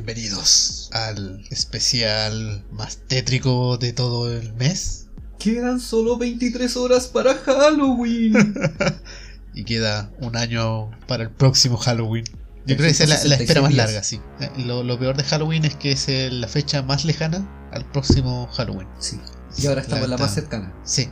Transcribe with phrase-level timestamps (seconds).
[0.00, 5.06] Bienvenidos al especial más tétrico de todo el mes.
[5.38, 8.34] Quedan solo 23 horas para Halloween.
[9.54, 12.26] Y queda un año para el próximo Halloween.
[12.66, 14.20] Yo creo que esa es la, la 166 espera más larga, sí.
[14.40, 17.90] Eh, Lo, lo peor de Halloween es que es eh, la fecha más lejana al
[17.90, 18.88] próximo Halloween.
[18.98, 19.18] sí.
[19.56, 20.26] Y ahora estamos en la verdad.
[20.26, 20.74] más cercana.
[20.84, 21.08] Sí,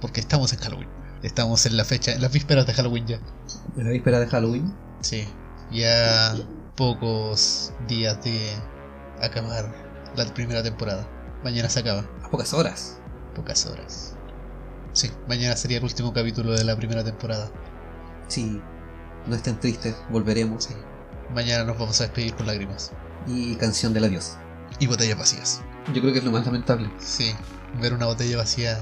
[0.00, 0.88] porque estamos en Halloween.
[1.24, 3.20] Estamos en la fecha, en las vísperas de Halloween ya.
[3.76, 4.72] En la víspera de Halloween.
[5.00, 5.24] Sí,
[5.72, 6.36] ya
[6.76, 8.50] pocos días de
[9.20, 9.72] acabar
[10.16, 11.06] la primera temporada.
[11.44, 12.98] Mañana se acaba, A pocas horas.
[13.34, 14.14] pocas horas.
[14.92, 17.50] Sí, mañana sería el último capítulo de la primera temporada.
[18.28, 18.60] Sí.
[19.26, 20.64] No estén tristes, volveremos.
[20.64, 20.74] Sí.
[21.34, 22.90] Mañana nos vamos a despedir con lágrimas
[23.26, 24.36] Y canción del adiós.
[24.80, 25.60] y botellas vacías.
[25.94, 26.90] Yo creo que es lo más lamentable.
[26.98, 27.34] Sí,
[27.80, 28.78] ver una botella vacía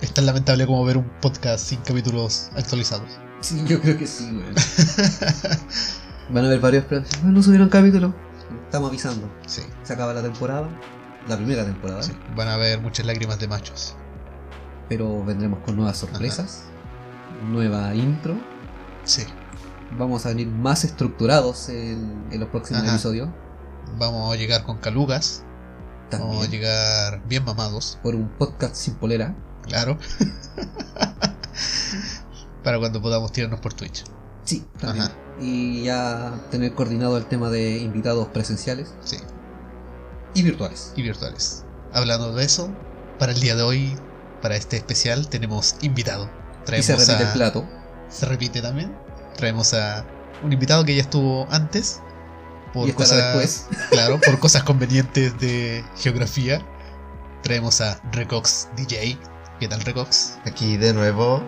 [0.00, 3.08] es tan lamentable como ver un podcast sin capítulos actualizados.
[3.40, 4.54] Sí, yo creo que sí, weón.
[6.30, 8.14] Van a haber varios pero No subieron capítulo.
[8.64, 9.28] Estamos avisando.
[9.46, 10.68] Sí, Se acaba la temporada.
[11.28, 12.02] La primera temporada.
[12.02, 12.12] sí.
[12.36, 13.96] Van a haber muchas lágrimas de machos.
[14.88, 16.64] Pero vendremos con nuevas sorpresas.
[17.50, 18.36] Nueva intro.
[19.04, 19.24] Sí,
[19.98, 22.92] Vamos a venir más estructurados en, en los próximos Ajá.
[22.92, 23.28] episodios.
[23.98, 25.44] vamos a llegar con calugas.
[26.10, 26.50] Vamos a También.
[26.50, 27.98] llegar bien mamados.
[28.02, 29.34] Por un podcast sin polera.
[29.66, 29.98] Claro.
[32.64, 34.04] Para cuando podamos tirarnos por Twitch.
[34.44, 35.06] Sí, también.
[35.06, 35.14] Ajá.
[35.40, 39.16] Y ya tener coordinado el tema de invitados presenciales Sí.
[40.34, 40.92] y virtuales.
[40.96, 41.64] Y virtuales.
[41.92, 42.70] Hablando de eso,
[43.18, 43.96] para el día de hoy,
[44.42, 46.30] para este especial, tenemos invitado.
[46.62, 47.68] Y Traemos se repite a- el plato.
[48.08, 48.94] Se repite también.
[49.36, 50.04] Traemos a
[50.42, 52.00] un invitado que ya estuvo antes.
[52.72, 53.66] Por Y cosas, después.
[53.90, 56.64] Claro, por cosas convenientes de geografía.
[57.42, 59.18] Traemos a Recox DJ.
[59.60, 60.38] ¿Qué tal Recox?
[60.44, 61.42] Aquí de nuevo,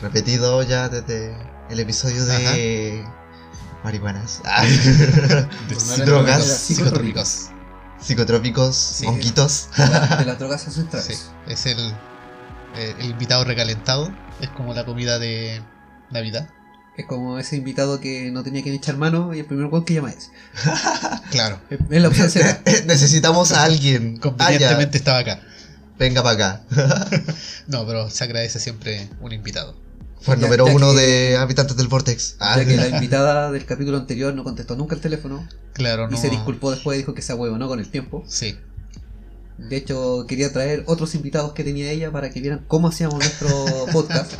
[0.00, 1.36] repetido ya desde
[1.70, 3.04] el episodio de
[3.84, 4.64] marihuanas, Ah.
[5.98, 7.48] De drogas, psicotrópicos.
[8.00, 9.06] psicotrópicos, Sí.
[9.06, 9.44] De
[10.26, 11.06] las drogas ancestrales.
[11.06, 11.14] Sí,
[11.46, 11.78] es el,
[12.76, 14.12] eh, el invitado recalentado.
[14.40, 15.62] Es como la comida de
[16.10, 16.48] Navidad.
[16.96, 19.94] Es como ese invitado que no tenía quien echar mano y el primer gol que
[19.94, 20.30] llama es.
[21.30, 22.30] Claro, Es la opción.
[22.86, 24.14] Necesitamos a alguien.
[24.16, 25.40] Ah, convenientemente estaba acá.
[25.98, 26.62] Venga para acá.
[27.66, 29.76] No, pero se agradece siempre un invitado.
[30.20, 32.36] Fue el número ya uno que- de Habitantes del Vortex.
[32.40, 32.56] Ah.
[32.56, 36.16] Ya que la invitada del capítulo anterior no contestó nunca el teléfono Claro, no.
[36.16, 38.24] y se disculpó después y dijo que se no con el tiempo.
[38.26, 38.58] Sí,
[39.58, 43.48] De hecho, quería traer otros invitados que tenía ella para que vieran cómo hacíamos nuestro
[43.92, 44.32] podcast.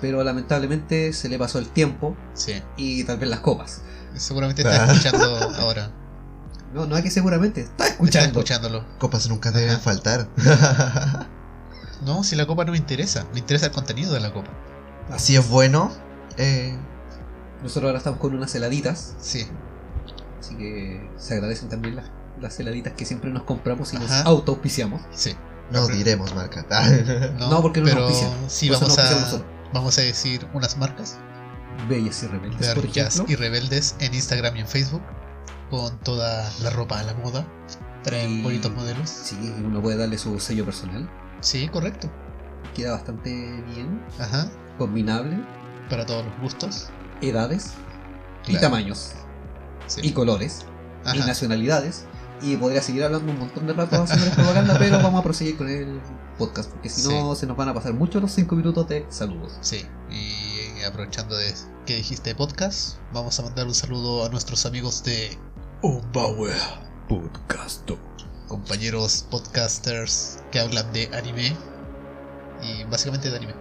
[0.00, 2.54] Pero lamentablemente se le pasó el tiempo sí.
[2.76, 3.80] y tal vez las copas.
[4.16, 4.92] Seguramente está Ah.
[4.92, 5.24] escuchando
[5.58, 5.90] ahora.
[6.72, 8.40] No, no hay que seguramente, está Está escuchando.
[8.40, 8.84] escuchándolo.
[8.98, 10.28] Copas nunca deben faltar.
[12.04, 13.26] No, si la copa no me interesa.
[13.32, 14.50] Me interesa el contenido de la copa.
[15.16, 15.90] Si es bueno,
[16.36, 16.76] eh,
[17.62, 19.46] Nosotros ahora estamos con unas heladitas, Sí,
[20.40, 22.06] así que se agradecen también las,
[22.40, 24.22] las heladitas que siempre nos compramos y nos Ajá.
[24.22, 25.00] auto-auspiciamos.
[25.12, 25.34] sí.
[25.70, 26.64] no diremos marca.
[27.38, 28.32] No, porque no nos pero auspician.
[28.48, 29.42] sí Por vamos a,
[29.72, 31.16] vamos a decir unas marcas.
[31.88, 33.32] Bellas y rebeldes, por Bellas ejemplo.
[33.32, 35.02] y rebeldes en Instagram y en Facebook.
[35.70, 37.46] Con toda la ropa a la moda.
[38.04, 39.08] Traen Y- bonitos modelos.
[39.10, 41.08] Sí, uno puede darle su sello personal.
[41.40, 42.08] Sí, correcto.
[42.74, 43.30] Queda bastante
[43.74, 44.48] bien, Ajá.
[44.78, 45.38] Combinable,
[45.90, 46.88] Para todos los gustos.
[47.20, 47.72] edades
[48.46, 49.12] y tamaños
[49.86, 50.00] Sí.
[50.02, 50.64] y colores
[51.14, 52.06] y nacionalidades.
[52.42, 55.68] Y podría seguir hablando un montón de rato haciendo propaganda, pero vamos a proseguir con
[55.68, 56.00] el
[56.38, 59.56] podcast, porque si no se nos van a pasar mucho los 5 minutos de saludos.
[59.60, 61.54] Sí, y aprovechando de
[61.86, 65.38] que dijiste podcast, vamos a mandar un saludo a nuestros amigos de
[65.82, 66.56] Unbauer
[67.08, 67.88] Podcast.
[68.48, 71.56] compañeros podcasters que hablan de anime
[72.62, 73.54] y básicamente de anime.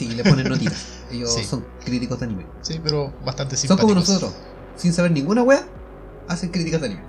[0.00, 0.82] Sí, le ponen notitas.
[1.10, 1.44] Ellos Sí.
[1.44, 2.46] son críticos de anime.
[2.62, 3.88] Sí, pero bastante Son simpáticos.
[3.90, 4.32] como nosotros,
[4.76, 5.62] sin saber ninguna wea,
[6.28, 7.02] hacen críticas de anime.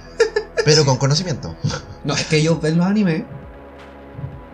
[0.64, 1.56] Pero con conocimiento.
[2.04, 3.24] No, es que ellos ven los animes,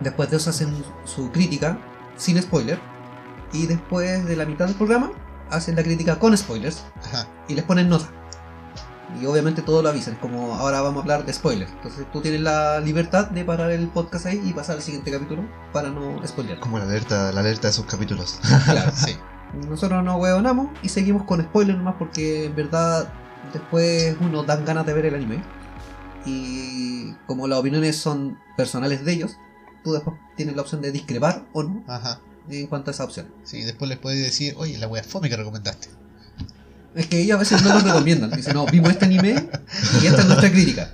[0.01, 0.73] después de eso hacen
[1.05, 1.77] su crítica
[2.17, 2.79] sin spoiler,
[3.53, 5.11] y después de la mitad del programa
[5.49, 8.09] hacen la crítica con spoilers Ajá, y les ponen nota.
[9.21, 11.71] Y obviamente todo lo avisan, es como ahora vamos a hablar de spoilers.
[11.71, 15.43] Entonces tú tienes la libertad de parar el podcast ahí y pasar al siguiente capítulo
[15.71, 16.59] para no spoilear.
[16.59, 18.39] Como la alerta, la alerta de sus capítulos.
[18.65, 18.91] Claro.
[18.95, 19.15] sí.
[19.69, 23.07] Nosotros no hueonamos y seguimos con spoilers nomás porque en verdad
[23.53, 25.41] después uno dan ganas de ver el anime.
[26.25, 29.37] Y como las opiniones son personales de ellos,
[29.83, 32.19] tú después tienes la opción de discrepar o no Ajá.
[32.49, 33.33] en cuanto a esa opción.
[33.43, 35.87] Sí, después les puedes decir, oye, la wea fome que recomendaste.
[36.95, 38.31] Es que ellos a veces no lo recomiendan.
[38.31, 39.49] Dicen, no, vimos este anime
[40.01, 40.91] y esta es nuestra crítica.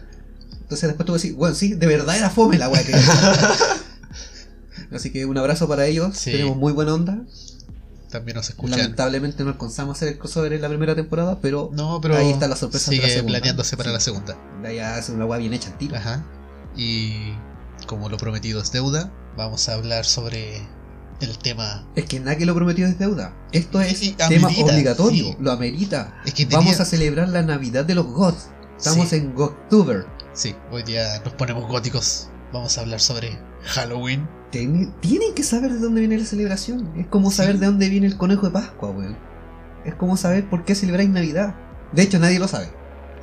[0.61, 2.93] Entonces después tú decís, bueno, sí, de verdad era fome la weá que
[4.93, 6.15] Así que un abrazo para ellos.
[6.17, 6.31] Sí.
[6.31, 7.19] Tenemos muy buena onda.
[8.11, 8.77] También nos escuchan.
[8.77, 12.29] Lamentablemente no alcanzamos a hacer el crossover en la primera temporada, pero, No, pero ahí
[12.29, 13.31] está la sorpresa de sigue la segunda.
[13.39, 13.93] planeándose para Sí.
[13.93, 14.37] la segunda.
[14.61, 15.95] de ahí hace una weá bien hecha al tiro.
[15.95, 16.23] Ajá.
[16.75, 17.33] Y
[17.87, 20.61] como lo prometido es deuda, vamos a hablar sobre
[21.23, 21.85] el tema.
[21.95, 23.35] Es que nadie lo prometió es deuda.
[23.51, 25.37] Esto es Sí, tema amerita, obligatorio, sí.
[25.39, 26.21] lo amerita.
[26.25, 28.49] Es que Vamos a celebrar la Navidad de los Gods.
[28.77, 29.17] Estamos Sí.
[29.17, 30.05] en Godtober.
[30.33, 32.29] Sí, hoy día nos ponemos góticos.
[32.51, 34.27] Vamos a hablar sobre Halloween.
[34.51, 36.91] Ten- Tienen que saber de dónde viene la celebración.
[36.97, 39.17] Es como saber de dónde viene el conejo de Pascua, weón.
[39.85, 41.55] Es como saber por qué celebráis Navidad.
[41.91, 42.65] De hecho, nadie lo sabe.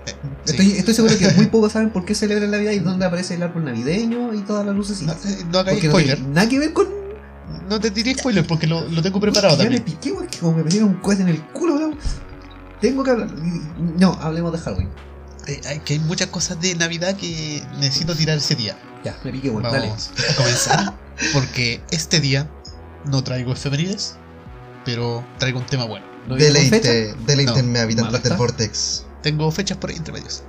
[0.06, 0.14] Eh,
[0.44, 0.50] sí.
[0.53, 3.43] Estoy, estoy seguro que muy pocos saben por qué celebran Navidad y dónde aparece el
[3.43, 5.03] árbol navideño y todas las luces.
[5.03, 5.17] No, eh,
[5.53, 6.17] no no spoiler.
[6.17, 6.87] tiene nada que ver con.
[7.69, 9.85] No te tiré spoiler porque lo, lo tengo preparado ya me también.
[9.85, 11.99] piqué, weón, que como me metieron un cohete en el culo, weón.
[12.81, 13.31] Tengo que hablar.
[13.99, 14.88] No, hablemos de Halloween.
[15.47, 18.76] Eh, hay- que hay muchas cosas de Navidad que necesito tirar ese día.
[19.05, 19.62] Ya, me piqué, weón.
[19.62, 19.88] Dale.
[19.88, 20.94] Vamos a comenzar
[21.32, 22.50] porque este día
[23.06, 24.17] no traigo efemérides,
[24.85, 26.06] pero traigo un tema bueno.
[26.29, 26.53] ¿No fecha?
[26.53, 28.29] Deleite, deleitenme habitantes Malta.
[28.29, 29.06] del Vortex.
[29.23, 30.43] Tengo fechas por ahí entre medios.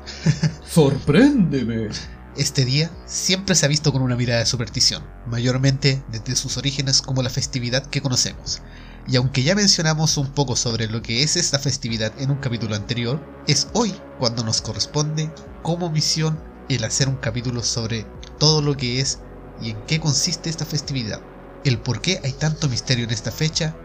[0.68, 1.90] Sorpréndeme.
[2.38, 7.02] Este día siempre se ha visto con una mirada de superstición, mayormente desde sus orígenes
[7.02, 8.62] como la festividad que conocemos.
[9.06, 12.76] Y aunque ya mencionamos un poco sobre lo que es esta festividad en un capítulo
[12.76, 15.30] anterior, es hoy cuando nos corresponde
[15.62, 16.40] como misión
[16.70, 18.06] el hacer un capítulo sobre
[18.40, 19.20] todo lo que es
[19.62, 21.20] y en qué consiste esta festividad,
[21.66, 23.76] el por qué hay tanto misterio en esta fecha,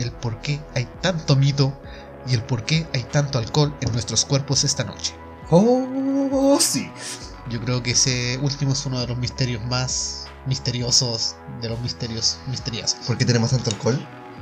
[0.00, 1.80] el por qué hay tanto mito
[2.26, 5.14] y el por qué hay tanto alcohol en nuestros cuerpos esta noche.
[5.50, 6.90] Oh, sí.
[7.50, 12.38] Yo creo que ese último es uno de los misterios más misteriosos de los misterios
[12.48, 12.96] misteriosos.
[13.06, 13.98] ¿Por qué tenemos tanto alcohol?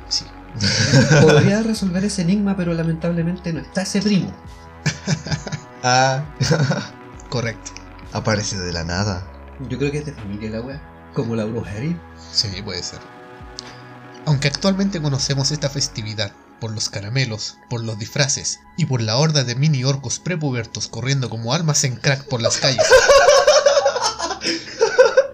[0.09, 0.25] Sí.
[1.21, 4.31] Podría resolver ese enigma, pero lamentablemente no está ese primo.
[5.85, 6.23] Ah,
[7.27, 7.71] Correcto.
[8.13, 9.27] aparece de la nada.
[9.67, 10.81] Yo creo que es de familia la wea.
[11.13, 11.99] Como la brujería.
[12.31, 12.99] Sí, puede ser.
[14.25, 16.31] Aunque actualmente conocemos esta festividad
[16.63, 21.29] por los caramelos, por los disfraces y por la horda de mini orcos prepubertos corriendo
[21.29, 22.85] como almas en crack por las calles,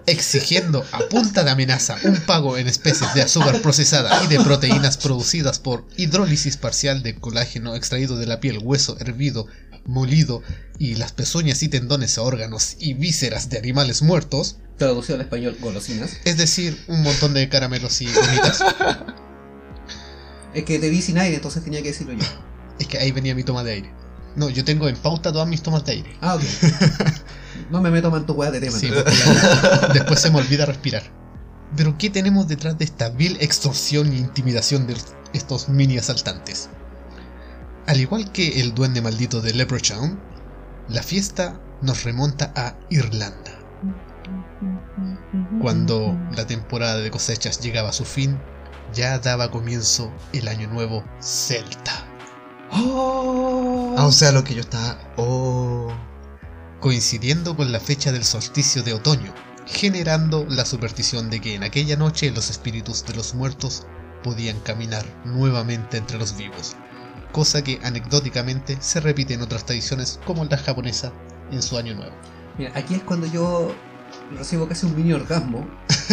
[0.07, 4.97] exigiendo a punta de amenaza un pago en especies de azúcar procesada y de proteínas
[4.97, 9.45] producidas por hidrólisis parcial de colágeno extraído de la piel, hueso hervido,
[9.85, 10.41] molido
[10.79, 15.57] y las pezuñas y tendones a órganos y vísceras de animales muertos, Traducido al español,
[15.59, 16.09] golosinas.
[16.25, 18.63] es decir, un montón de caramelos y gomitas.
[20.53, 22.25] Es que te vi sin aire, entonces tenía que decirlo yo.
[22.79, 23.93] Es que ahí venía mi toma de aire.
[24.35, 26.17] No, yo tengo en pauta todas mis tomas de aire.
[26.21, 26.43] Ah, ok.
[27.69, 28.77] No me meto más en tu wea de tema.
[28.77, 28.89] Sí,
[29.93, 31.03] después se me olvida respirar.
[31.75, 34.95] Pero ¿qué tenemos detrás de esta vil extorsión e intimidación de
[35.33, 36.69] estos mini asaltantes?
[37.85, 40.19] Al igual que el duende maldito de Leprechaun,
[40.87, 43.59] la fiesta nos remonta a Irlanda.
[45.61, 48.39] Cuando la temporada de cosechas llegaba a su fin,
[48.93, 52.05] ya daba comienzo el año nuevo celta.
[52.71, 53.95] Oh.
[53.97, 54.97] Ah, o sea, lo que yo estaba.
[55.17, 55.91] Oh.
[56.79, 59.33] coincidiendo con la fecha del solsticio de otoño,
[59.65, 63.85] generando la superstición de que en aquella noche los espíritus de los muertos
[64.23, 66.75] podían caminar nuevamente entre los vivos,
[67.31, 71.11] cosa que anecdóticamente se repite en otras tradiciones como la japonesa
[71.51, 72.13] en su año nuevo.
[72.57, 73.73] Mira, aquí es cuando yo
[74.37, 75.67] recibo casi un mini orgasmo.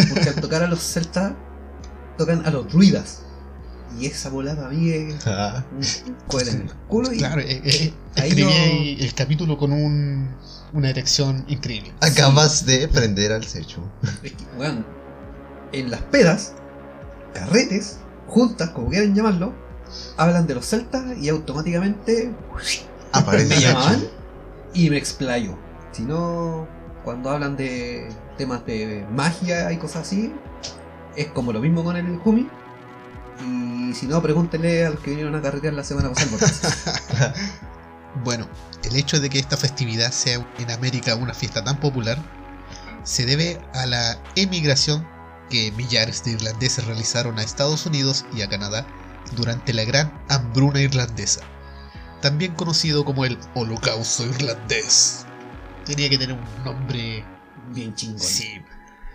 [0.09, 1.33] Porque al tocar a los celtas,
[2.17, 3.23] tocan a los druidas.
[3.99, 5.63] Y esa bola para mí es Ah.
[5.71, 7.11] un cohete en el culo.
[7.13, 10.29] Y Claro, eh, eh, Ahí escribí no- ahí el capítulo con un,
[10.73, 11.93] una erección increíble.
[12.01, 13.81] Acabas de prender al Sechu.
[14.23, 14.85] es que, weón,
[15.71, 16.53] en las pedas,
[17.33, 19.53] carretes, juntas, como quieran llamarlo,
[20.17, 22.33] hablan de los celtas y automáticamente
[23.13, 24.03] Aparece me el llamaban
[24.73, 25.57] y me explayo.
[25.93, 26.67] Si no,
[27.05, 30.33] cuando hablan de temas de magia y cosas así,
[31.17, 32.47] es como lo mismo con el Jumi.
[33.45, 37.33] Y si no, pregúntenle a los que vinieron a carretear la semana pasada.
[38.23, 38.47] Bueno,
[38.83, 42.17] el hecho de que esta festividad sea en América una fiesta tan popular
[43.03, 45.07] se debe a la emigración
[45.49, 48.85] que millares de irlandeses realizaron a Estados Unidos y a Canadá
[49.35, 51.41] durante la gran hambruna irlandesa,
[52.21, 55.25] también conocido como el Holocausto irlandés.
[55.85, 57.23] Tenía que tener un nombre...
[57.69, 58.19] Bien chingón.
[58.19, 58.61] Sí,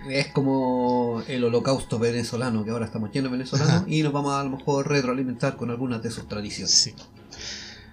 [0.09, 4.41] Es como el holocausto venezolano, que ahora estamos llenos de venezolanos y nos vamos a,
[4.41, 6.73] a lo mejor retroalimentar con algunas de sus tradiciones.
[6.73, 6.95] sí.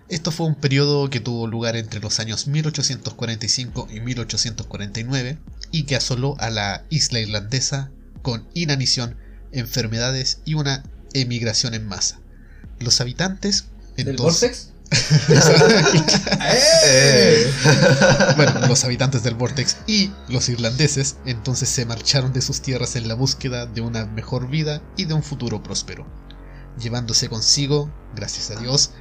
[0.09, 5.37] Esto fue un periodo que tuvo lugar entre los años 1845 y 1849
[5.71, 7.91] y que asoló a la isla irlandesa
[8.23, 9.17] con inanición,
[9.51, 12.19] enfermedades y una emigración en masa.
[12.79, 13.65] Los habitantes
[13.97, 14.71] ¿Del entonces.
[18.35, 23.07] bueno, los habitantes del Vortex y los irlandeses entonces se marcharon de sus tierras en
[23.07, 26.05] la búsqueda de una mejor vida y de un futuro próspero,
[26.79, 28.91] llevándose consigo, gracias a Dios,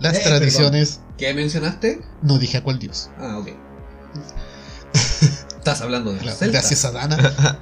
[0.00, 1.00] las Eh, tradiciones.
[1.18, 2.00] ¿Qué mencionaste?
[2.22, 3.10] No dije a cuál Dios.
[3.18, 3.48] Ah, ok.
[5.58, 6.60] Estás hablando de los Claro, celtas.
[6.62, 7.16] gracias a Dana.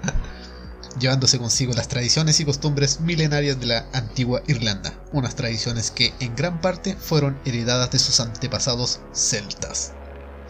[0.99, 6.35] llevándose consigo las tradiciones y costumbres milenarias de la antigua Irlanda, unas tradiciones que en
[6.37, 9.93] gran parte fueron heredadas de sus antepasados celtas.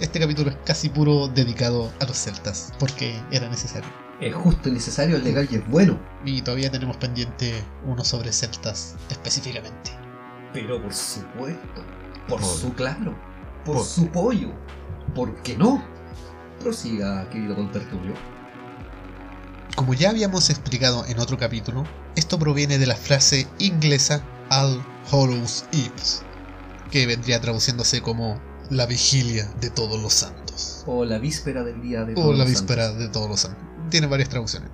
[0.01, 3.89] Este capítulo es casi puro dedicado a los celtas, porque era necesario.
[4.21, 5.99] Es justo y necesario, es legal y es bueno.
[6.25, 9.91] Y todavía tenemos pendiente uno sobre celtas específicamente.
[10.53, 11.85] Pero por supuesto,
[12.29, 13.17] por Por- su claro,
[13.65, 14.51] por, por- su pollo.
[15.15, 15.83] ¿Por qué no?
[16.61, 18.15] Prosiga, querido contertulio.
[19.76, 25.64] Como ya habíamos explicado en otro capítulo, esto proviene de la frase inglesa All Hallows
[25.73, 26.23] Eves,
[26.91, 30.85] que vendría traduciéndose como la vigilia de todos los santos.
[30.87, 33.00] O la víspera del día de O Todos la los víspera Santos.
[33.02, 33.64] de todos los santos.
[33.91, 34.71] Tiene varias traducciones.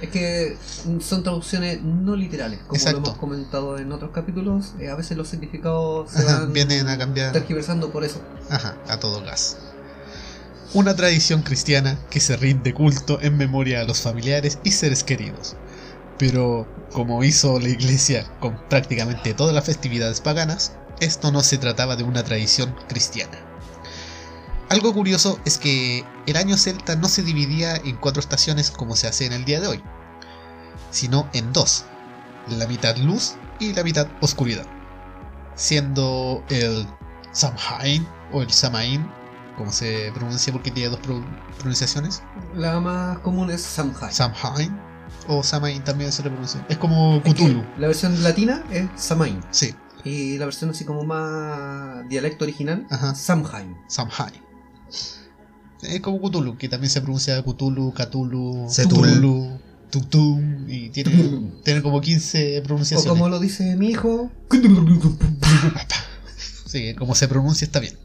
[0.00, 0.56] Es que
[1.00, 3.00] son traducciones no literales, como Exacto.
[3.00, 4.72] lo hemos comentado en otros capítulos.
[4.78, 7.32] eh, a veces los significados se Ajá, van vienen a cambiar.
[7.32, 8.20] tergiversando por eso.
[8.48, 9.58] Ajá, a todo gas.
[10.72, 15.56] Una tradición cristiana que se rinde culto en memoria a los familiares y seres queridos.
[16.16, 21.96] Pero, como hizo la iglesia con prácticamente todas las festividades paganas, esto no se trataba
[21.96, 23.36] de una tradición cristiana.
[24.68, 29.08] Algo curioso es que el año celta no se dividía en cuatro estaciones como se
[29.08, 29.82] hace en el día de hoy,
[30.92, 31.84] sino en dos,
[32.48, 34.66] la mitad luz y la mitad oscuridad,
[35.56, 36.86] siendo el
[37.32, 39.19] Samhain o el Samain,
[39.60, 41.22] como se pronuncia porque tiene dos pro-
[41.58, 42.22] pronunciaciones,
[42.56, 44.10] La más común es Samhain.
[44.12, 44.76] Samhain
[45.28, 46.64] o Samain también se le pronuncia.
[46.70, 47.62] Es como Es que Cthulhu.
[47.78, 49.38] La versión latina es Samain.
[49.50, 49.74] Sí,
[50.04, 53.14] Y la versión así como más dialecto original, Ajá.
[53.14, 53.76] Samhain.
[53.86, 54.32] Samhain.
[55.82, 58.66] Es como Cthulhu, que también se pronuncia Cthulhu, Cthulhu.
[58.68, 59.58] Cthulhu,
[59.90, 63.08] Tutum, y tiene, tiene como 15 O pronunciaciones.
[63.10, 64.30] como lo dice mi hijo,
[66.66, 67.98] Sí, como se pronuncia está bien.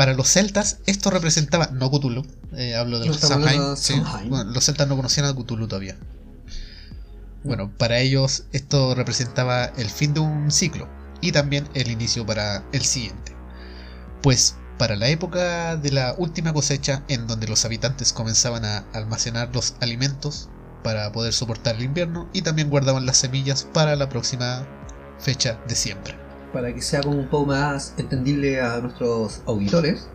[0.00, 2.24] Para los celtas, esto representaba, no Cthulhu,
[2.56, 3.92] eh, hablo de los estamos Samhain, hablando de sí.
[3.92, 4.30] Samhain.
[4.30, 5.94] Bueno, los celtas no conocían a Cthulhu todavía.
[7.44, 10.88] Bueno, para ellos esto representaba el fin de un ciclo
[11.20, 13.36] y también el inicio para el siguiente.
[14.22, 19.50] Pues para la época de la última cosecha, en donde los habitantes comenzaban a almacenar
[19.52, 20.48] los alimentos
[20.82, 24.66] para poder soportar el invierno y también guardaban las semillas para la próxima
[25.18, 26.19] fecha de siembra.
[26.52, 30.08] Para que sea como un poco más entendible a nuestros auditores.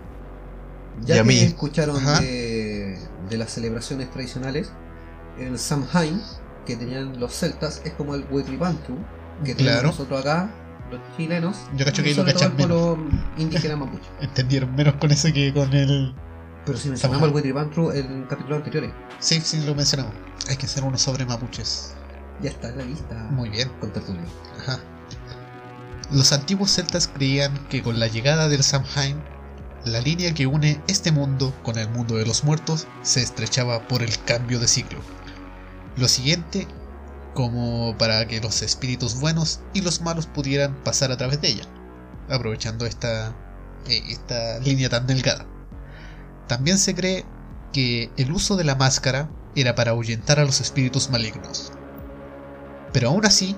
[1.01, 1.39] Y Ya a que mí.
[1.39, 2.97] escucharon de,
[3.29, 4.71] de las celebraciones tradicionales,
[5.39, 6.21] el Samhain
[6.65, 8.97] que tenían los celtas es como el Huetlipantru
[9.43, 10.49] que tenemos nosotros acá,
[10.89, 12.97] los chilenos, Yo cacho que ahí lo sobre todo el cachan pueblo
[13.37, 14.09] indígena mapuche.
[14.21, 16.15] Entendieron menos con eso que con el.
[16.65, 20.13] Pero si mencionamos el Huetlipantru en capítulos anteriores, Sí, sí, lo mencionamos.
[20.49, 21.93] Hay que hacer uno sobre mapuches.
[22.41, 23.15] ya está en la lista.
[23.31, 23.69] Muy bien.
[23.79, 24.21] Con tertulio.
[24.59, 24.79] Ajá.
[26.11, 29.21] Los antiguos celtas creían que con la llegada del Samhain,
[29.85, 34.03] la línea que une este mundo con el mundo de los muertos se estrechaba por
[34.03, 34.99] el cambio de ciclo.
[35.95, 36.67] Lo siguiente,
[37.33, 41.63] como para que los espíritus buenos y los malos pudieran pasar a través de ella,
[42.29, 43.35] aprovechando esta,
[43.87, 45.45] eh, esta línea tan delgada.
[46.47, 47.25] También se cree
[47.73, 51.71] que el uso de la máscara era para ahuyentar a los espíritus malignos.
[52.93, 53.55] Pero aún así,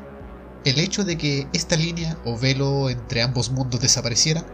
[0.70, 4.46] el hecho de que esta línea o velo entre ambos mundos desapareciera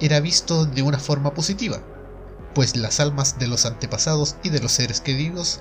[0.00, 1.80] era visto de una forma positiva,
[2.54, 5.60] pues las almas de los antepasados y de los seres queridos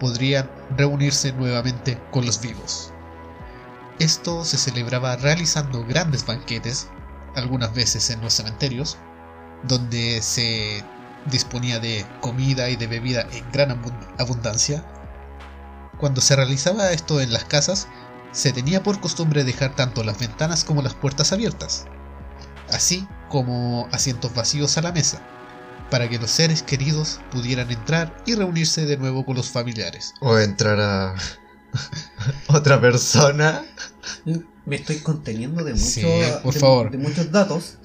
[0.00, 2.90] podrían reunirse nuevamente con los vivos.
[4.00, 6.88] Esto se celebraba realizando grandes banquetes,
[7.36, 8.96] algunas veces en los cementerios,
[9.62, 10.82] donde se
[11.26, 14.84] disponía de comida y de bebida en gran abund- abundancia.
[15.98, 17.86] Cuando se realizaba esto en las casas,
[18.34, 21.86] se tenía por costumbre dejar tanto las ventanas como las puertas abiertas,
[22.68, 25.22] así como asientos vacíos a la mesa,
[25.90, 30.12] para que los seres queridos pudieran entrar y reunirse de nuevo con los familiares.
[30.20, 31.14] O entrar a
[32.48, 33.64] otra persona.
[34.66, 36.02] Me estoy conteniendo de muchos, Sí,
[36.42, 36.90] por de, favor.
[36.90, 37.76] de muchos datos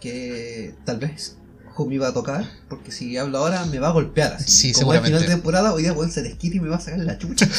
[0.00, 1.36] que tal vez
[1.74, 4.50] Jumi va a tocar, porque si hablo ahora me va a golpear así.
[4.50, 6.80] Sí, Como es final de temporada, hoy día pueden ser desquite y me va a
[6.80, 7.46] sacar la chucha.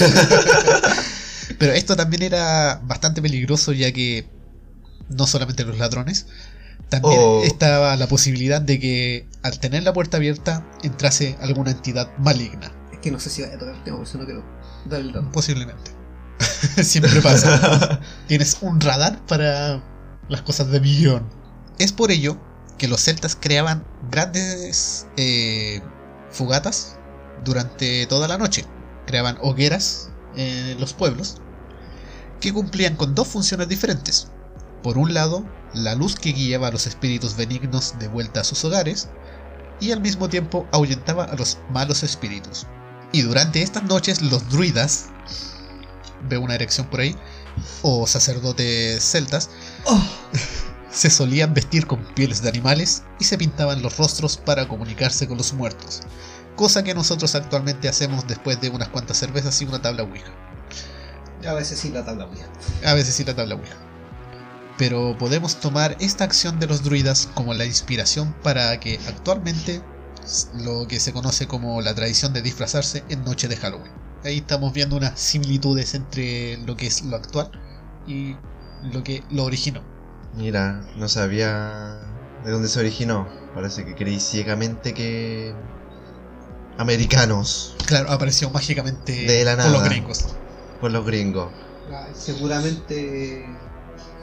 [1.58, 4.28] Pero esto también era bastante peligroso ya que
[5.10, 6.28] no solamente los ladrones,
[6.90, 12.10] También O- estaba la posibilidad de que al tener la puerta abierta entrase alguna entidad
[12.18, 12.72] maligna.
[12.92, 14.44] Es que no sé si vaya a tocar el tema, por eso no quiero
[14.86, 15.32] dar el dato.
[15.32, 15.92] Posiblemente.
[16.84, 18.00] Siempre pasa.
[18.28, 19.84] Tienes un radar para
[20.30, 21.30] las cosas de millón.
[21.78, 22.38] Es por ello
[22.78, 25.82] que los celtas creaban grandes eh,
[26.32, 26.98] fugatas
[27.44, 28.66] durante toda la noche.
[29.06, 31.38] Creaban hogueras en los pueblos
[32.40, 34.30] que cumplían con dos funciones diferentes.
[34.84, 38.64] Por un lado, la luz que guiaba a los espíritus benignos de vuelta a sus
[38.64, 39.10] hogares
[39.80, 42.66] y al mismo tiempo ahuyentaba a los malos espíritus.
[43.12, 45.08] Y durante estas noches los druidas,
[46.30, 47.16] veo una erección por ahí,
[47.82, 49.50] o sacerdotes celtas,
[50.92, 55.38] se solían vestir con pieles de animales y se pintaban los rostros para comunicarse con
[55.38, 56.02] los muertos,
[56.60, 60.30] cosa que nosotros actualmente hacemos después de unas cuantas cervezas y una tabla Ouija.
[61.48, 62.48] A veces sí la tabla Ouija.
[62.86, 63.78] A veces sí la tabla Ouija.
[64.78, 69.82] Pero podemos tomar esta acción de los druidas como la inspiración para que actualmente
[70.54, 73.94] lo que se conoce como la tradición de disfrazarse en noche de Halloween.
[74.26, 77.52] Ahí estamos viendo unas similitudes entre lo que es lo actual
[78.06, 78.36] y
[78.92, 79.82] lo que lo originó.
[80.36, 82.02] Mira, no sabía
[82.44, 83.30] de dónde se originó.
[83.56, 85.56] Parece que creí ciegamente que.
[86.80, 89.90] Americanos, Claro, apareció mágicamente De la por los nada.
[89.90, 90.26] gringos.
[90.82, 91.52] por los gringos.
[92.16, 93.46] Seguramente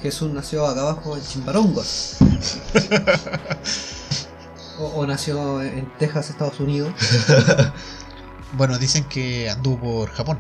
[0.03, 2.17] Jesús nació acá abajo en Chimbarongas.
[4.79, 6.93] o, o nació en Texas, Estados Unidos.
[8.53, 10.39] Bueno, dicen que anduvo por Japón.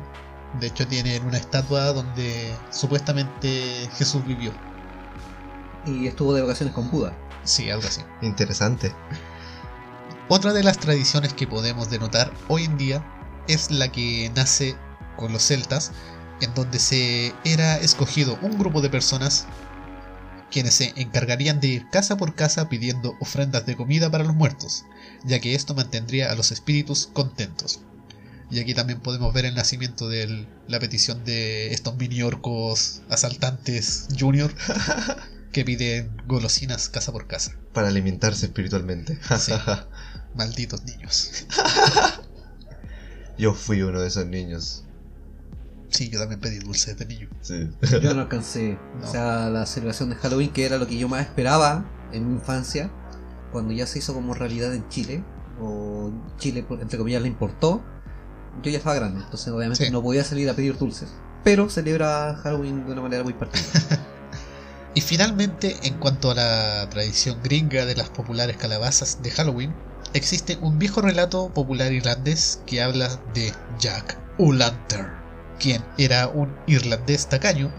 [0.60, 4.52] De hecho, tienen una estatua donde supuestamente Jesús vivió.
[5.84, 7.12] Y estuvo de vacaciones con Buda.
[7.44, 8.00] Sí, algo así.
[8.22, 8.90] Interesante.
[10.28, 13.06] Otra de las tradiciones que podemos denotar hoy en día
[13.46, 14.74] es la que nace
[15.16, 15.92] con los celtas,
[16.40, 19.46] en donde se era escogido un grupo de personas
[20.50, 24.84] quienes se encargarían de ir casa por casa pidiendo ofrendas de comida para los muertos,
[25.24, 27.80] ya que esto mantendría a los espíritus contentos.
[28.50, 34.08] Y aquí también podemos ver el nacimiento de la petición de estos mini orcos asaltantes
[34.18, 34.52] junior
[35.52, 37.56] que piden golosinas casa por casa.
[37.72, 39.18] Para alimentarse espiritualmente.
[39.38, 39.52] Sí.
[40.36, 41.46] Malditos niños.
[43.38, 44.82] Yo fui uno de esos niños.
[45.90, 47.28] Sí, yo también pedí dulces de niño.
[47.42, 47.70] Sí.
[48.02, 48.78] Yo no alcancé.
[49.00, 49.06] No.
[49.06, 52.34] O sea, la celebración de Halloween, que era lo que yo más esperaba en mi
[52.34, 52.90] infancia,
[53.52, 55.22] cuando ya se hizo como realidad en Chile,
[55.60, 57.82] o Chile, por- entre comillas, la importó,
[58.62, 59.90] yo ya estaba grande, entonces obviamente Sí.
[59.92, 61.08] no podía salir a pedir dulces.
[61.44, 63.82] Pero celebra Halloween de una manera muy particular.
[64.94, 69.74] Y finalmente, en cuanto a la tradición gringa de las populares calabazas de Halloween,
[70.16, 75.12] existe un viejo relato popular irlandés que habla de Jack O'Lantern,
[75.58, 77.70] quien era un irlandés tacaño,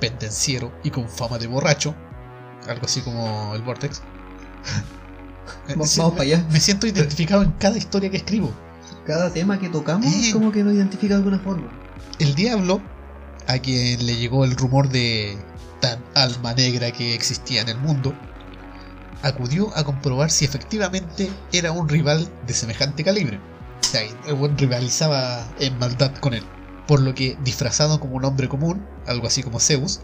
[0.00, 1.94] pendenciero y con fama de borracho,
[2.68, 4.02] algo así como el Vortex.
[5.68, 6.46] Vamos sí, vamos para allá.
[6.50, 8.52] Me siento identificado en cada historia que escribo.
[9.06, 10.30] Cada tema que tocamos, Eh.
[10.32, 11.68] como que nos identifica de alguna forma.
[12.18, 12.80] El diablo,
[13.48, 15.36] a quien le llegó el rumor de
[15.80, 18.14] tan alma negra que existía en el mundo,
[19.22, 23.40] acudió a comprobar si efectivamente era un rival de semejante calibre.
[23.80, 24.02] O sea,
[24.56, 26.44] rivalizaba en maldad con él.
[26.86, 30.00] Por lo que, disfrazado como un hombre común, algo así como Zeus,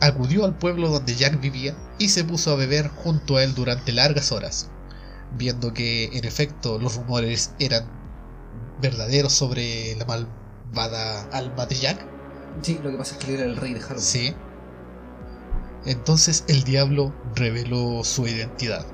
[0.00, 3.92] acudió al pueblo donde Jack vivía y se puso a beber junto a él durante
[3.92, 4.70] largas horas.
[5.36, 7.86] Viendo que, en efecto, los rumores eran
[8.80, 12.14] verdaderos sobre la malvada alma de Jack,
[12.62, 14.02] Sí, lo que pasa es que él era el rey de Halloween.
[14.02, 14.34] Sí.
[15.86, 18.86] Entonces el diablo reveló su identidad.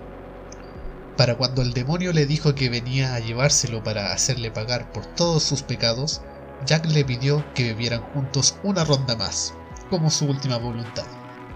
[1.16, 5.42] Para cuando el demonio le dijo que venía a llevárselo para hacerle pagar por todos
[5.42, 6.22] sus pecados,
[6.66, 9.54] Jack le pidió que bebieran juntos una ronda más,
[9.90, 11.04] como su última voluntad.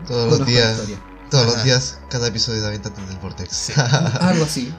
[0.07, 1.03] Todos los Conozco días, historia.
[1.31, 3.57] todos los días, cada episodio de del Vortex.
[3.57, 3.73] Sí.
[4.21, 4.73] Algo así.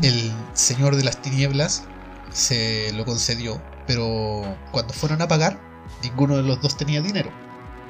[0.00, 1.84] El Señor de las Tinieblas
[2.32, 5.60] se lo concedió, pero cuando fueron a pagar,
[6.02, 7.30] ninguno de los dos tenía dinero.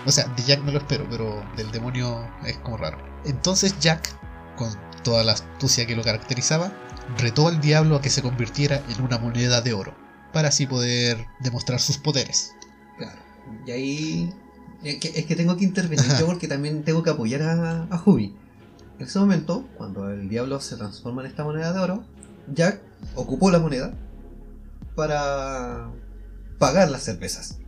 [0.07, 2.99] O sea, de Jack me lo espero, pero del demonio es como raro.
[3.25, 4.09] Entonces Jack,
[4.57, 4.69] con
[5.05, 6.73] toda la astucia que lo caracterizaba,
[7.19, 9.95] retó al diablo a que se convirtiera en una moneda de oro,
[10.33, 12.53] para así poder demostrar sus poderes.
[12.99, 13.19] Claro.
[13.67, 14.35] Y ahí.
[14.83, 18.03] Es que, es que tengo que intervenir yo porque también tengo que apoyar a, a
[18.05, 18.35] Hubi.
[18.99, 22.05] En ese momento, cuando el diablo se transforma en esta moneda de oro,
[22.53, 22.81] Jack
[23.15, 23.95] ocupó la moneda
[24.95, 25.91] para
[26.59, 27.59] pagar las cervezas.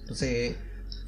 [0.00, 0.56] Entonces,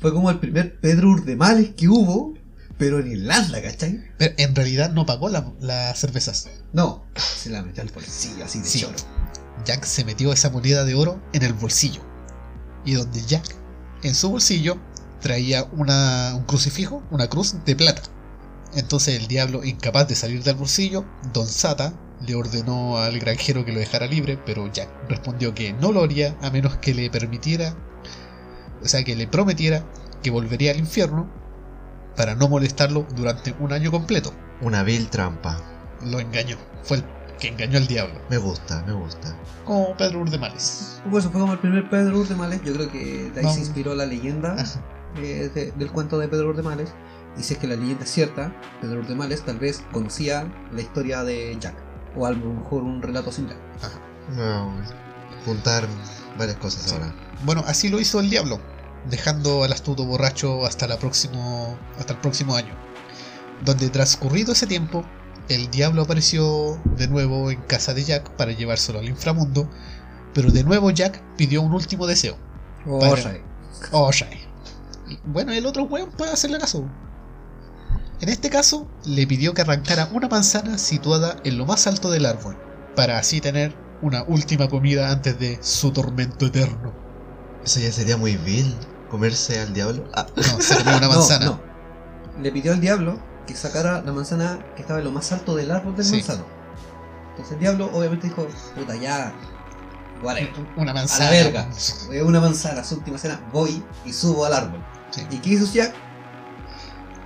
[0.00, 2.34] fue como el primer Pedro Urdemales que hubo,
[2.78, 4.00] pero en Irlanda, ¿cachai?
[4.18, 6.48] Pero en realidad no pagó la- las cervezas.
[6.72, 8.80] No, se la metió al bolsillo así de Sí.
[8.80, 8.96] choro.
[9.64, 12.02] Jack se metió esa moneda de oro en el bolsillo.
[12.84, 13.44] Y donde Jack,
[14.02, 14.78] en su bolsillo,
[15.20, 18.02] traía una, un crucifijo, una cruz de plata.
[18.74, 21.94] Entonces el diablo, incapaz de salir del bolsillo, Don Sata
[22.26, 26.36] le ordenó al granjero que lo dejara libre, pero Jack respondió que no lo haría
[26.42, 27.74] a menos que le permitiera,
[28.84, 29.82] o sea, que le prometiera
[30.22, 31.28] que volvería al infierno
[32.16, 34.32] para no molestarlo durante un año completo.
[34.60, 35.56] Una vil trampa.
[36.04, 37.04] Lo engañó, fue el
[37.40, 39.36] que engañó al diablo, Me gusta, me gusta.
[39.64, 41.00] como Pedro Urdemales.
[41.10, 42.62] Pues fue como el primer Pedro Urdemales.
[42.62, 43.52] Yo creo que de ahí No.
[43.52, 44.80] se inspiró la leyenda Ajá.
[45.16, 46.90] eh, de- del cuento de Pedro Urdemales.
[47.36, 51.24] Y si es que la leyenda es cierta, Pedro Urdemales tal vez conocía la historia
[51.24, 51.74] de Jack.
[52.16, 53.56] O a lo mejor un relato similar.
[54.36, 54.72] No,
[55.44, 55.84] juntar
[56.38, 56.94] varias cosas Sí.
[56.94, 57.12] ahora.
[57.44, 58.60] Bueno, así lo hizo el diablo,
[59.10, 62.74] dejando al astuto borracho hasta, la próximo, hasta el próximo año,
[63.64, 65.04] donde transcurrido ese tiempo,
[65.48, 69.68] el diablo apareció de nuevo en casa de Jack para llevárselo al inframundo,
[70.32, 72.36] pero de nuevo Jack pidió un último deseo.
[73.00, 73.14] Para-
[73.92, 74.40] Oh, Shai.
[75.08, 76.88] Y Bueno, el otro weón puede hacerle caso.
[78.20, 82.24] En este caso, le pidió que arrancara una manzana situada en lo más alto del
[82.26, 82.56] árbol,
[82.96, 86.92] para así tener una última comida antes de su tormento eterno.
[87.64, 88.74] Eso ya sería muy vil.
[89.14, 90.04] Comerse al diablo.
[90.12, 91.44] Ah, No, se comió una manzana.
[91.46, 91.60] no.
[92.42, 95.70] Le pidió al diablo que sacara la manzana que estaba en lo más alto del
[95.70, 96.16] árbol del Sí.
[96.16, 96.44] manzano.
[97.30, 99.32] Entonces el diablo obviamente dijo, puta ya,
[100.20, 100.50] whatever.
[100.76, 101.26] Una A manzana.
[101.26, 101.68] la verga.
[102.24, 104.84] Una manzana, su última cena, voy y subo al árbol.
[105.12, 105.24] Sí.
[105.30, 105.94] ¿Y qué hizo Jack?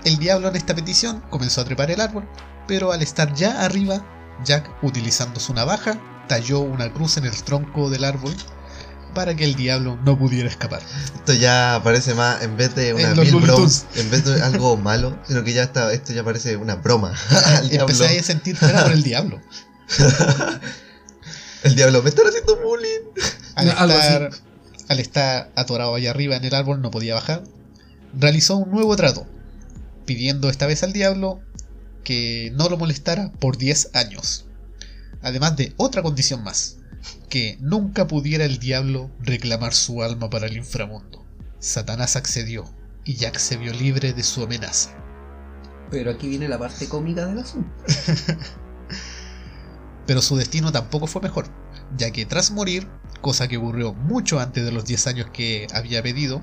[0.04, 2.28] El diablo en esta petición comenzó a trepar el árbol,
[2.66, 4.04] pero al estar ya arriba,
[4.44, 5.98] Jack, utilizando su navaja,
[6.28, 8.34] talló una cruz en el tronco del árbol
[9.18, 10.80] para que el diablo no pudiera escapar.
[11.12, 13.86] esto ya parece más, en vez de una En los vil Looney broma, Tunes.
[13.96, 17.12] en vez de algo malo, sino que ya está, esto ya parece una broma.
[17.56, 17.92] al diablo.
[17.92, 19.40] Empecé a sentir pena por el diablo.
[21.64, 23.10] El diablo me están haciendo bullying.
[23.56, 24.30] Al estar,
[24.86, 27.42] al estar atorado allá arriba en el árbol no podía bajar.
[28.16, 29.26] Realizó un nuevo trato,
[30.06, 31.40] pidiendo esta vez al diablo
[32.04, 34.46] que no lo molestara por 10 años.
[35.20, 36.77] Además de otra condición más,
[37.28, 41.24] que nunca pudiera el diablo reclamar su alma para el inframundo.
[41.58, 42.64] Satanás accedió
[43.04, 44.90] y Jack se vio libre de su amenaza.
[45.90, 47.70] Pero aquí viene la parte cómica del asunto.
[50.06, 51.46] Pero su destino tampoco fue mejor,
[51.96, 52.88] ya que tras morir,
[53.20, 56.42] cosa que ocurrió mucho antes de los 10 años que había pedido,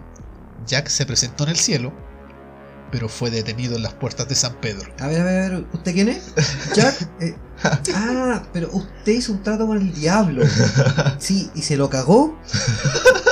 [0.67, 1.91] Jack se presentó en el cielo,
[2.91, 4.93] pero fue detenido en las puertas de San Pedro.
[4.99, 6.33] A ver, a ver, a ver, ¿usted quién es?
[6.75, 7.09] Jack.
[7.19, 7.35] eh,
[7.95, 10.43] ah, pero usted hizo un trato con el diablo.
[11.19, 12.37] Sí, y se lo cagó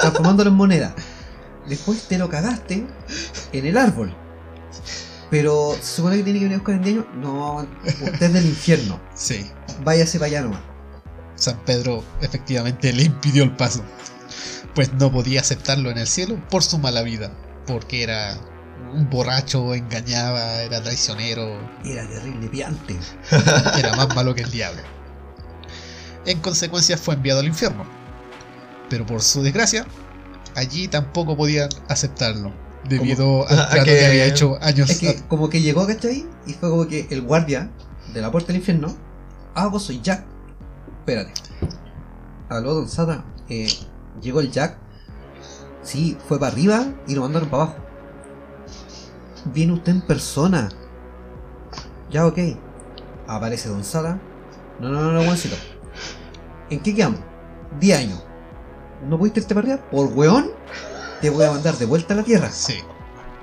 [0.01, 0.95] transformándolo en moneda.
[1.67, 2.85] Después te lo cagaste
[3.51, 4.15] en el árbol.
[5.29, 7.15] Pero se supone que tiene que venir a buscar.
[7.15, 8.99] No, usted es del infierno.
[9.13, 9.45] Sí,
[9.83, 10.61] Váyase para allá nomás.
[11.35, 13.83] San Pedro efectivamente le impidió el paso,
[14.75, 17.31] pues no podía aceptarlo en el cielo por su mala vida,
[17.65, 18.37] porque era
[18.93, 22.95] un borracho, engañaba, era traicionero, Era terrible piante.
[23.77, 24.81] era más malo que el diablo.
[26.25, 27.85] En consecuencia fue enviado al infierno.
[28.89, 29.85] Pero por su desgracia,
[30.55, 32.53] allí tampoco podían aceptarlo,
[32.87, 36.25] debido al ¿A trato que- que había hecho años Es que como que llegó, ¿cachai?
[36.45, 37.69] Y fue como que el guardia
[38.13, 38.95] de la puerta del infierno.
[39.55, 40.23] Ah, vos soy Jack.
[40.99, 41.33] Espérate.
[42.49, 43.23] Aló, Don Sata.
[43.49, 43.67] Eh,
[44.21, 44.77] llegó el Jack.
[45.81, 47.77] Sí, fue para arriba y lo mandaron para abajo.
[49.45, 50.69] Viene usted en persona.
[52.09, 52.37] Ya, ok.
[53.27, 54.19] Aparece Don Sata.
[54.79, 55.55] No, no, no, no, buencito.
[56.69, 57.19] ¿En qué quedamos?
[57.79, 58.23] 10 años.
[59.07, 59.89] ¿No pudiste irte para arriba?
[59.89, 60.51] Por weón,
[61.21, 62.49] te voy a mandar de vuelta a la tierra.
[62.51, 62.75] Sí,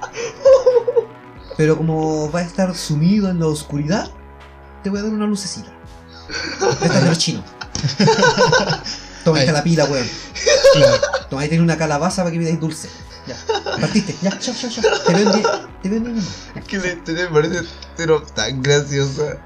[1.56, 4.10] Pero como va a estar sumido en la oscuridad,
[4.82, 5.70] te voy a dar una lucecita.
[6.80, 7.44] De estas de los chinos.
[9.24, 10.06] Toma esta la pila, weón.
[10.74, 10.96] claro.
[11.28, 12.88] Toma, ahí tiene una calabaza para que me deis dulce.
[13.76, 13.80] Ya.
[13.80, 14.16] Partiste.
[14.22, 14.82] Ya, chao, chao, chao.
[15.06, 15.42] Te veo en
[15.82, 16.18] Te veo en.
[16.18, 19.38] Es que la historia me parece pero tan graciosa.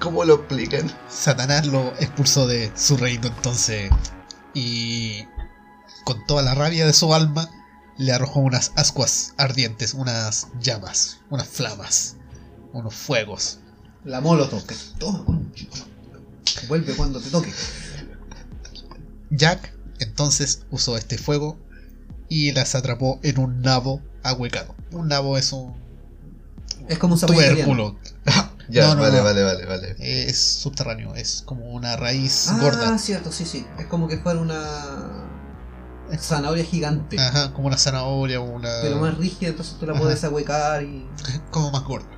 [0.00, 0.90] ¿Cómo lo explican?
[1.08, 3.90] Satanás lo expulsó de su reino entonces
[4.54, 5.24] y
[6.04, 7.48] con toda la rabia de su alma
[7.96, 12.16] le arrojó unas ascuas ardientes, unas llamas, unas flamas,
[12.72, 13.58] unos fuegos.
[14.04, 14.64] La molotov.
[14.66, 15.66] que- Toma, concho.
[16.68, 17.52] Vuelve cuando te toque.
[19.30, 21.58] Jack entonces usó este fuego
[22.28, 24.74] y las atrapó en un nabo ahuecado.
[24.92, 25.74] Un nabo es un
[26.88, 27.96] Es como un tubérculo,
[28.68, 29.24] Ya, No, no, vale, no.
[29.24, 29.96] vale, vale, vale.
[29.98, 33.66] es subterráneo, es como una raíz Ah, gorda, cierto, sí, sí.
[33.78, 34.64] Es como que fuera una
[36.18, 37.18] zanahoria gigante.
[37.20, 40.00] ajá, como una zanahoria o una Pero más rígida, entonces tú la Ajá.
[40.02, 41.06] puedes ahuecar y.
[41.50, 42.08] como más gorda.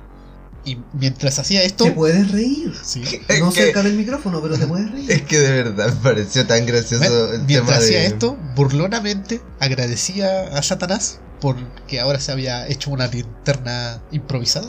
[0.67, 2.73] Y mientras hacía esto, Te puedes reír.
[2.83, 3.01] sí,
[3.39, 5.09] No que- cerca del micrófono, pero te puedes reír.
[5.09, 8.05] Es que de verdad me pareció tan gracioso el tema mientras hacía de.
[8.07, 14.67] esto, burlonamente agradecía a Satanás porque ahora se había hecho una linterna improvisada.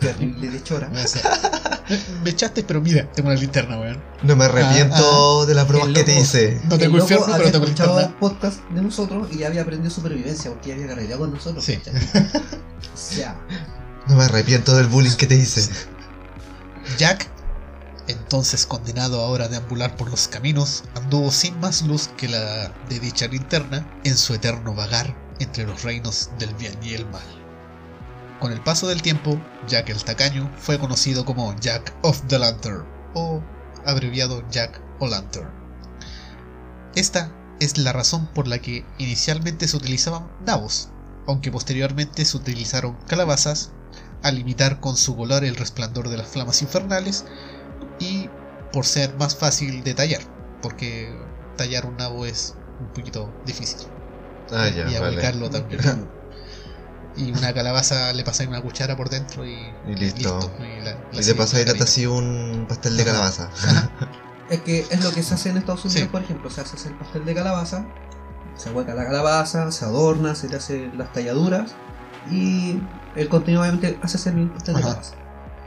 [0.00, 0.88] Terrible de chora.
[0.90, 1.02] Me
[1.88, 4.02] Me, me echaste, pero mira, tengo una linterna, weón.
[4.22, 6.60] No me arrepiento Ah, de las bromas El que te hice.
[6.68, 8.20] No El tengo loco infierno, pero había tengo escuchado linterna.
[8.20, 11.64] podcast de nosotros y ya había aprendido supervivencia porque ya había carreteado con nosotros.
[11.64, 11.78] Sí.
[12.92, 13.40] O sea,
[14.08, 15.68] No me arrepiento del bullying que te hice.
[16.96, 17.28] Jack,
[18.06, 23.00] entonces condenado ahora a deambular por los caminos, anduvo sin más luz que la de
[23.00, 27.24] dicha linterna en su eterno vagar entre los reinos del bien y el mal.
[28.38, 32.84] Con el paso del tiempo, Jack el Tacaño fue conocido como Jack of the Lantern,
[33.14, 33.42] o
[33.84, 35.50] abreviado Jack o Lantern.
[36.94, 40.90] Esta es la razón por la que inicialmente se utilizaban nabos,
[41.26, 43.72] aunque posteriormente se utilizaron calabazas
[44.26, 47.24] al imitar con su color el resplandor de las flamas infernales
[47.98, 48.28] y
[48.72, 50.20] por ser más fácil de tallar,
[50.62, 51.14] porque
[51.56, 53.86] tallar un nabo es un poquito difícil
[54.52, 54.98] Ah, ya, y vale.
[54.98, 56.08] aplicarlo también.
[57.16, 59.56] y una calabaza le pasáis una cuchara por dentro y,
[59.88, 60.50] Y listo.
[60.58, 61.18] y la- la Y
[61.82, 63.12] así un pastel de Ajá.
[63.12, 63.50] calabaza.
[64.50, 66.08] es que es lo que se hace en Estados Unidos, Sí.
[66.08, 66.50] por ejemplo.
[66.50, 67.86] Se hace el pastel de calabaza,
[68.56, 71.72] se hueca la calabaza, se adorna, se le hace las talladuras
[72.30, 72.80] y
[73.16, 74.88] el contenido obviamente hace el pastel de Ajá.
[74.88, 75.14] calabaza.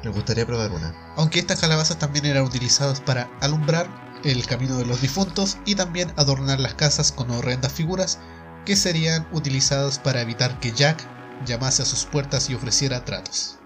[0.03, 0.93] Me gustaría probar una.
[1.17, 3.87] Aunque estas calabazas también eran utilizadas para alumbrar
[4.23, 8.19] el camino de los difuntos y también adornar las casas con horrendas figuras
[8.65, 11.05] que serían utilizadas para evitar que Jack
[11.45, 13.57] llamase a sus puertas y ofreciera tratos.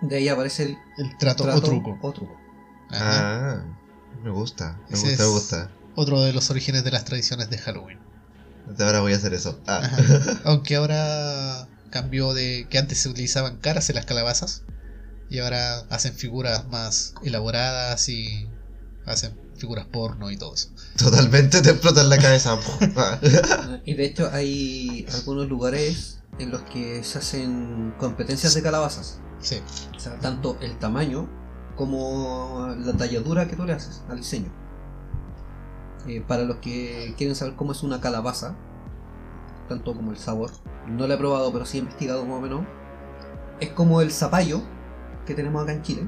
[0.00, 1.98] De ahí aparece el El trato, trato o truco.
[2.00, 2.36] o truco.
[2.90, 3.54] Ajá.
[3.54, 3.64] Ah,
[4.22, 4.78] me gusta.
[4.88, 5.70] Me Ese gusta, me gusta.
[5.94, 7.98] Otro de los orígenes de las tradiciones de Halloween.
[8.80, 9.60] Ahora voy a hacer eso.
[9.66, 9.82] Ah.
[10.44, 14.64] Aunque ahora cambió de que antes se utilizaban caras en las calabazas
[15.30, 18.48] y ahora hacen figuras más elaboradas y
[19.06, 20.70] hacen figuras porno y todo eso.
[20.96, 22.58] Totalmente te explota en la cabeza.
[23.84, 29.20] Y de hecho hay algunos lugares en los que se hacen competencias de calabazas.
[29.40, 29.60] Sí.
[29.94, 31.28] O sea, tanto el tamaño
[31.76, 34.52] como la talladura que tú le haces al diseño.
[36.06, 38.56] Eh, para los que quieren saber cómo es una calabaza,
[39.68, 40.50] tanto como el sabor,
[40.88, 42.60] no lo he probado, pero sí he investigado más o menos.
[43.60, 44.62] Es como el zapallo
[45.26, 46.06] que tenemos acá en Chile.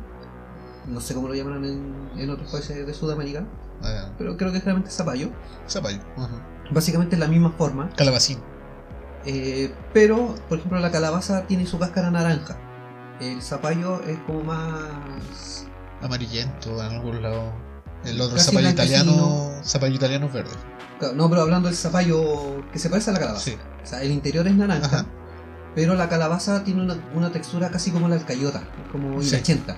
[0.87, 3.45] No sé cómo lo llaman en, en otros países de Sudamérica,
[3.83, 5.29] Ah, pero creo que es realmente zapallo.
[5.69, 6.01] zapallo.
[6.17, 6.47] Ajá.
[6.71, 8.39] Básicamente es la misma forma, Calabacín.
[9.27, 12.57] eh, pero por ejemplo la calabaza tiene su cáscara naranja.
[13.21, 15.67] El zapallo es como más
[16.03, 17.53] Amarillento en algunos lados.
[18.05, 19.03] El otro zapallo blanquecino.
[19.13, 19.51] italiano.
[19.65, 20.51] Zapallo italiano es verde.
[20.99, 23.45] Claro, No, pero hablando del zapallo que se parece a la calabaza.
[23.45, 23.57] Sí.
[23.83, 25.07] O sea, el interior es naranja, Ajá.
[25.75, 29.29] pero la calabaza tiene una, una textura casi como la alcayota, es como Sí.
[29.29, 29.77] hilachenta.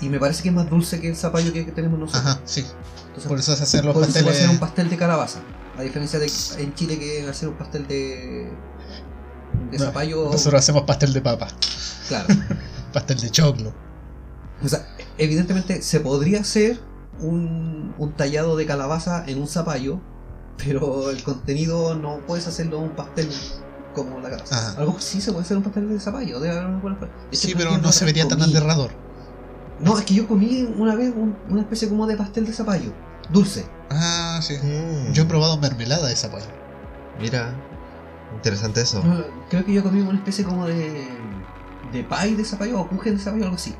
[0.00, 2.26] Y me parece que es más dulce que el zapallo que, que tenemos nosotros.
[2.26, 2.66] Ajá, sí.
[3.06, 4.36] Entonces, Por eso se hacen los por eso pasteles.
[4.38, 5.40] hacer un pastel de calabaza.
[5.78, 8.50] A diferencia de en Chile que hacer un pastel de,
[9.70, 10.30] de zapallo.
[10.30, 11.48] Nosotros hacemos pastel de papa.
[12.08, 12.26] Claro.
[12.92, 13.74] Pastel de choclo.
[14.64, 14.86] O sea,
[15.18, 16.78] evidentemente se podría hacer
[17.20, 20.00] un, un tallado de calabaza en un zapallo,
[20.64, 23.28] pero el contenido no puedes hacerlo un pastel
[23.94, 24.56] como la calabaza.
[24.58, 24.76] Ajá.
[24.76, 27.78] A lo mejor sí se puede hacer un pastel de zapallo, de hecho, Sí, pero
[27.78, 28.90] no se vería tan aterrador.
[29.80, 32.92] No, es que yo comí una vez un- una especie como de pastel de zapallo,
[33.30, 33.66] dulce.
[33.90, 34.54] Ah, sí.
[34.62, 35.12] Mm.
[35.12, 36.46] Yo he probado mermelada de zapallo.
[37.20, 37.54] Mira,
[38.34, 39.02] interesante eso.
[39.04, 41.06] No, creo que yo comí una especie como de
[41.92, 43.74] de pie de zapallo o kuchen de zapallo, algo así.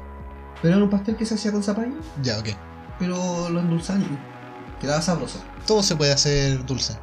[0.62, 2.48] Pero era un pastel que se hacía con zapallo, Ya, ok.
[2.98, 4.04] pero lo endulzaban
[4.80, 5.38] quedaba sabroso.
[5.66, 6.96] Todo se puede hacer dulce.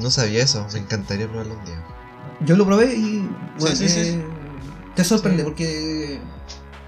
[0.00, 0.66] No sabía eso.
[0.72, 1.84] Me encantaría probarlo un día.
[2.46, 4.00] Yo lo probé y bueno, sí, sí.
[4.00, 4.24] eh,
[4.94, 5.44] te sorprende Sí.
[5.44, 6.20] porque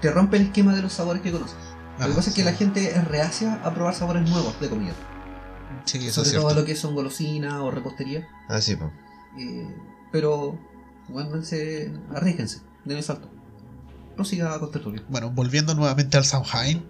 [0.01, 1.55] te rompe el esquema de los sabores que conoces.
[1.93, 4.69] lo que Ajá, pasa es que la gente es reacia a probar sabores nuevos de
[4.69, 4.93] comida.
[5.85, 6.59] Sí, eso sobre es todo cierto.
[6.61, 8.27] lo que son golosinas o repostería.
[8.49, 8.91] Ah, sí, po.
[9.39, 9.67] eh,
[10.11, 10.57] pero,
[11.09, 13.29] bueno, se, arríjense, den el salto.
[14.15, 15.03] Prosiga con tertulia.
[15.09, 16.85] Bueno, volviendo nuevamente al Samhain,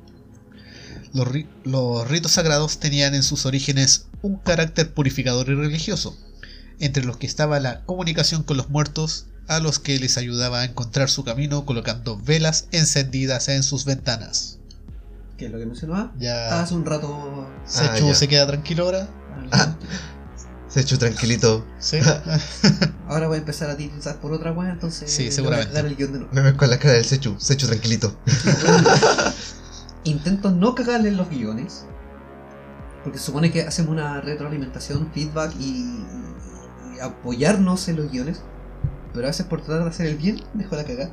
[1.13, 6.17] los, ri- los ritos sagrados tenían en sus orígenes un carácter purificador y religioso,
[6.79, 10.65] entre los que estaba la comunicación con los muertos, a los que les ayudaba a
[10.65, 14.57] encontrar su camino colocando velas encendidas en sus ventanas.
[15.37, 17.47] Que es lo que mencionaba Ya hace un rato.
[17.65, 19.09] Sechu Ah, se queda tranquilo ahora.
[19.51, 19.75] Ah.
[20.69, 21.67] Se echó tranquilito.
[21.79, 21.97] ¿Sí?
[23.07, 25.11] Ahora voy a empezar a tirizar por otra wea, entonces.
[25.11, 25.69] Sí, seguramente.
[25.71, 26.33] Voy a dar el guion de nuevo.
[26.33, 27.35] Me ves con la cara del Sechu.
[27.39, 28.17] Sechu tranquilito.
[30.03, 31.85] Intento no cagarle en los guiones.
[33.03, 36.05] Porque supone que hacemos una retroalimentación, feedback y,
[36.95, 38.41] y apoyarnos en los guiones.
[39.13, 41.11] Pero a veces por tratar de hacer el bien, dejo la cagada.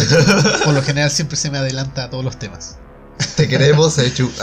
[0.64, 2.76] Por lo general siempre se me adelanta a todos los temas.
[3.36, 4.30] Te queremos, Sechu.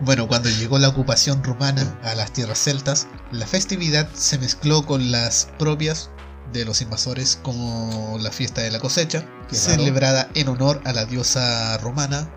[0.00, 5.10] Bueno, cuando llegó la ocupación rumana a las tierras celtas, la festividad se mezcló con
[5.10, 6.10] las propias
[6.52, 9.70] de los invasores como la fiesta de la cosecha, Qué raro.
[9.70, 12.30] celebrada en honor a la diosa romana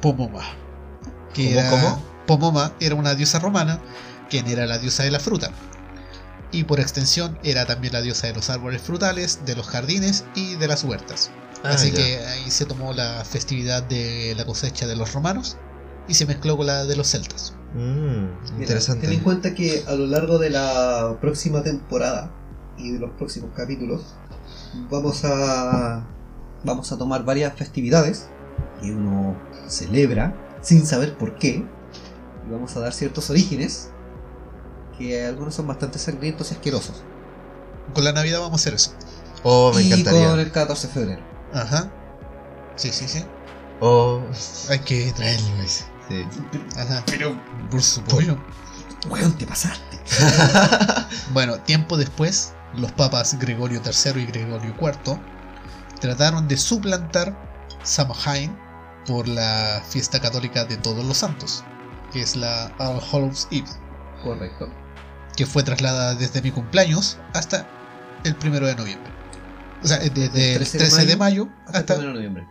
[0.00, 0.44] Pomoma.
[1.34, 2.04] Que ¿Cómo, era- cómo?
[2.26, 3.80] Pomoma era una diosa romana,
[4.28, 5.50] quien era la diosa de la fruta.
[6.52, 10.56] Y por extensión era también la diosa de los árboles frutales, de los jardines y
[10.56, 11.30] de las huertas.
[11.62, 11.96] Ah, Así ya.
[11.96, 15.56] que ahí se tomó la festividad de la cosecha de los romanos
[16.08, 17.52] y se mezcló con la de los celtas.
[17.74, 19.06] Mm, Mira, interesante.
[19.06, 22.32] Ten en cuenta que a lo largo de la próxima temporada
[22.80, 24.14] y de los próximos capítulos
[24.90, 26.06] vamos a
[26.64, 28.28] vamos a tomar varias festividades
[28.80, 29.36] que uno
[29.68, 31.64] celebra sin saber por qué
[32.46, 33.90] y vamos a dar ciertos orígenes
[34.98, 37.02] que algunos son bastante sangrientos y asquerosos.
[37.94, 38.92] Con la Navidad vamos a hacer eso.
[39.42, 40.28] Oh, me y encantaría.
[40.30, 41.22] con el 14 de febrero.
[41.54, 41.90] Ajá.
[42.76, 43.24] Sí, sí, sí.
[43.80, 44.20] Oh,
[44.68, 45.84] Hay que traerlo ese.
[46.08, 46.26] sí.
[46.76, 47.02] Ajá.
[47.06, 47.34] Pero
[47.70, 48.36] por supuesto.
[49.08, 49.98] Weón, te pasaste.
[51.32, 55.18] Bueno, tiempo después, los papas Gregorio III y Gregorio IV
[56.00, 57.36] trataron de suplantar
[57.82, 58.56] Samhain
[59.06, 61.64] por la fiesta católica de Todos los Santos,
[62.12, 63.66] que es la All Hallows Eve,
[64.22, 64.68] Correcto.
[65.36, 67.66] que fue trasladada desde mi cumpleaños hasta
[68.24, 69.10] el primero de noviembre.
[69.82, 72.46] O sea, desde el 13 de mayo hasta el hasta 1 de noviembre.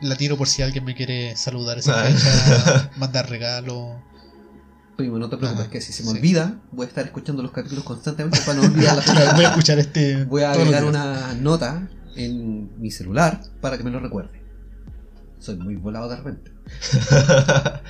[0.00, 2.04] la tiro por si alguien me quiere saludar esa Ah.
[2.04, 3.96] fecha, mandar regalo.
[4.96, 6.16] Primo, no te preocupes, Ajá, que si se me sí.
[6.18, 9.32] olvida, voy a estar escuchando los capítulos constantemente para no olvidar la.
[9.34, 10.24] Voy a escuchar este.
[10.24, 14.40] Voy a agregar una nota en mi celular para que me lo recuerde.
[15.40, 16.52] Soy muy volado de repente.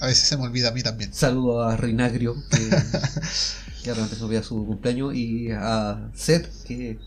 [0.00, 1.12] A veces se me olvida a mí también.
[1.12, 2.58] Saludo a Reinagrio, que,
[3.82, 6.98] que realmente se olvida su cumpleaños, y a Seth, que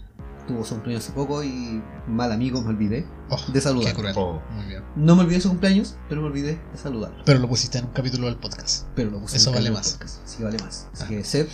[0.51, 3.93] tuvo su cumpleaños hace poco y mal amigo me olvidé Oh, de saludar.
[3.93, 4.13] qué cruel.
[4.17, 4.41] Oh.
[4.55, 4.83] Muy bien.
[4.95, 7.11] No me olvidé de su cumpleaños, pero me olvidé de saludar.
[7.25, 8.85] Pero lo pusiste en un capítulo del podcast.
[8.95, 9.91] Pero lo puse Eso en vale más.
[9.93, 10.19] podcast.
[10.27, 10.87] Sí, vale más.
[10.93, 11.07] Así Ah.
[11.07, 11.49] que Seth,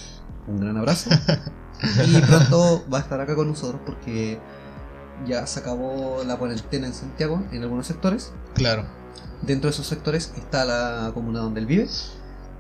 [0.48, 1.10] un gran abrazo.
[2.08, 4.40] y pronto va a estar acá con nosotros porque
[5.28, 8.32] ya se acabó la cuarentena en Santiago, en algunos sectores.
[8.56, 8.86] Claro.
[9.44, 11.88] Dentro de esos sectores está la comuna donde él vive.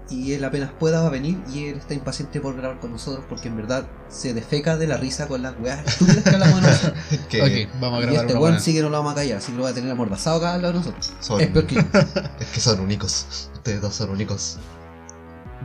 [0.09, 3.25] Y él apenas pueda va a venir y él está impaciente por grabar con nosotros
[3.27, 6.67] porque en verdad se defeca de la risa con las weas estúpidas que hablamos de
[6.67, 6.93] nosotros.
[7.29, 9.37] que vamos a y grabar este una weón sí que no lo vamos a callar,
[9.39, 11.13] así que lo va a tener amordazado acá al lado de nosotros.
[11.19, 11.81] son, Es peor que yo.
[12.39, 13.49] es que son únicos.
[13.53, 14.57] Ustedes dos son únicos.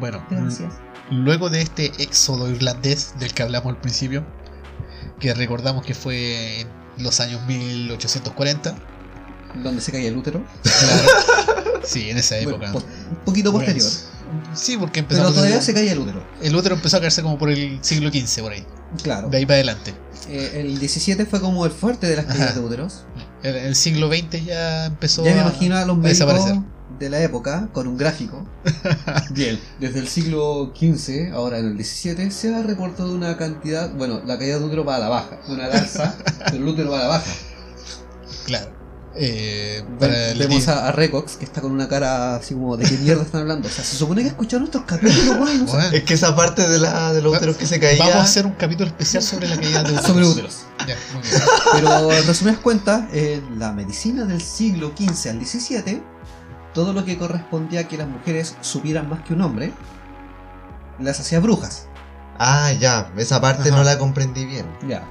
[0.01, 0.73] Bueno, Gracias.
[1.11, 4.25] luego de este éxodo irlandés del que hablamos al principio,
[5.21, 8.75] que recordamos que fue en los años 1840.
[9.63, 10.43] Donde se cae el útero.
[10.63, 11.53] Claro.
[11.85, 12.73] Sí, en esa Bueno, época.
[13.11, 13.85] un poquito posterior.
[13.85, 14.22] Bueno,
[14.55, 16.23] sí, porque empezó Pero a- todavía se cae el útero.
[16.43, 18.65] el útero empezó a caerse como por el siglo XV, por ahí.
[19.03, 19.29] Claro.
[19.29, 19.95] De ahí para adelante.
[20.29, 23.05] Eh, el 17 fue como el fuerte de las caídas de úteros.
[23.43, 26.45] El, el siglo XX ya empezó Ya me a, imagino a los médicos
[26.99, 28.47] de la época con un gráfico.
[29.31, 33.93] Bien, desde el siglo XV, ahora en el 17, se ha reportado una cantidad.
[33.95, 36.91] Bueno, la caída de útero va a la baja, una al alza, pero el útero
[36.93, 37.33] va a la baja.
[38.47, 38.71] Claro.
[39.15, 42.97] Eh, Ven- Vemos a, a Recox que está con una cara así como de qué
[42.97, 43.69] mierda están hablando.
[43.69, 46.79] O sea, se supone que escuchó nuestros capítulos, no Bueno, Es que esa parte de,
[46.79, 47.99] la, de los úteros que se caía.
[47.99, 50.07] Vamos a hacer un capítulo especial sobre la caída de úteros.
[50.07, 50.59] sobre úteros.
[50.87, 51.43] Ya, muy bien.
[51.75, 56.03] Pero en resumidas cuentas, en la medicina del siglo XV al XVII,
[56.73, 59.73] todo lo que correspondía a que las mujeres supieran más que un hombre,
[60.99, 61.87] las hacía brujas.
[62.39, 63.13] Ah, ya.
[63.19, 63.77] Esa parte Ajá.
[63.79, 64.65] no la comprendí bien.
[64.89, 65.05] Ya.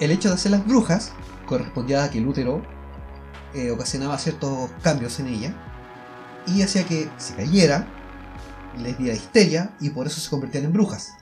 [0.00, 1.10] El hecho de hacerlas brujas
[1.46, 2.62] correspondía a que el útero
[3.54, 5.54] eh, ocasionaba ciertos cambios en ella
[6.46, 7.86] y hacía que se cayera,
[8.78, 11.12] les diera histeria y por eso se convertían en brujas.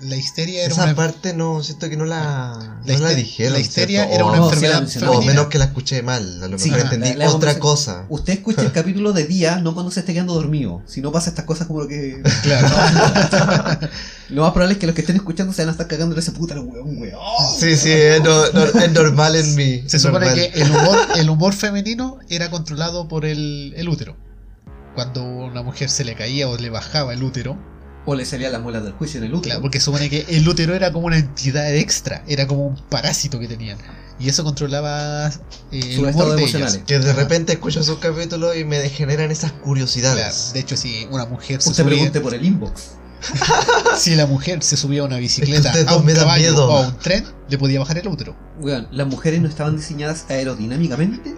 [0.00, 3.52] La histeria era Esa una parte no, siento que no la, La no la dijeron.
[3.52, 4.14] la histeria ¿cierto?
[4.14, 5.12] era una no, sí enfermedad mencionó.
[5.12, 6.42] o menos que la escuché mal.
[6.42, 8.06] A lo Sí, mejor ajá, entendí la- la otra cosa.
[8.08, 11.28] Usted escucha el capítulo de día, no cuando se esté quedando dormido, si no pasa
[11.30, 12.68] estas cosas como lo que Claro.
[14.30, 16.32] Lo más probable es que los que estén escuchando se van a estar cagando ese
[16.32, 17.18] puta weón, weón.
[17.58, 19.82] Sí, sí, es, no- no- es normal en mí.
[19.86, 20.50] Se supone normal.
[20.50, 24.16] que el humor, el humor femenino era controlado por el, el útero.
[24.94, 27.58] Cuando a una mujer se le caía o le bajaba el útero,
[28.06, 29.42] O le salían las muelas del juicio en el útero.
[29.42, 33.38] claro, porque supone que el útero era como una entidad extra, era como un parásito
[33.38, 33.78] que tenían.
[34.20, 35.32] Y eso controlaba eh,
[35.72, 36.80] el Sus humor estados de emocionales.
[36.86, 37.20] Que de Ajá.
[37.20, 40.52] repente escucho sus capítulos y me generan esas Claro, curiosidades.
[40.52, 42.90] De hecho, si una mujer se Usted subía, pregunte por el inbox.
[43.96, 46.68] si la mujer se subía a una bicicleta, a un caballo miedo.
[46.68, 48.36] o a un tren, le podía bajar el útero.
[48.60, 51.34] Weón, las mujeres no estaban diseñadas aerodinámicamente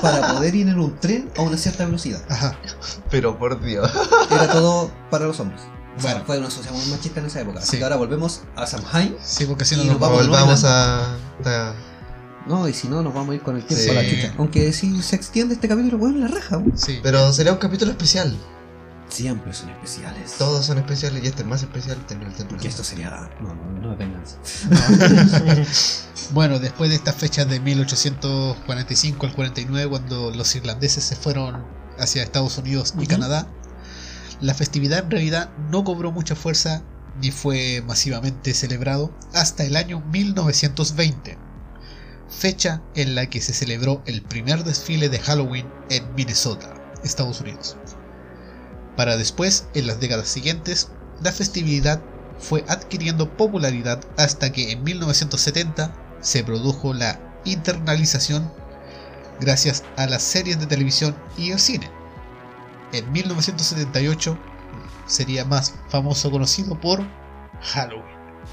[0.00, 2.22] para poder ir en un tren a una cierta velocidad.
[2.28, 2.56] Ajá.
[3.10, 3.90] Pero por Dios.
[4.30, 5.60] Era todo para los hombres.
[5.98, 6.26] O sea, Bueno.
[6.26, 7.58] fue una sociedad muy machista en esa época.
[7.58, 7.76] Así Sí.
[7.78, 9.16] que ahora volvemos a Samhain.
[9.22, 10.26] Sí, porque si no nos nos vamos.
[10.26, 11.14] Volvamos a.
[11.44, 11.74] a-
[12.46, 13.90] No, y si no, nos vamos a ir con el tiempo Sí.
[13.90, 14.34] a la chucha.
[14.38, 16.62] Aunque si se extiende este capítulo, weón, la raja.
[16.74, 16.98] Sí.
[17.02, 18.34] Pero sería un capítulo especial.
[19.08, 20.34] Siempre son especiales.
[20.38, 22.56] Todos son especiales y este es más especial tener el templo.
[22.56, 23.10] Porque esto sería.
[23.40, 24.36] No, no, no es venganza.
[26.32, 31.64] Bueno, después de estas fechas de 1845 al 49, cuando los irlandeses se fueron
[31.98, 33.08] hacia Estados Unidos y Ujú.
[33.08, 33.48] Canadá,
[34.40, 36.82] la festividad en realidad no cobró mucha fuerza
[37.20, 41.36] ni fue masivamente celebrado hasta el año 1920,
[42.28, 47.76] fecha en la que se celebró el primer desfile de Halloween en Minnesota, Estados Unidos.
[48.96, 50.88] Para después, en las décadas siguientes,
[51.22, 52.00] la festividad
[52.38, 58.50] fue adquiriendo popularidad hasta que en 1970 se produjo la internalización
[59.40, 61.97] gracias a las series de televisión y el cine.
[62.92, 64.38] En 1978
[65.06, 67.02] sería más famoso conocido por
[67.62, 68.04] Halloween.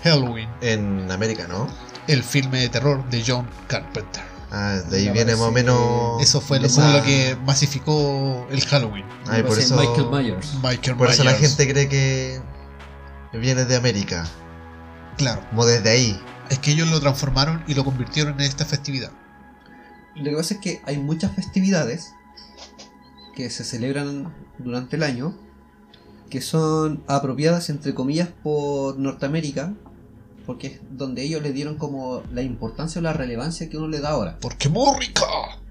[0.03, 1.67] Halloween, En América, ¿no?
[2.07, 4.21] el filme de terror de John Carpenter.
[4.51, 6.21] Ah, de ahí Me viene más o menos.
[6.21, 9.05] Eso fue lo, esa- como lo que masificó el Halloween.
[9.27, 10.53] Ay, por Parece eso- Michael Myers.
[10.61, 12.41] Michael Por eso la gente cree que
[13.33, 14.25] viene de América.
[15.17, 16.21] Claro, Como desde ahí.
[16.49, 19.11] es que ellos lo transformaron y lo convirtieron en esta festividad.
[20.15, 22.13] Lo que pasa es que hay muchas festividades
[23.35, 25.37] que se celebran durante el año
[26.29, 29.73] que son apropiadas entre comillas por Norteamérica
[30.45, 33.99] porque es donde ellos le dieron como la importancia o la relevancia que uno le
[33.99, 34.37] da ahora.
[34.41, 35.23] Porque muy rica.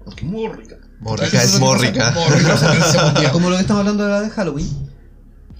[0.03, 0.75] Porque muy rica.
[0.99, 2.13] Mórrica es mórrica.
[3.31, 4.67] Como lo que estamos hablando ahora de Halloween,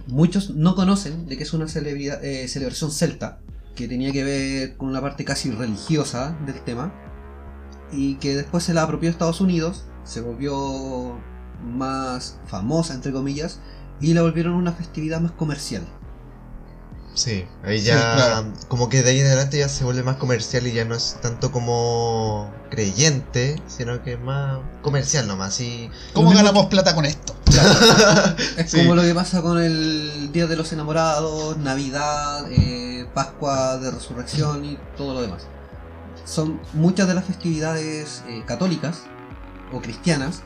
[0.08, 3.40] muchos no conocen de que es una celebridad- eh, celebración celta
[3.76, 6.94] que tenía que ver con una parte casi religiosa del tema
[7.92, 11.18] y que después se la apropió Estados Unidos, se volvió
[11.64, 13.60] más famosa entre comillas
[14.02, 15.84] y la volvieron una festividad más comercial.
[17.14, 18.14] Sí, ahí Sí, ya.
[18.16, 18.48] claro.
[18.68, 21.18] Como que de ahí en adelante ya se vuelve más comercial y ya no es
[21.22, 25.62] tanto como creyente, sino que es más comercial nomás.
[25.62, 27.34] Y ¿Cómo ganamos plata con esto?
[28.58, 28.80] Es Sí.
[28.80, 34.66] como lo que pasa con el Día de los Enamorados, Navidad, eh, Pascua de Resurrección
[34.66, 35.44] y todo lo demás.
[36.26, 39.04] Son muchas de las festividades eh, católicas
[39.72, 40.42] o cristianas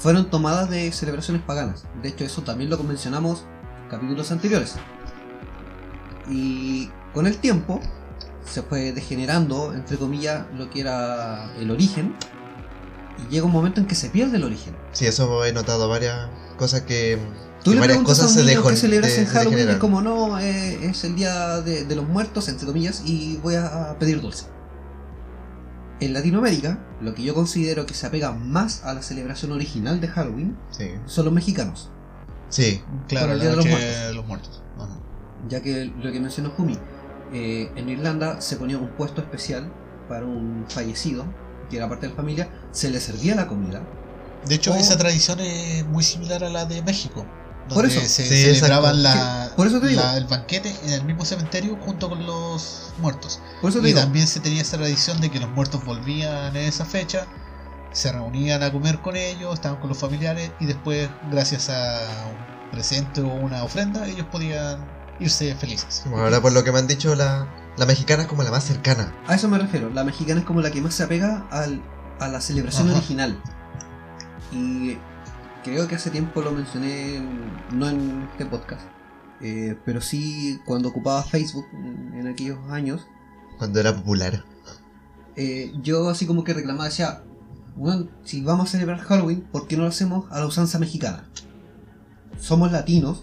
[0.00, 1.84] fueron tomadas de celebraciones paganas.
[2.02, 3.44] De hecho, eso también lo mencionamos
[3.84, 4.74] en capítulos anteriores.
[6.28, 7.80] Y con el tiempo
[8.44, 12.14] se fue degenerando, entre comillas, lo que era el origen.
[13.18, 14.74] Y llega un momento en que se pierde el origen.
[14.92, 17.18] sí, eso he notado varias cosas que.
[17.62, 19.70] Tú que le varias preguntas a cosas un se niño que celebras de- en Halloween
[19.72, 23.56] y como no, eh, es el día de, de los muertos, entre comillas, y voy
[23.56, 24.46] a pedir dulce.
[26.00, 30.08] En Latinoamérica, lo que yo considero que se apega más a la celebración original de
[30.08, 31.90] Halloween Sí, son los mexicanos,
[32.48, 34.06] sí, Claro, el Día de los Muertos.
[34.06, 34.62] de los muertos.
[34.78, 34.98] Ajá.
[35.48, 36.78] ya que lo que mencionó Jumi,
[37.32, 39.70] eh, en Irlanda se ponía un puesto especial
[40.08, 41.24] para un fallecido,
[41.68, 43.82] que era parte de la familia, se le servía la comida,
[44.48, 47.26] De hecho, esa tradición es muy similar a la de México.
[47.74, 48.00] Por eso.
[48.00, 50.00] se Sí, celebraban la, Por eso te digo.
[50.00, 53.40] la- el banquete en el mismo cementerio junto con los muertos.
[53.60, 56.54] por eso te Y digo, también se tenía esa tradición de que los muertos volvían
[56.56, 57.26] en esa fecha,
[57.92, 61.98] se reunían a comer con ellos, estaban con los familiares y después, gracias a
[62.30, 64.86] un presente o una ofrenda, ellos podían
[65.18, 66.02] irse felices.
[66.06, 67.46] Bueno, ahora por lo que me han dicho, la,
[67.76, 69.12] la mexicana es como la más cercana.
[69.26, 69.90] A eso me refiero.
[69.90, 71.82] La mexicana es como la que más se apega al-
[72.20, 72.98] a la celebración Ajá.
[72.98, 73.40] original.
[74.52, 74.96] Y
[75.64, 78.82] creo que hace tiempo lo mencioné, en- no en este podcast,
[79.40, 83.06] eh, pero sí cuando ocupaba Facebook en, aquellos años.
[83.58, 84.44] Cuando era popular.
[85.36, 87.22] eh, yo así como que reclamaba, decía,
[87.76, 91.28] "Bueno, si vamos a celebrar Halloween, ¿por qué no lo hacemos a la usanza mexicana?
[92.38, 93.22] Somos latinos,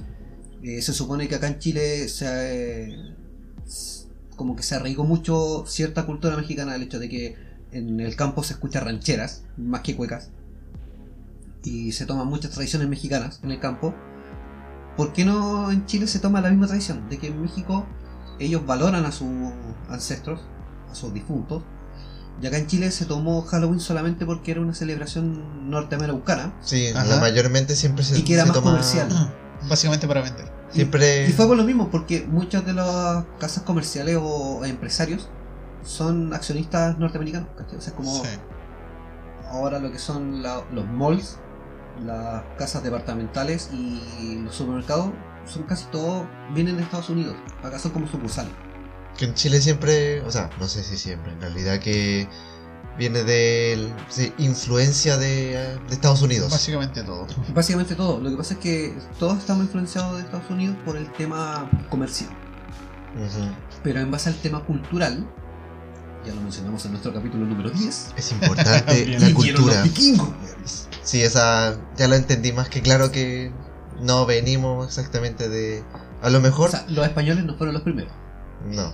[0.64, 2.96] eh, se supone que acá en Chile se,
[4.36, 7.36] como que se arraigó mucho cierta cultura mexicana, el hecho de que
[7.72, 10.30] en el campo se escuchan rancheras, más que cuecas,
[11.68, 13.94] y se toman muchas tradiciones mexicanas en el campo.
[14.96, 17.08] ¿Por qué no en Chile se toma la misma tradición?
[17.10, 17.86] De que en México
[18.40, 19.28] ellos valoran a sus
[19.90, 20.42] ancestros,
[20.92, 21.64] a sus difuntos,
[22.42, 26.54] y acá en Chile se tomó Halloween solamente porque era una celebración norteamericana.
[26.62, 27.20] Sí, Ajá.
[27.20, 28.72] mayormente siempre se, Y que era se más toma.
[28.72, 29.08] comercial.
[29.70, 30.46] Básicamente para vender.
[30.72, 31.28] Y- Siempre.
[31.28, 35.30] Y fue por lo mismo, porque muchas de las casas comerciales o empresarios
[35.84, 37.50] son accionistas norteamericanos.
[37.58, 37.78] ¿cachai?
[37.78, 38.30] O sea, es como Sí.
[39.50, 41.40] ahora lo que son la- los malls,
[42.06, 45.12] las casas departamentales y los supermercados,
[45.46, 47.36] son casi todos, vienen de Estados Unidos.
[47.64, 48.52] Acá son como sucursales.
[49.18, 50.22] Que en Chile siempre.
[50.22, 51.32] O sea, no sé si siempre.
[51.34, 52.28] En realidad que.
[52.98, 56.50] Viene de sí, influencia de, de Estados Unidos.
[56.50, 57.28] Básicamente todo.
[57.54, 58.20] Básicamente todo.
[58.20, 62.32] Lo que pasa es que todos estamos influenciados de Estados Unidos por el tema comercial.
[63.84, 65.28] Pero en base al tema cultural,
[66.26, 69.76] ya lo mencionamos en nuestro capítulo número 10, Es importante la cultura.
[69.76, 70.30] los vikingos.
[71.08, 73.52] Sí, esa ya lo entendí más que claro que
[74.02, 75.82] no venimos exactamente de.
[76.22, 76.68] A lo mejor.
[76.68, 78.12] O sea, los españoles no fueron los primeros.
[78.66, 78.92] no.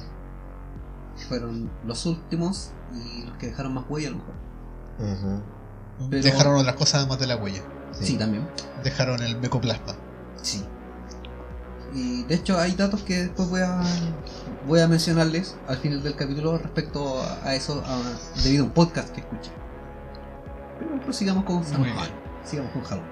[1.27, 4.33] Fueron los últimos y los que dejaron más huella a lo mejor.
[6.09, 7.61] Pero- Dejaron otras cosas además de la huella.
[7.99, 8.47] Sí, también.
[8.83, 9.95] Dejaron el mecoplasma.
[10.41, 10.63] Sí.
[11.95, 13.81] Y de hecho hay datos que después voy a
[14.67, 18.73] voy a mencionarles al final del capítulo respecto a, a eso a- debido a un
[18.73, 19.51] podcast que escuché.
[20.83, 21.95] Pero prosigamos con Samhain.
[22.43, 23.11] Sigamos con Halloween.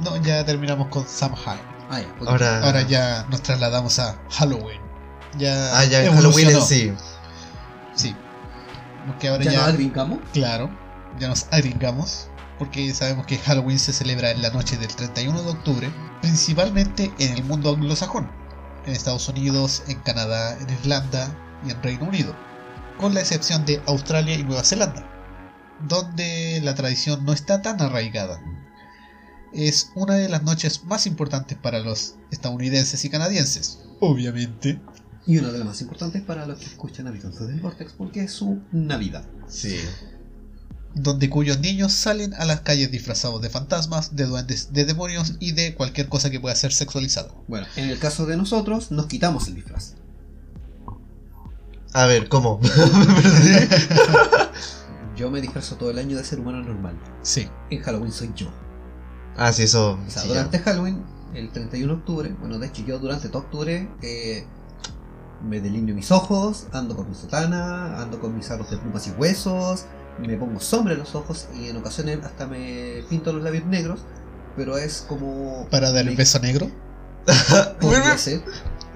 [0.00, 1.60] No, ya terminamos con Samhain.
[1.90, 2.06] Ah, ya.
[2.26, 2.62] Ahora.
[2.64, 4.80] Ahora ya nos trasladamos a Halloween.
[5.38, 6.92] Ya Ah, ya en Halloween en sí.
[7.94, 8.14] Sí.
[9.06, 10.18] Porque ahora ¿Ya, ya, nos agringamos?
[10.32, 10.70] claro,
[11.18, 12.28] ya nos agringamos.
[12.58, 15.90] Porque sabemos que Halloween se celebra en la noche del 31 de octubre,
[16.22, 18.30] principalmente en el mundo anglosajón,
[18.86, 21.28] en Estados Unidos, en Canadá, en Irlanda
[21.66, 22.34] y en Reino Unido,
[22.98, 25.06] con la excepción de Australia y Nueva Zelanda,
[25.80, 28.40] donde la tradición no está tan arraigada.
[29.52, 34.80] Es una de las noches más importantes para los estadounidenses y canadienses, obviamente.
[35.26, 38.32] Y una de las más importantes para los que escuchan Habitantes del Vortex porque es
[38.32, 39.24] su Navidad.
[39.48, 39.76] Sí.
[40.94, 45.52] donde cuyos niños salen a las calles disfrazados de fantasmas, de duendes, de demonios y
[45.52, 47.32] de cualquier cosa que pueda ser sexualizada.
[47.48, 49.94] Bueno, en el caso de nosotros nos quitamos el disfraz.
[51.92, 52.60] A ver, ¿cómo?
[55.16, 56.94] Yo me disfrazo todo el año de ser humano normal.
[57.22, 58.48] Sí, En Halloween soy yo.
[59.36, 59.98] ah, sí, eso.
[60.06, 61.02] O sea, sí, durante Halloween,
[61.34, 64.46] el 31 de octubre, bueno, de hecho yo durante todo octubre eh,
[65.46, 69.10] me delineo mis ojos, ando con mi sotana, ando con mis aros de plumas y
[69.12, 69.86] huesos,
[70.18, 74.00] me pongo sombra en los ojos y en ocasiones hasta me pinto los labios negros,
[74.56, 75.66] pero es como...
[75.70, 76.70] para dar el me- beso negro.
[77.80, 78.42] podría ser,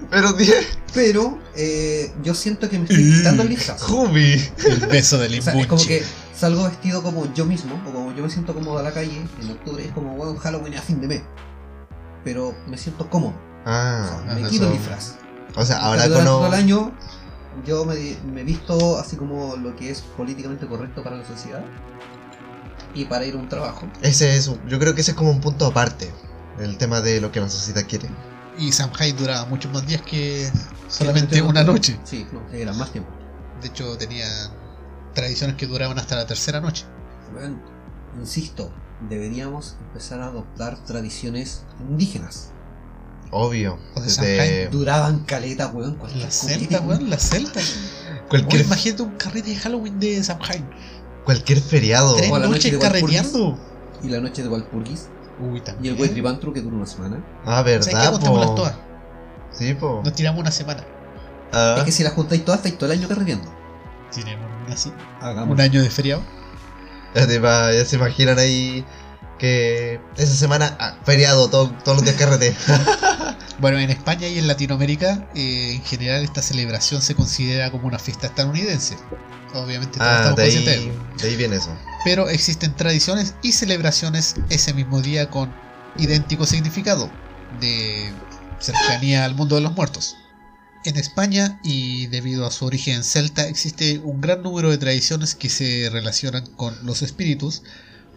[0.09, 0.55] Pero dije.
[0.93, 3.81] pero eh, yo siento que me estoy quitando el disfraz.
[3.83, 4.41] O Jubi.
[4.65, 6.03] El beso del sea, es como que
[6.35, 9.51] salgo vestido como yo mismo, o como yo me siento cómodo a la calle en
[9.51, 11.21] octubre, es como, bueno, Halloween a fin de mes.
[12.23, 15.15] Pero me siento cómodo, o Ah, sea, me quito el disfraz.
[15.55, 16.47] O sea, ahora Durante todo con.
[16.47, 16.91] el año
[17.65, 17.95] yo me,
[18.33, 21.63] me visto así como lo que es políticamente correcto para la sociedad
[22.93, 23.87] y para ir a un trabajo.
[24.01, 24.47] Ese es.
[24.47, 26.11] un- Yo creo que ese es como un punto aparte.
[26.59, 28.09] El tema de lo que la sociedad quiere.
[28.57, 30.49] Y Samhain duraba muchos más días que
[30.87, 31.99] solamente una noche.
[32.03, 33.11] Sí, no, era más tiempo.
[33.61, 34.29] De hecho, tenían
[35.13, 36.85] tradiciones que duraban hasta la tercera noche.
[37.33, 37.59] Bueno,
[38.19, 38.71] insisto,
[39.09, 42.51] deberíamos empezar a adoptar tradiciones indígenas.
[43.31, 43.79] Obvio.
[43.95, 44.67] Desde.
[44.67, 45.95] Duraban caleta, weón.
[45.95, 47.61] cualquier La copete, celta, weón, la celta.
[48.29, 50.69] cualquier, imagínate un carrete de Halloween de Samhain.
[51.23, 52.15] cualquier feriado.
[52.17, 53.57] Tres noches carreteando.
[54.03, 55.07] Y la noche de Walpurgis.
[55.39, 55.95] Uy, Y también.
[55.95, 57.23] el Wetribantru que dura una semana.
[57.45, 58.55] Ah, verdad, po.
[58.55, 58.75] todas.
[59.51, 60.01] Sí, po.
[60.03, 60.83] Nos tiramos una semana.
[61.53, 63.51] Ah, Es que si las juntáis todas, estáis todo el año carreteando.
[64.13, 64.91] Tenemos una así.
[65.19, 65.49] Hagamos.
[65.55, 66.21] Un año de feriado.
[67.15, 68.85] ya, te va- ya se imaginan ahí
[69.41, 72.55] que esa semana, ah, feriado, todo- todos los días carrete.
[73.59, 77.99] Bueno, en España y en Latinoamérica, eh, en general, esta celebración se considera como una
[77.99, 78.97] fiesta estadounidense.
[79.53, 81.69] Obviamente, todos Ah, estamos de ahí, de ahí viene eso.
[82.03, 85.53] Pero existen tradiciones y celebraciones ese mismo día con
[85.95, 87.11] idéntico significado
[87.59, 88.11] de
[88.59, 90.15] cercanía al mundo de los muertos.
[90.83, 95.49] En España, y debido a su origen celta, existe un gran número de tradiciones que
[95.49, 97.61] se relacionan con los espíritus,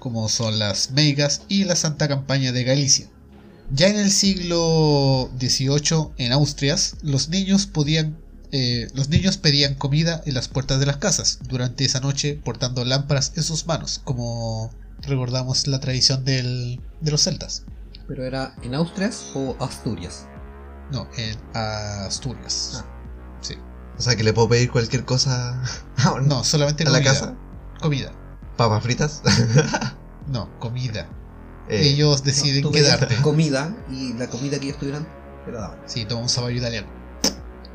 [0.05, 3.07] como son las meigas y la Santa Campaña de Galicia.
[3.73, 8.19] Ya en el siglo XVIII, en Austrias, los niños podían
[8.53, 12.85] eh, los niños pedían comida en las puertas de las casas durante esa noche portando
[12.85, 17.65] lámparas en sus manos, como recordamos la tradición del- de los celtas.
[18.07, 20.27] Pero era en Austrias o Asturias.
[20.93, 22.83] No, en Asturias.
[22.85, 22.85] Ah.
[23.41, 23.55] Sí.
[23.99, 25.61] O sea, que le puedo pedir cualquier cosa
[25.97, 27.13] a, No, solamente a la comida.
[27.13, 27.35] casa.
[27.81, 28.13] Comida.
[28.57, 29.23] Papas fritas.
[30.27, 31.07] No, comida.
[31.69, 33.15] Eh, Ellos No, deciden quedarte.
[33.21, 35.07] comida y la comida que ellos tuvieran
[35.45, 35.79] te la daban.
[35.85, 36.87] Sí, toma un saballo italiano.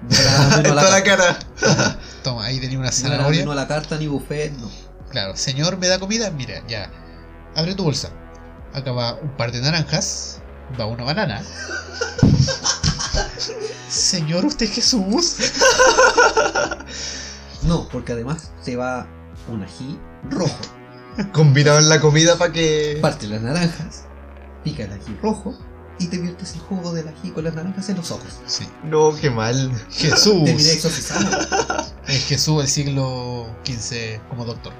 [0.01, 1.39] No la toda la cara.
[2.23, 3.43] Toma, ahí tenía una No zanahoria.
[3.43, 4.67] a la carta ni buffet, no.
[5.11, 6.31] Claro, señor, ¿me da comida?
[6.31, 6.89] Mira, ya.
[7.55, 8.09] Abre tu bolsa.
[8.73, 10.41] Acá va un par de naranjas.
[10.79, 11.43] Va una banana.
[13.89, 15.35] Señor, ¿usted es Jesús?
[17.63, 19.07] No, porque además te va
[19.47, 20.59] un ají rojo.
[21.33, 22.99] Combinado en la comida para que.
[23.01, 24.05] Parte las naranjas,
[24.63, 25.57] pica el ají rojo
[25.99, 28.39] y te viertes el jugo del ají con las naranjas en los ojos.
[28.45, 28.67] Sí.
[28.83, 29.71] No, qué mal.
[29.89, 30.49] Jesús.
[30.49, 31.87] Exorcizado.
[32.07, 34.73] Es Jesús del siglo XV como doctor.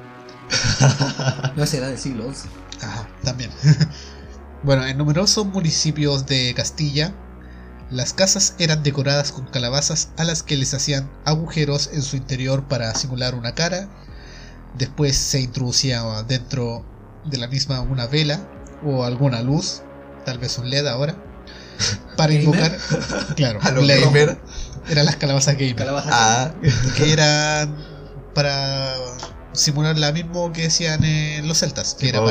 [1.56, 2.50] No, ese era del siglo XI.
[2.82, 3.52] Ajá, también.
[4.64, 7.14] bueno, en numerosos municipios de Castilla,
[7.92, 12.68] las casas eran decoradas con calabazas a las que les hacían agujeros en su interior
[12.68, 13.90] para simular una cara.
[14.78, 16.86] Después se introducía dentro
[17.26, 18.48] de la misma una vela
[18.84, 19.82] o alguna luz,
[20.26, 21.16] tal vez un LED ahora,
[22.18, 22.78] para invocar.
[23.36, 24.38] Claro, A gamer.
[24.90, 25.76] Eran las calabazas gamer.
[25.76, 26.10] Calabaza.
[26.12, 26.52] Ah,
[26.96, 27.76] que eran
[28.34, 28.96] para
[29.54, 31.02] simular la mismo que decían
[31.48, 32.22] los celtas, que era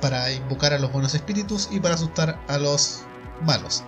[0.00, 3.00] para invocar a los buenos espíritus y para asustar a los
[3.42, 3.84] malos.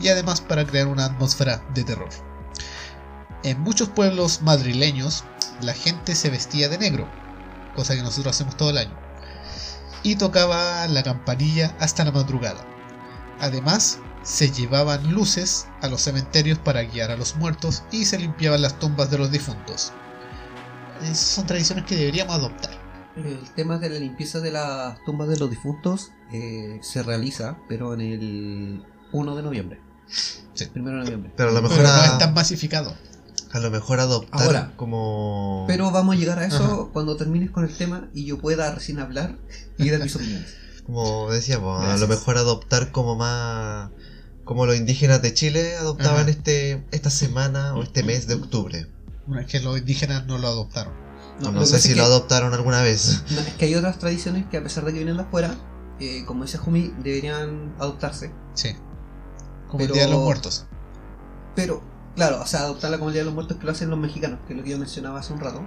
[0.00, 2.08] Y además para crear una atmósfera de terror.
[3.44, 5.22] En muchos pueblos madrileños
[5.60, 7.06] la gente se vestía de negro,
[7.76, 8.98] cosa que nosotros hacemos todo el año,
[10.02, 12.64] y tocaba la campanilla hasta la madrugada.
[13.40, 18.62] Además, se llevaban luces a los cementerios para guiar a los muertos y se limpiaban
[18.62, 19.92] las tumbas de los difuntos.
[21.02, 22.70] Esas son tradiciones que deberíamos adoptar.
[23.14, 27.92] El tema de la limpieza de las tumbas de los difuntos eh, se realiza, pero
[27.92, 29.80] en el 1 de noviembre.
[30.06, 30.64] Sí.
[30.72, 31.32] Primero de noviembre.
[31.36, 32.96] Pero a lo mejor, Pero no es tan masificado.
[33.54, 34.72] A lo mejor adoptar Ahora.
[34.76, 35.64] como.
[35.68, 38.98] Pero vamos a llegar a eso cuando termines con el tema y yo pueda recién
[38.98, 39.36] hablar
[39.78, 40.54] y dar mis opiniones.
[40.84, 43.90] Como decíamos, a lo mejor adoptar como más.
[44.44, 46.30] Como los indígenas de Chile adoptaban Ajá.
[46.30, 48.88] este esta semana o este mes de octubre.
[49.26, 50.92] Bueno, es que los indígenas no lo adoptaron.
[51.40, 53.22] No, sé si es lo adoptaron alguna vez.
[53.30, 55.54] no, es que hay otras tradiciones que a pesar de que vienen de afuera,
[56.00, 58.32] eh, como dice Jumi, deberían adoptarse.
[58.54, 58.70] Sí.
[59.68, 60.66] Como Pero- el Día de los Muertos.
[61.56, 61.82] Pero,
[62.14, 64.40] claro, o sea, adoptarla como el Día de los Muertos que lo hacen los mexicanos,
[64.46, 65.62] que es lo que yo mencionaba hace un rato.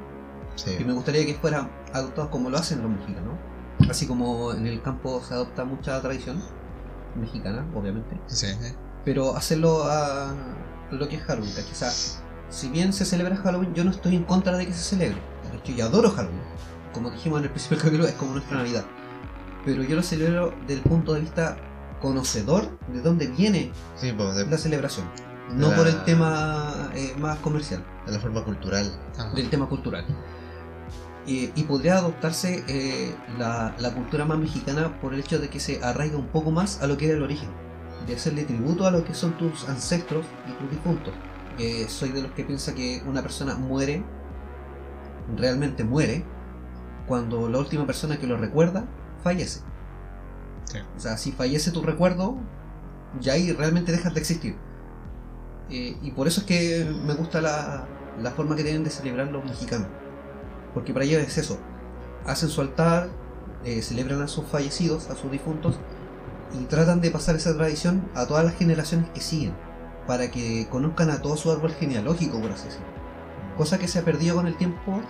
[0.56, 0.76] Sí.
[0.80, 3.34] Y me gustaría que fueran adoptados como lo hacen los mexicanos.
[3.90, 6.42] Así como en el campo se adopta mucha tradición
[7.16, 8.20] mexicana, obviamente.
[8.28, 8.74] Sí, sí.
[9.06, 10.34] Pero hacerlo a
[10.92, 11.92] lo que es Halloween, sea,
[12.50, 15.18] si bien se celebra Halloween, yo no estoy en contra de que se celebre.
[15.52, 16.42] De hecho, yo adoro Halloween.
[16.94, 18.86] Como dijimos en el principio del capítulo, es como nuestra Navidad.
[19.66, 21.58] Pero yo lo celebro desde el punto de vista
[22.02, 25.08] conocedor de dónde viene Sí, pues, de, la celebración.
[25.54, 28.92] No La- por el tema eh, más comercial de la forma cultural.
[29.18, 29.34] Ajá.
[29.34, 30.06] del tema cultural.
[31.26, 35.60] Eh, y podría adoptarse eh, la, la cultura más mexicana por el hecho de que
[35.60, 37.50] se arraiga un poco más a lo que era el origen,
[38.08, 41.14] de hacerle tributo a lo que son tus ancestros y tus difuntos.
[41.60, 44.04] Eh, soy de los que piensa que una persona muere,
[45.36, 46.24] realmente muere,
[47.08, 48.86] cuando la última persona que lo recuerda
[49.24, 49.62] fallece.
[50.66, 50.80] Sí.
[50.96, 52.38] O sea, si fallece tu recuerdo,
[53.20, 54.56] ya ahí realmente dejas de existir.
[55.70, 57.88] Eh, y por eso es que me gusta la,
[58.22, 59.88] la forma que tienen de celebrar los mexicanos.
[60.74, 61.60] Porque para ellos es eso.
[62.26, 63.10] Hacen su altar,
[63.64, 65.76] eh, celebran a sus fallecidos, a sus difuntos,
[66.60, 69.54] y tratan de pasar esa tradición a todas las generaciones que siguen.
[70.06, 72.88] Para que conozcan a todo su árbol genealógico, por así decirlo.
[73.58, 75.02] Cosa que se ha perdido con el tiempo,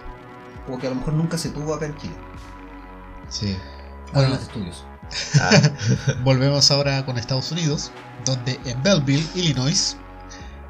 [0.69, 2.15] o que a lo mejor nunca se tuvo acá en Chile.
[3.29, 3.55] Sí.
[4.13, 4.35] Bueno.
[4.35, 4.85] De estudios.
[5.39, 5.51] Ah,
[6.23, 7.91] Volvemos ahora con Estados Unidos,
[8.25, 9.97] donde en Belleville, Illinois,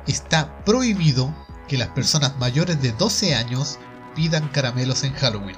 [0.08, 1.34] está prohibido
[1.68, 3.78] que las personas mayores de 12 años
[4.16, 5.58] pidan caramelos en Halloween.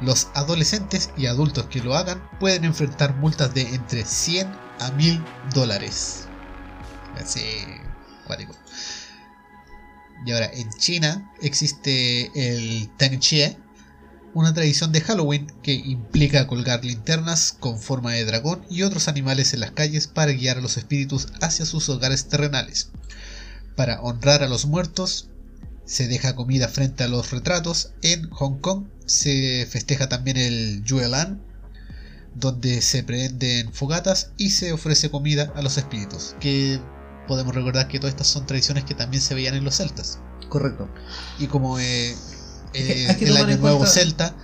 [0.00, 4.48] Los adolescentes y adultos que lo hagan pueden enfrentar multas de entre 100
[4.80, 5.22] a 1000
[5.54, 6.26] dólares.
[7.16, 7.40] Así,
[8.26, 8.54] cuático.
[10.26, 13.58] Y ahora, en China existe el Tangchie,
[14.32, 19.54] una tradición de Halloween que implica colgar linternas con forma de dragón y otros animales
[19.54, 22.90] en las calles para guiar a los espíritus hacia sus hogares terrenales.
[23.76, 25.28] Para honrar a los muertos,
[25.84, 27.90] se deja comida frente a los retratos.
[28.02, 31.42] En Hong Kong se festeja también el Yuelan,
[32.34, 36.36] donde se prenden fogatas y se ofrece comida a los espíritus.
[36.40, 36.80] Que
[37.26, 40.18] podemos recordar que todas estas son tradiciones que también se veían en los celtas.
[40.48, 40.88] Correcto.
[41.38, 42.14] Y como eh,
[42.74, 44.36] eh, que el año nuevo cuenta- celta,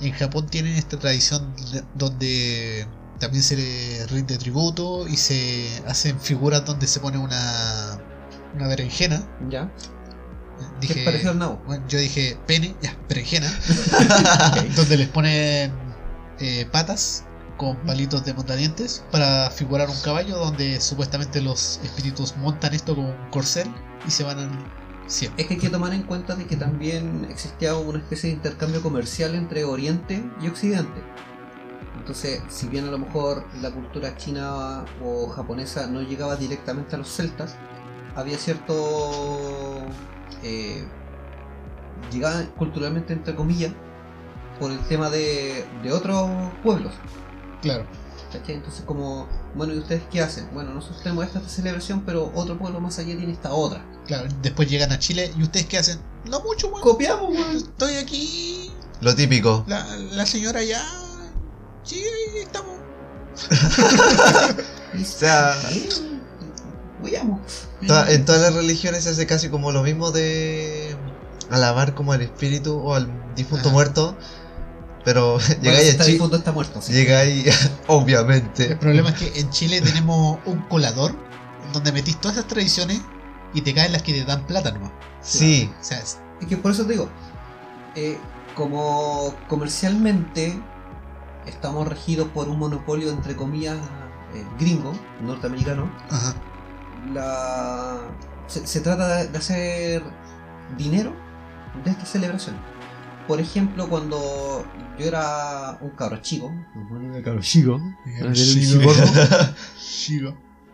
[0.00, 2.86] en Japón tienen esta tradición de- donde
[3.18, 7.98] también se le rinde tributo y se hacen figuras donde se pone una,
[8.54, 9.22] una berenjena.
[9.48, 9.70] ¿Ya?
[10.80, 11.62] Dije, ¿Qué pareció al nabo?
[11.66, 13.48] bueno, yo dije pene, ya, berenjena,
[14.76, 15.72] donde les ponen
[16.40, 17.24] eh, patas
[17.56, 23.06] con palitos de montadientes para figurar un caballo donde supuestamente los espíritus montan esto con
[23.06, 23.68] un corcel
[24.06, 24.50] y se van al
[25.08, 25.42] siempre.
[25.42, 28.82] Es que hay que tomar en cuenta de que también existía una especie de intercambio
[28.82, 31.02] comercial entre Oriente y Occidente.
[31.98, 36.98] Entonces, si bien a lo mejor la cultura china o japonesa no llegaba directamente a
[36.98, 37.56] los celtas,
[38.18, 39.80] había cierto...
[40.42, 40.84] Eh,
[42.12, 43.72] llegaba culturalmente entre comillas
[44.60, 46.28] por el tema de, de otros
[46.62, 46.92] pueblos.
[47.62, 47.84] Claro.
[48.32, 48.56] ¿cachai?
[48.56, 50.48] Entonces como, bueno, ¿y ustedes qué hacen?
[50.52, 53.84] Bueno, nosotros tenemos esta celebración, pero otro pueblo más allá tiene esta otra.
[54.06, 56.00] Claro, después llegan a Chile y ustedes qué hacen?
[56.24, 56.82] No mucho, weón.
[56.82, 57.56] Copiamos, weón.
[57.56, 58.70] Estoy aquí.
[59.00, 59.64] Lo típico.
[59.66, 60.82] La, la señora ya.
[61.84, 62.76] Sí, ahí estamos.
[64.88, 65.54] O sea,
[67.86, 70.96] Toda- en todas las religiones se hace casi como lo mismo de
[71.50, 73.72] alabar como al espíritu o al difunto Ajá.
[73.74, 74.16] muerto.
[75.04, 76.14] Pero Bueno, llegáis si a está Chile.
[76.14, 76.82] difunto está muerto.
[76.82, 76.92] sí.
[76.92, 78.76] Llegáis, El obviamente.
[78.76, 81.14] problema es que en Chile tenemos un colador
[81.72, 83.00] donde metís todas esas tradiciones
[83.54, 84.90] y te caen las que te dan plata nomás.
[85.22, 87.08] Sí, O sea, es- Es que por eso te digo,
[87.96, 88.18] eh,
[88.54, 90.60] como comercialmente
[91.46, 93.76] estamos regidos por un monopolio entre comillas
[94.34, 94.92] eh, gringo,
[95.22, 96.34] norteamericano, ajá.
[97.12, 97.98] La,
[98.46, 100.02] se, se trata de, hacer
[100.76, 101.14] dinero
[101.84, 102.60] de estas celebraciones.
[103.26, 104.64] Por ejemplo, cuando
[104.98, 107.78] yo era un cabro chico, un cabro chico,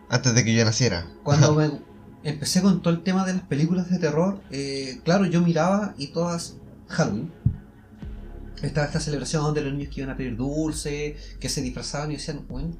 [0.09, 1.05] antes de que yo naciera.
[1.23, 1.71] Cuando me
[2.23, 6.07] empecé con todo el tema de las películas de terror, eh, claro, yo miraba y
[6.07, 6.55] todas
[6.87, 7.31] Halloween.
[8.61, 12.15] Estaba esta celebración de los niños que iban a pedir dulce, que se disfrazaban y
[12.15, 12.75] decían, bueno,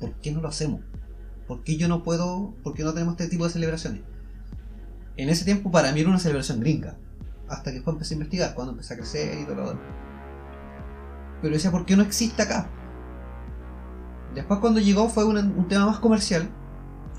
[0.00, 0.80] ¿por qué no lo hacemos?
[1.50, 2.54] ¿Por qué yo no puedo?
[2.62, 4.02] ¿Por qué no tenemos este tipo de celebraciones?
[5.16, 6.96] En ese tiempo para mí era una celebración gringa.
[7.48, 9.82] Hasta que después empecé a investigar, cuando empecé a crecer y todo lo demás.
[11.42, 12.70] Pero decía, ¿por qué no existe acá?
[14.32, 16.48] Después cuando llegó fue un, un tema más comercial,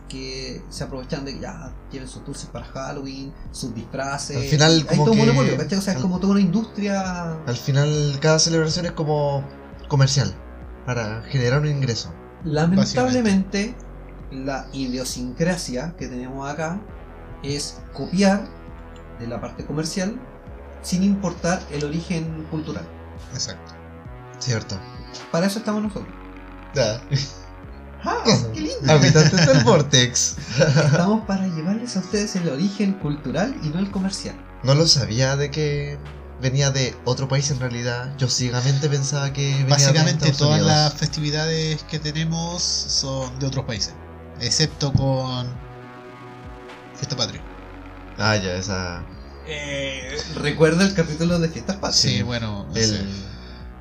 [0.07, 4.37] que se aprovechan de que ya tienen sus dulces para Halloween, sus disfraces.
[4.37, 5.77] Al final, hay todo un monopolio, ¿cachai?
[5.77, 7.33] O sea, es como toda una industria.
[7.45, 9.43] Al final, cada celebración es como
[9.89, 10.33] comercial.
[10.85, 12.13] Para generar un ingreso.
[12.45, 13.75] Lamentablemente,
[14.31, 16.81] la idiosincrasia que tenemos acá
[17.43, 18.47] es copiar
[19.19, 20.19] de la parte comercial
[20.81, 22.85] sin importar el origen cultural.
[23.33, 23.73] Exacto.
[24.39, 24.79] Cierto.
[25.31, 26.13] Para eso estamos nosotros.
[28.03, 28.23] ¡Ah!
[28.53, 28.91] ¡Qué lindo!
[28.91, 30.37] Habitantes del Vortex.
[30.57, 34.35] Estamos para llevarles a ustedes el origen cultural y no el comercial.
[34.63, 35.99] No lo sabía de que
[36.41, 38.15] venía de otro país en realidad.
[38.17, 43.45] Yo ciegamente pensaba que venía de Básicamente Estados todas las festividades que tenemos son de
[43.45, 43.93] otros países.
[44.41, 45.47] Excepto con
[46.95, 47.41] Fiesta Patria.
[48.17, 49.03] Ah, ya, esa.
[50.35, 51.95] Recuerda el capítulo de Fiestas Patrias.
[51.99, 52.85] Sí, bueno, no El...
[52.85, 53.05] sé.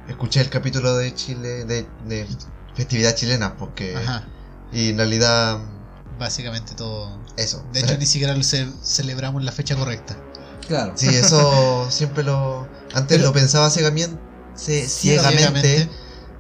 [0.09, 2.27] Escuché el capítulo de Chile, de, de
[2.75, 3.97] festividad chilena, porque.
[3.97, 4.27] Ajá.
[4.73, 5.59] Y en realidad.
[6.19, 7.19] Básicamente todo.
[7.37, 7.65] Eso.
[7.73, 10.17] De hecho, ni siquiera lo ce- celebramos la fecha correcta.
[10.67, 10.93] Claro.
[10.97, 12.69] Sí, eso siempre lo.
[12.95, 14.19] Antes Pero- lo pensaba ciegamente,
[14.57, 15.89] ciegamente Ciegamente.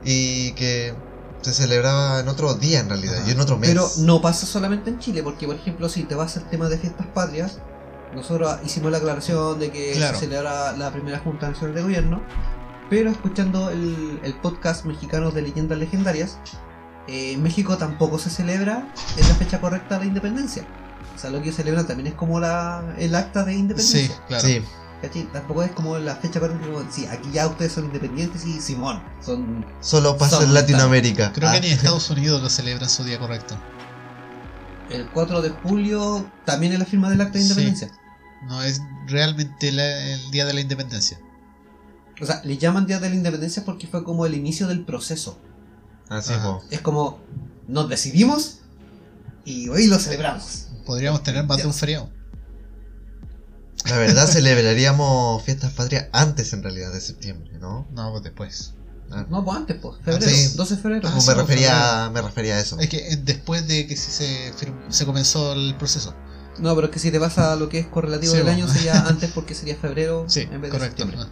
[0.04, 0.94] y que
[1.42, 3.28] se celebraba en otro día en realidad, Ajá.
[3.28, 3.70] y en otro mes.
[3.70, 6.78] Pero no pasa solamente en Chile, porque por ejemplo, si te vas al tema de
[6.78, 7.58] fiestas patrias,
[8.14, 10.18] nosotros hicimos la aclaración de que Claro.
[10.18, 12.22] se celebra la primera Junta Nacional de Gobierno,
[12.88, 16.38] pero escuchando el, el podcast mexicano de leyendas legendarias,
[17.08, 20.64] eh, en México tampoco se celebra en la fecha correcta de independencia.
[21.14, 24.22] O sea, lo que celebran también es como la, el acta de Sí, independencia.
[24.26, 24.46] claro.
[24.46, 24.62] Sí,
[25.02, 25.24] ¿cachai?
[25.32, 29.02] Tampoco es como la fecha correcta, como, sí, aquí ya ustedes son independientes y Simón,
[29.24, 31.32] son solo pasa en Latinoamérica.
[31.32, 33.56] Creo Ah, que ni en Estados Unidos lo celebran su día correcto.
[34.90, 37.50] el 4 de julio, también es la firma del acta de Sí.
[37.50, 37.90] independencia.
[38.48, 41.18] No es realmente la- el día de la independencia.
[42.20, 45.38] O sea, le llaman Día de la Independencia porque fue como el inicio del proceso.
[46.10, 46.42] Así Ajá.
[46.58, 46.64] po.
[46.70, 47.18] Es como,
[47.66, 48.58] nos decidimos
[49.46, 50.66] y hoy lo celebramos.
[50.84, 52.10] Podríamos tener más de un feriado.
[53.88, 57.86] La verdad celebraríamos fiestas patrias antes en realidad de septiembre, ¿no?
[57.92, 58.74] No, pues después.
[59.10, 60.56] Ah, No, pues antes, pues, febrero, sí.
[60.56, 61.08] 12 de febrero.
[61.08, 62.78] Ah, sí, me pues, refería, me refería a eso.
[62.78, 64.10] Es que eh, después de que se,
[64.52, 64.52] se,
[64.88, 66.14] se comenzó el proceso.
[66.58, 68.64] No, pero es que si te vas a lo que es correlativo Sí, del bueno.
[68.64, 71.02] año sería antes porque sería febrero Sí, en vez de correcto.
[71.04, 71.30] septiembre.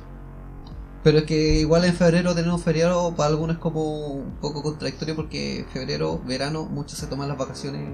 [1.04, 4.62] Pero es que igual en febrero tener un feriado para algunos es como un poco
[4.62, 7.88] contradictorio porque febrero, verano, muchos se toman las vacaciones.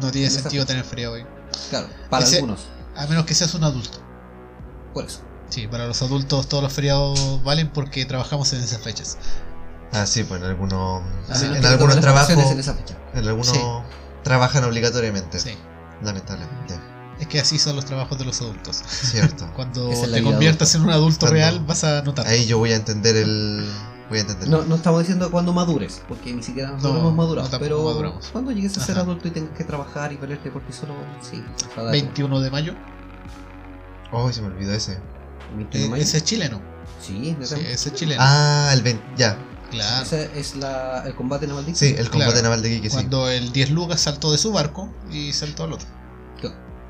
[0.00, 1.24] No tiene sentido tener feriado hoy.
[1.68, 2.60] Claro, para Ese- algunos.
[2.96, 3.98] A menos que seas un adulto.
[4.94, 5.20] Por eso.
[5.48, 9.18] Sí, para los adultos todos los feriados valen porque trabajamos en esas fechas.
[9.92, 12.96] Ah, sí, pues en algunos, A sí, en algunos trabajos, en esa fecha.
[13.14, 13.60] en algunos Sí.
[14.22, 15.54] trabajan obligatoriamente, Sí.
[16.02, 16.78] lamentablemente.
[17.20, 18.82] Es que así son los trabajos de los adultos.
[18.86, 19.50] Cierto.
[19.56, 22.26] Cuando te conviertas en un adulto Cuando- real vas a notar.
[22.26, 23.70] Ahí yo voy a entender el,
[24.08, 24.48] voy a entender.
[24.48, 27.82] No, no estamos diciendo cuando madures, porque ni siquiera nosotros No, hemos madurado, no, pero
[27.82, 28.26] maduramos.
[28.32, 29.02] cuando llegues a ser Ajá.
[29.02, 31.42] adulto y tengas que trabajar y valerte por ti solo, sí.
[31.76, 32.74] va a dar- 21 de mayo.
[34.12, 34.98] Oh, se me olvidó ese.
[35.56, 36.60] 21 de Eh, ese es chileno.
[37.00, 38.20] Sí, Sí, ese es chileno.
[38.24, 39.36] Ah, el 20, ya.
[39.70, 40.02] claro.
[40.04, 42.42] Ese es la, el combate naval de Sí, el combate Claro.
[42.44, 42.94] naval de Quique, sí.
[42.96, 45.88] Cuando el 10 Lucas saltó de su barco y saltó al otro.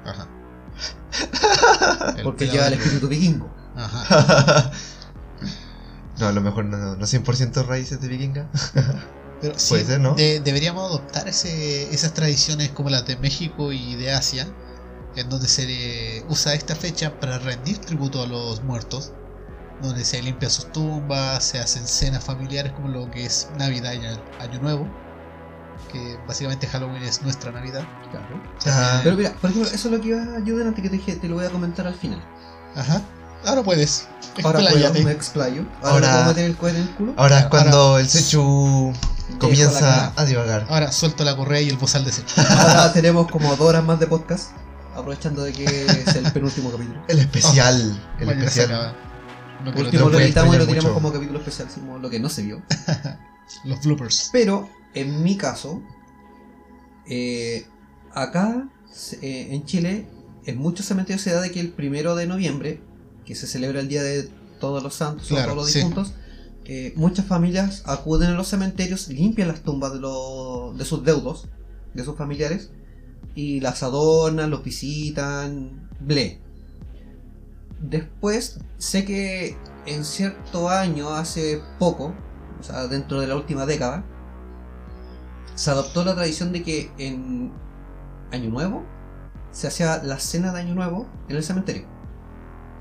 [0.04, 0.26] Ajá.
[2.24, 3.48] Porque lleva el espíritu vikingo.
[3.76, 4.70] Ajá.
[6.18, 8.48] no, a lo mejor no, no 100% raíces de vikinga.
[9.40, 10.14] Pero sí, Puede ser, ¿no?
[10.14, 14.46] de- deberíamos adoptar ese, esas tradiciones como las de México y de Asia,
[15.16, 19.12] en donde se usa esta fecha para rendir tributo a los muertos,
[19.82, 24.04] donde se limpian sus tumbas, se hacen cenas familiares como lo que es Navidad y
[24.42, 24.86] Año Nuevo,
[25.90, 27.84] que básicamente Halloween es nuestra Navidad.
[28.10, 28.40] Claro.
[28.66, 31.16] Ah, Pero mira, por ejemplo, eso es lo que iba yo delante que te dije,
[31.16, 32.22] te lo voy a comentar al final.
[32.76, 33.02] Ajá.
[33.44, 34.06] Ahora puedes.
[34.44, 34.92] Ahora Expláyate.
[34.92, 35.64] puedo, me explayo.
[35.82, 37.14] Ahora, Ahora- le puedo meter el cohete en el culo.
[37.16, 38.92] Ahora es Ahora- cuando el Sechu
[39.38, 40.66] comienza a divagar.
[40.68, 42.34] Ahora suelto la correa y el bozal de secho.
[42.48, 44.50] Ahora tenemos como dos horas más de podcast.
[44.94, 47.02] Aprovechando de que es el penúltimo capítulo.
[47.08, 47.98] El especial.
[48.18, 48.94] el Bueno, ya se especial.
[49.64, 50.94] No quiero último lo editamos y lo tiramos mucho.
[50.94, 52.62] como capítulo especial, como lo que no se vio.
[53.64, 54.28] los bloopers.
[54.32, 55.80] Pero, en mi caso,
[57.06, 57.66] eh,
[58.12, 58.68] acá
[59.22, 60.08] eh, en Chile,
[60.44, 62.82] en muchos cementerios se da de que el primero de noviembre,
[63.24, 64.28] que se celebra el Día de
[64.60, 65.78] Todos los Santos o todos los sí.
[65.78, 66.12] difuntos,
[66.64, 71.48] eh, muchas familias acuden a los cementerios, limpian las tumbas de, los- de sus deudos,
[71.94, 72.70] de sus familiares,
[73.34, 76.38] y las adornan, los visitan, ble.
[77.80, 79.56] Después, sé que
[79.86, 82.14] en cierto año, hace poco,
[82.60, 84.04] o sea, dentro de la última década,
[85.56, 87.52] se adoptó la tradición de que en
[88.30, 88.84] Año Nuevo
[89.50, 91.86] se hacía la cena de Año Nuevo en el cementerio.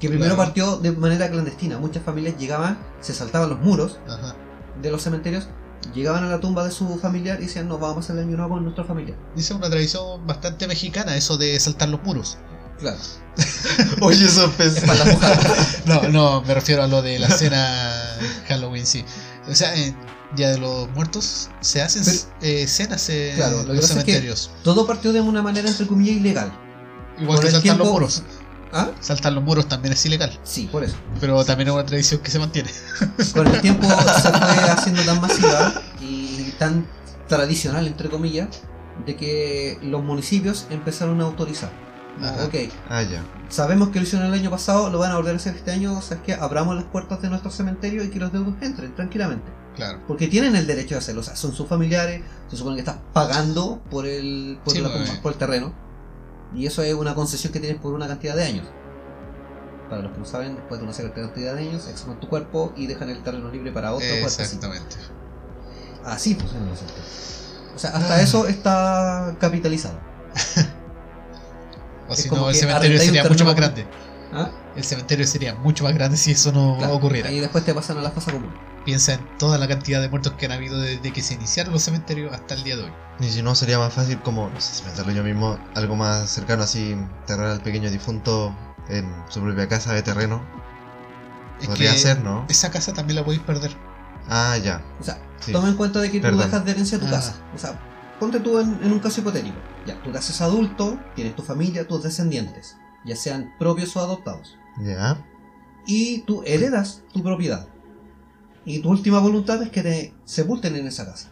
[0.02, 0.44] Que primero Claro.
[0.50, 1.78] partió de manera clandestina.
[1.78, 4.36] Muchas familias llegaban, se saltaban los muros Ajá.
[4.82, 5.48] de los cementerios,
[5.94, 8.36] llegaban a la tumba de su familiar y decían, nos vamos a hacer el Año
[8.38, 9.16] Nuevo con nuestra familia.
[9.36, 12.38] Dice una tradición bastante mexicana eso de saltar los muros.
[12.80, 12.98] Claro.
[14.02, 15.40] Oye, eso es Para la mujer.
[15.86, 19.06] No, no, me refiero a lo de la cena Halloween, sí.
[19.48, 19.96] O sea, en
[20.36, 24.00] Día de los Muertos se hacen Pero- eh, cenas en Claro, lo que los pasa
[24.00, 24.50] es que- cementerios.
[24.64, 26.52] Todo partió de una manera entre comillas ilegal.
[27.20, 28.24] Igual por que saltar los muros.
[28.74, 28.90] ¿Ah?
[29.00, 30.38] Saltar los muros también es ilegal.
[30.44, 30.96] Sí, por eso.
[31.20, 32.70] Pero también es una tradición que se mantiene.
[33.34, 36.86] Con el tiempo se fue haciendo tan masiva y tan
[37.28, 38.48] tradicional, entre comillas,
[39.06, 41.70] de que los municipios empezaron a autorizar.
[42.22, 42.44] Ajá.
[42.46, 42.56] ok,
[42.90, 43.24] Ah, ya.
[43.48, 45.98] sabemos que lo hicieron el año pasado, lo van a volver a hacer este año,
[45.98, 48.94] o sea, es que abramos las puertas de nuestro cementerio y que los deudos entren
[48.96, 49.50] tranquilamente.
[49.78, 50.00] Claro.
[50.08, 52.98] Porque tienen el derecho de hacerlo, o sea, son sus familiares, se supone que estás
[53.14, 55.10] pagando por el, por, Sí, la pues.
[55.20, 55.74] por el terreno.
[56.54, 58.68] Y eso es una concesión que tienes por una cantidad de años.
[59.90, 62.74] Para los que no saben, después de una cierta cantidad de años, exhuman tu cuerpo
[62.76, 64.44] y dejan el terreno libre para otro cuerpecito.
[64.44, 64.96] Exactamente.
[66.06, 67.62] Así funcionan los cementerios.
[67.76, 70.00] O sea, hasta eso está capitalizado.
[72.10, 73.86] O Es si no, el cementerio sería mucho más grande.
[74.34, 74.50] ¿Ah?
[74.76, 76.96] El cementerio sería mucho más grande si eso no Claro.
[76.96, 77.32] ocurriera.
[77.32, 78.54] Y después te pasan a la fase común.
[78.86, 81.84] Piensa en toda la cantidad de muertos que han habido desde que se iniciaron los
[81.84, 82.92] cementerios hasta el día de hoy.
[83.20, 86.30] Y si no, sería más fácil como, no sé si pensarlo yo mismo, algo más
[86.30, 88.56] cercano así, enterrar al pequeño difunto
[88.90, 90.42] en su propia casa de terreno.
[91.62, 92.46] Es Podría ser, ¿no?
[92.50, 93.76] Esa casa también la podéis perder.
[94.30, 94.82] Ah, ya.
[95.00, 95.52] O sea, Sí.
[95.52, 97.12] toma en cuenta de que tú dejas de herencia tu Ah.
[97.12, 97.36] casa.
[97.54, 97.80] O sea,
[98.20, 99.58] ponte tú en, en un caso hipotético.
[99.86, 104.58] Ya, tú te haces adulto, tienes tu familia, tus descendientes, ya sean propios o adoptados.
[104.84, 105.26] Ya.
[105.88, 107.68] Y tú heredas tu propiedad.
[108.66, 111.30] Y tu última voluntad es que te sepulten en esa casa.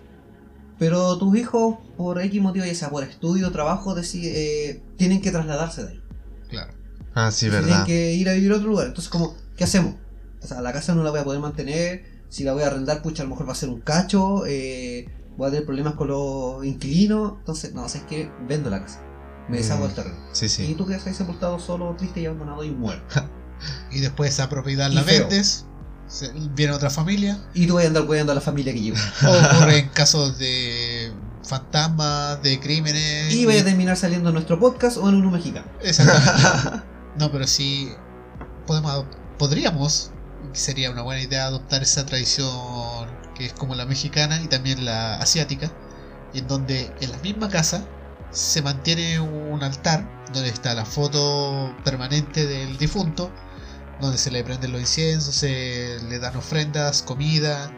[0.80, 5.84] Pero tus hijos, por X motivo, ya sea por estudio, trabajo, eh, tienen que trasladarse
[5.84, 6.04] de ahí.
[6.50, 6.74] Claro.
[7.14, 7.86] Ah, sí, Tienen verdad.
[7.86, 8.88] que ir a vivir a otro lugar.
[8.88, 9.96] Entonces, como, ¿qué hacemos?
[10.42, 12.06] O sea, la casa no la voy a poder mantener.
[12.30, 14.46] Si la voy a arrendar, pucha, a lo mejor va a ser un cacho.
[14.48, 15.08] eh,
[15.38, 17.34] voy a tener problemas con los inquilinos.
[17.40, 19.04] Entonces, no, es que vendo la casa.
[19.50, 20.16] Me deshago Mm, del terreno.
[20.32, 20.76] Sí, Y sí.
[20.78, 23.24] tú quedas ahí sepultado solo, triste y abandonado y muerto.
[23.92, 25.28] Y después esa propiedad Y la feo.
[25.28, 25.66] vendes,
[26.08, 27.40] se- viene otra familia.
[27.54, 29.00] Y tú vas a andar cuidando a la familia que lleva.
[29.28, 31.12] O ocurre en casos de
[31.44, 33.34] fantasmas, de crímenes.
[33.34, 35.66] Y vaya a terminar saliendo en nuestro podcast o en uno mexicano.
[35.82, 36.84] Exactamente.
[37.18, 37.92] No, pero sí
[38.66, 40.12] podemos, adop- podríamos,
[40.54, 45.16] sería una buena idea adoptar esa tradición que es como la mexicana y también la
[45.18, 45.70] asiática,
[46.34, 47.84] en donde en la misma casa
[48.32, 53.32] se mantiene un altar donde está la foto permanente del difunto,
[54.00, 57.72] donde se le prenden los inciensos, se le dan ofrendas, comida,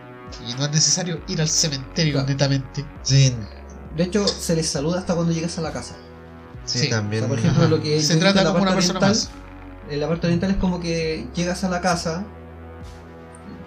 [0.48, 2.28] y no es necesario ir al cementerio Claro.
[2.28, 2.86] netamente.
[3.04, 3.34] Sí,
[3.96, 5.96] De hecho, se les saluda hasta cuando llegas a la casa.
[6.66, 6.88] sí, Sí.
[6.88, 7.22] O también.
[7.24, 7.70] sea, por ejemplo, Ajá.
[7.70, 9.30] lo que Se trata como una persona oriental, más.
[9.90, 12.24] En la parte oriental es como que llegas a la casa.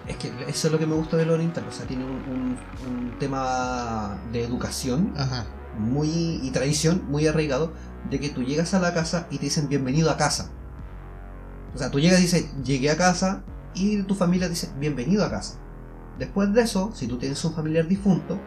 [0.07, 1.65] Es que eso es lo que me gusta de lo oriental.
[1.67, 2.57] O sea, tiene un, un-
[2.87, 5.45] un tema de educación Ajá.
[5.77, 7.73] Muy y tradición muy arraigado.
[8.09, 10.51] De que tú llegas a la casa y te dicen bienvenido a casa.
[11.73, 15.29] O sea, tú llegas y dices llegué a casa y tu familia dice bienvenido a
[15.29, 15.57] casa.
[16.17, 18.39] Después de eso, si tú tienes un familiar difunto,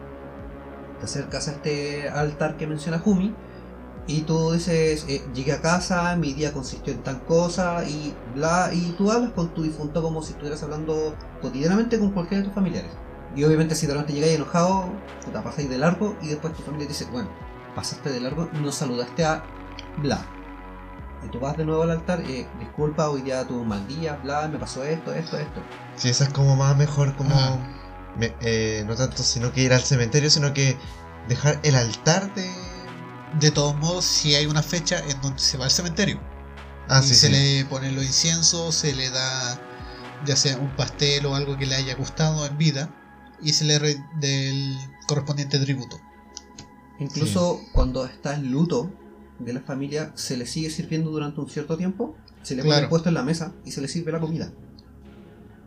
[0.99, 3.35] te acercas a este altar que menciona Jumi
[4.07, 8.71] y tú dices, eh, llegué a casa, mi día consistió en tal cosa y bla,
[8.73, 12.55] y tú hablas con tu difunto como si estuvieras hablando cotidianamente con cualquiera de tus
[12.55, 12.91] familiares.
[13.35, 14.91] Y obviamente si de repente llegáis enojado,
[15.23, 17.29] te pasáis de largo y después tu familia te dice, bueno,
[17.75, 19.43] pasaste de largo y no saludaste a
[19.97, 20.25] bla.
[21.25, 24.15] Y tú vas de nuevo al altar, eh, disculpa, hoy día tuve un mal día,
[24.23, 25.61] bla, me pasó esto, esto, esto.
[25.95, 27.35] Sí, esa es como más mejor, como.
[28.17, 30.77] Me- eh, no tanto sino que ir al cementerio, sino que
[31.27, 32.49] dejar el altar de.
[33.39, 36.19] De todos modos, si hay una fecha en donde se va al cementerio.
[36.87, 37.33] Ah, y sí, se sí.
[37.33, 39.59] le pone los inciensos, se le da
[40.25, 42.89] ya sea un pastel o algo que le haya gustado en vida
[43.41, 44.75] y se le re- del
[45.07, 45.99] correspondiente tributo.
[46.99, 48.91] Incluso cuando está en luto
[49.39, 52.89] de la familia, se le sigue sirviendo durante un cierto tiempo, se le pone Claro.
[52.89, 54.51] puesto en la mesa y se le sirve la comida.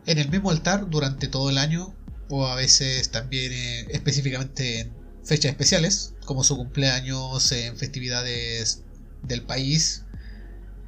[0.05, 1.93] En el mismo altar durante todo el año
[2.29, 4.91] o a veces también eh, específicamente en
[5.23, 8.83] fechas especiales como su cumpleaños, en festividades
[9.23, 10.03] del país,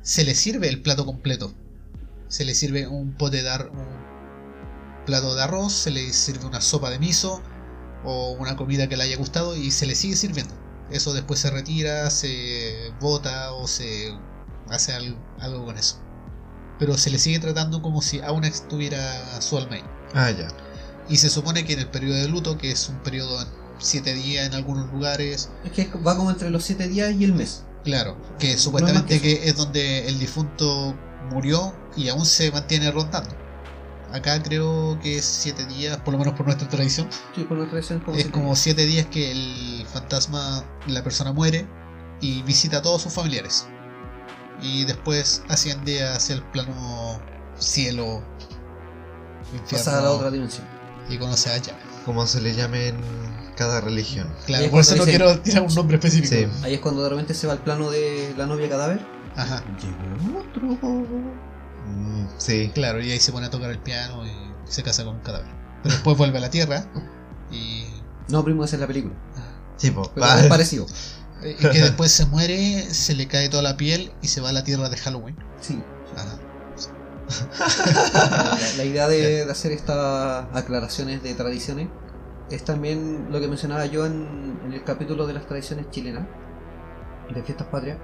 [0.02, 1.54] se le sirve el plato completo.
[2.28, 4.15] Se le sirve un pote de ar- un
[5.06, 7.42] plato de arroz, se le sirve una sopa de miso
[8.04, 10.54] o una comida que le haya gustado y se le sigue sirviendo.
[10.92, 14.14] Eso después se retira, se bota o se
[14.70, 15.98] hace al- algo con eso.
[16.78, 19.84] Pero se le sigue tratando como si aún estuviera su alma ahí.
[20.14, 20.48] Ah, ya.
[21.10, 23.46] Y se supone que en el periodo de luto, que es un periodo de
[23.80, 27.34] 7 días en algunos lugares, Es que va como entre los 7 días y el
[27.34, 27.64] mes.
[27.84, 30.96] claro, que No supuestamente es más que que es donde el difunto
[31.32, 33.36] murió y aún se mantiene rondando.
[34.16, 37.10] Acá creo que es 7 días, por lo menos por nuestra tradición.
[37.36, 38.56] Sí, por nuestra tradición como Es siete como.
[38.56, 41.68] 7 días que el fantasma, la persona muere
[42.22, 43.68] y visita a todos sus familiares.
[44.62, 47.20] Y después asciende hacia el plano
[47.58, 48.24] cielo,
[49.54, 50.66] infierno, Pasa a la otra dimensión.
[51.10, 51.80] y conoce a Yahweh.
[52.06, 52.96] Como se le llame en
[53.58, 54.28] cada religión.
[54.46, 56.50] Claro, es por eso no quiero tirar un nombre específico.
[56.54, 56.64] Sí.
[56.64, 59.06] Ahí es cuando de repente se va al plano de la novia cadáver.
[59.36, 60.78] Ajá, Llegó otro.
[61.88, 62.72] Mm, sí.
[62.74, 64.32] claro, y ahí se pone a tocar el piano y
[64.66, 65.48] se casa con un cadáver.
[65.84, 66.86] Pero después vuelve a la tierra
[67.52, 67.86] y,
[68.30, 69.14] No, primo, esa es la película.
[69.78, 70.12] Sí, po.
[70.16, 70.40] Pero Va.
[70.40, 70.86] es parecido.
[71.44, 74.54] y que después se muere, se le cae toda la piel y se va a
[74.54, 75.36] la tierra de Halloween.
[75.62, 75.82] Sí.
[76.16, 76.38] Ajá.
[77.60, 81.88] La, la idea de, de hacer estas aclaraciones de tradiciones
[82.50, 86.26] es también lo que mencionaba yo en, en el capítulo de las tradiciones chilenas,
[87.34, 87.98] de fiestas patrias,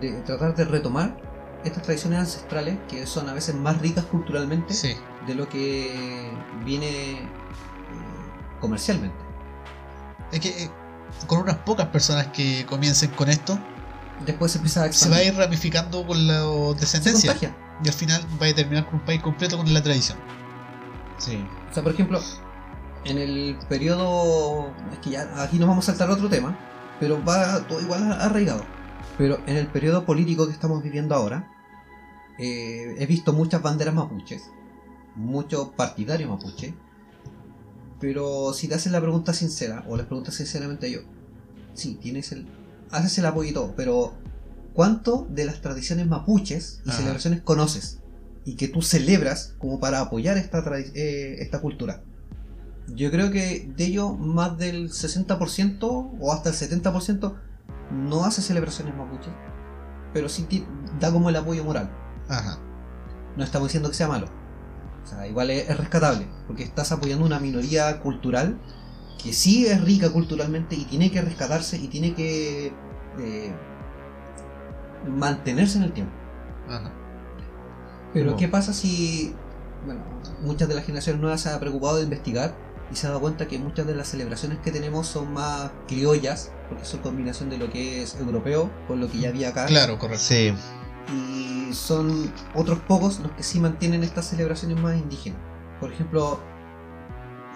[0.00, 1.16] de tratar de retomar
[1.64, 4.94] estas tradiciones ancestrales que son a veces más ricas culturalmente Sí,
[5.26, 6.30] de lo que
[6.64, 7.28] viene eh,
[8.60, 9.16] comercialmente.
[10.32, 10.70] es que eh,
[11.26, 13.58] con unas pocas personas que comiencen con esto,
[14.26, 16.40] Después se empieza a se va a ir ramificando con la
[16.78, 17.36] descendencia.
[17.84, 20.18] Y al final va a terminar con un país completo con la tradición.
[21.18, 21.46] Sí.
[21.70, 22.20] O sea, por ejemplo,
[23.04, 24.72] en el periodo.
[24.92, 26.58] Es que ya aquí nos vamos a saltar otro tema,
[26.98, 28.64] pero va todo igual arraigado.
[29.18, 31.52] Pero en el periodo político que estamos viviendo ahora,
[32.38, 34.44] eh, he visto muchas banderas mapuches,
[35.16, 36.72] muchos partidarios mapuche.
[38.00, 41.00] Pero si te hacen la pregunta sincera, o les preguntas sinceramente yo,
[41.74, 42.46] sí, tienes el.
[42.92, 44.14] haces el apoyo y todo, pero
[44.72, 46.98] ¿cuánto de las tradiciones mapuches y Ajá.
[46.98, 47.98] celebraciones conoces?
[48.44, 52.04] Y que tú celebras como para apoyar esta, eh, esta cultura.
[52.86, 57.34] Yo creo que de ello más del 60% o hasta el 70%
[57.90, 59.32] no hace celebraciones mapuches,
[60.12, 60.46] pero sí
[61.00, 61.90] da como el apoyo moral.
[62.28, 62.58] Ajá.
[63.36, 64.26] No estamos diciendo que sea malo.
[65.04, 68.58] O sea, igual es, es rescatable, porque estás apoyando una minoría cultural
[69.22, 72.72] que sí es rica culturalmente y tiene que rescatarse y tiene que
[73.18, 73.52] eh,
[75.06, 76.12] mantenerse en el tiempo.
[76.68, 76.92] Ajá.
[78.12, 78.36] Pero No.
[78.36, 79.34] ¿qué pasa si
[79.84, 80.02] bueno,
[80.42, 82.54] muchas de las generaciones nuevas se han preocupado de investigar
[82.92, 86.52] y se han dado cuenta que muchas de las celebraciones que tenemos son más criollas,
[86.68, 89.66] porque son combinación de lo que es europeo con lo que ya había acá?
[89.66, 90.22] Claro, correcto.
[90.24, 90.52] Sí.
[91.12, 95.38] y son otros pocos los que sí mantienen estas celebraciones más indígenas.
[95.80, 96.40] Por ejemplo,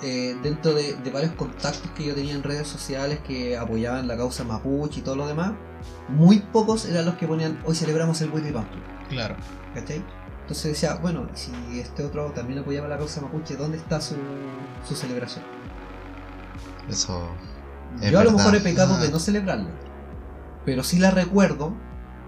[0.03, 4.17] eh, dentro de, de varios contactos que yo tenía en redes sociales que apoyaban la
[4.17, 5.53] causa mapuche y todo lo demás,
[6.09, 9.37] muy pocos eran los que ponían hoy celebramos el Huitzipantu, Claro.
[9.75, 10.03] ¿cachai?
[10.43, 14.17] Entonces decía, bueno, si este otro también apoyaba la causa mapuche, ¿dónde está su,
[14.87, 15.45] su celebración?
[16.89, 17.29] Eso.
[18.01, 18.45] Es Yo a lo verdad.
[18.47, 19.03] mejor he pecado Ah.
[19.03, 19.69] de no celebrarla,
[20.65, 21.75] pero sí la recuerdo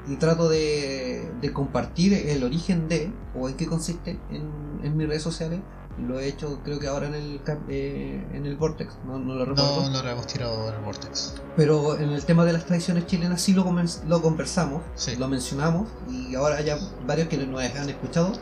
[0.07, 4.51] y trato de, de compartir el origen de o en qué consiste en,
[4.83, 5.61] en mis redes sociales.
[5.97, 9.45] Lo he hecho creo que ahora en el, eh, en el Vortex, no, no lo
[9.45, 9.83] recuerdo.
[9.83, 11.35] No, no lo hemos tirado en el Vortex.
[11.57, 13.65] Pero en el tema de las tradiciones chilenas sí lo,
[14.09, 15.15] lo conversamos, Sí.
[15.17, 18.33] lo mencionamos y ahora ya varios que nos han escuchado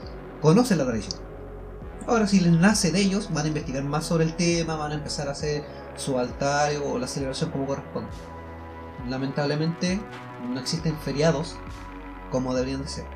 [0.41, 1.15] conocen la tradición.
[2.07, 4.95] Ahora si les nace de ellos van a investigar más sobre el tema, van a
[4.95, 5.63] empezar a hacer
[5.97, 8.11] su altar o la celebración como corresponde.
[9.09, 10.01] Lamentablemente
[10.49, 11.57] no existen feriados
[12.31, 13.07] como deberían de ser.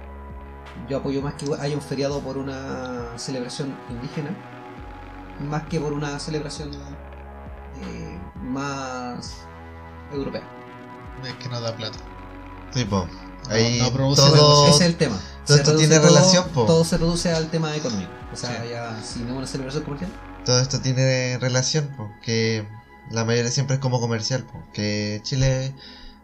[0.89, 4.31] Yo apoyo más que haya un feriado por una celebración indígena,
[5.49, 6.70] más que por una celebración
[7.83, 9.37] eh, más
[10.12, 10.43] europea.
[11.24, 11.99] Es que no da plata.
[12.72, 13.07] Sí, po.
[13.49, 14.66] No, Ahí no produce todo.
[14.68, 15.16] Ese es el tema.
[15.47, 16.66] todo Se esto tiene todo- relación, po.
[16.66, 18.11] Todo se reduce al tema económico.
[18.33, 18.68] O sea, Sí.
[18.70, 20.11] ya si no es una celebración comercial.
[20.47, 22.64] Todo esto tiene relación, porque
[23.11, 25.74] la mayoría siempre es como comercial, porque Chile,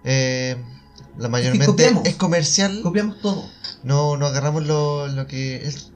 [0.05, 0.57] eh,
[1.19, 2.07] la mayormente copiamos.
[2.07, 2.81] es comercial.
[2.83, 3.45] Copiamos todo.
[3.83, 5.91] No, no agarramos lo, lo que es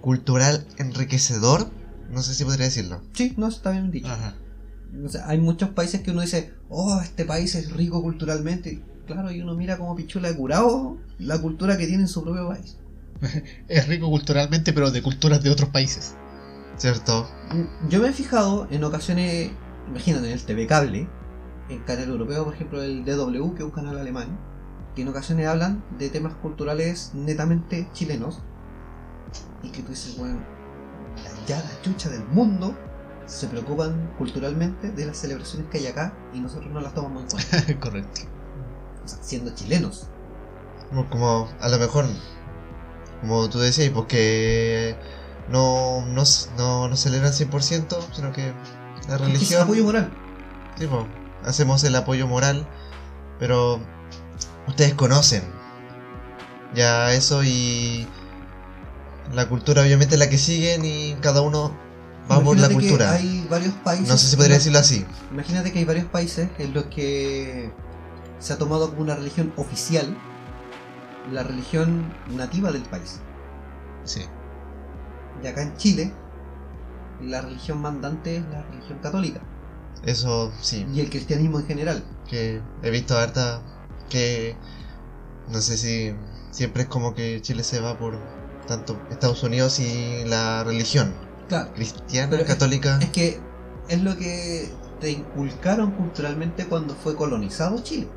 [0.00, 1.68] cultural enriquecedor.
[2.08, 3.02] No sé si podría decirlo.
[3.14, 4.06] Sí, no, está bien dicho.
[4.06, 4.36] Ajá.
[5.04, 8.80] O sea, hay muchos países que uno dice, oh, este país es rico culturalmente.
[9.08, 12.48] Claro, y uno mira como pichula de curado la cultura que tiene en su propio
[12.48, 12.76] país.
[13.68, 16.14] Es rico culturalmente, pero de culturas de otros países.
[16.76, 17.26] ¿Cierto?
[17.88, 19.50] Yo me he fijado en ocasiones,
[19.88, 21.08] imagínate, en el TV Cable,
[21.68, 24.38] en canal europeo, por ejemplo, el DW, que es un canal alemán,
[24.94, 28.42] que en ocasiones hablan de temas culturales netamente chilenos.
[29.62, 30.38] Y que tú dices, bueno,
[31.46, 32.76] ya la chucha del mundo
[33.26, 37.28] se preocupan culturalmente de las celebraciones que hay acá y nosotros no las tomamos en
[37.28, 37.80] cuenta.
[37.80, 38.20] Correcto.
[39.04, 40.08] O sea, siendo chilenos.
[40.90, 42.04] Como, como a lo mejor,
[43.20, 44.96] como tú decías, porque
[45.50, 46.22] no, no,
[46.56, 48.52] no, no celebran 100%, sino que
[49.08, 49.62] la Es religión...
[49.62, 50.10] apoyo moral.
[50.78, 51.06] Sí, po,
[51.44, 52.66] hacemos el apoyo moral,
[53.38, 53.80] pero
[54.66, 55.42] ustedes conocen
[56.74, 58.06] ya eso y
[59.32, 61.76] la cultura obviamente la que siguen y cada uno
[62.30, 63.12] va por la Imagínate que cultura.
[63.12, 64.08] Hay varios países.
[64.08, 65.06] No sé si podría decirlo así.
[65.32, 67.72] Imagínate que hay varios países en los que
[68.38, 70.16] se ha tomado como una religión oficial
[71.32, 73.20] la religión nativa del país.
[74.04, 74.22] Sí.
[75.42, 76.12] Y acá en Chile,
[77.22, 79.40] la religión mandante es la religión católica
[80.04, 82.04] Eso sí, y el cristianismo en general.
[82.28, 83.60] que he visto harta
[84.10, 84.56] que
[85.50, 86.14] no sé si
[86.50, 88.18] siempre es como que Chile se va por
[88.66, 91.12] tanto Estados Unidos y la religión
[91.48, 92.98] Claro, cristiana, es- católica.
[93.00, 93.40] es que
[93.88, 94.68] es lo que
[95.00, 98.08] te inculcaron culturalmente cuando fue colonizado Chile.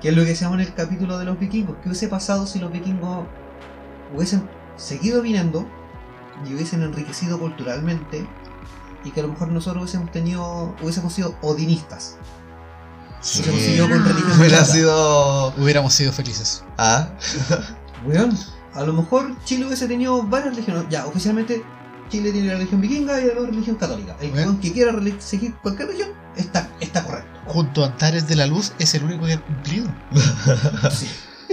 [0.00, 1.76] Que es lo que decíamos en el capítulo de los vikingos.
[1.82, 3.26] ¿Qué hubiese pasado si los vikingos
[4.16, 5.68] hubiesen seguido viniendo
[6.44, 8.26] y hubiesen enriquecido culturalmente?
[9.04, 12.16] Y que a lo mejor nosotros hubiésemos tenido, hubiésemos sido odinistas.
[13.20, 13.40] Sí.
[13.40, 16.64] Hubiésemos seguido con religión sido Hubiéramos sido felices.
[16.78, 17.08] ah,
[18.06, 18.36] Weón,
[18.74, 20.84] a lo mejor Chile hubiese tenido varias religiones.
[20.88, 21.62] Ya, oficialmente
[22.10, 24.16] Chile tiene la religión vikinga y la religión católica.
[24.20, 27.30] El weón que quiera seguir cualquier religión está, está correcto.
[27.46, 29.88] Junto a Antares de la Luz es el único que ha cumplido.
[30.90, 31.08] Sí.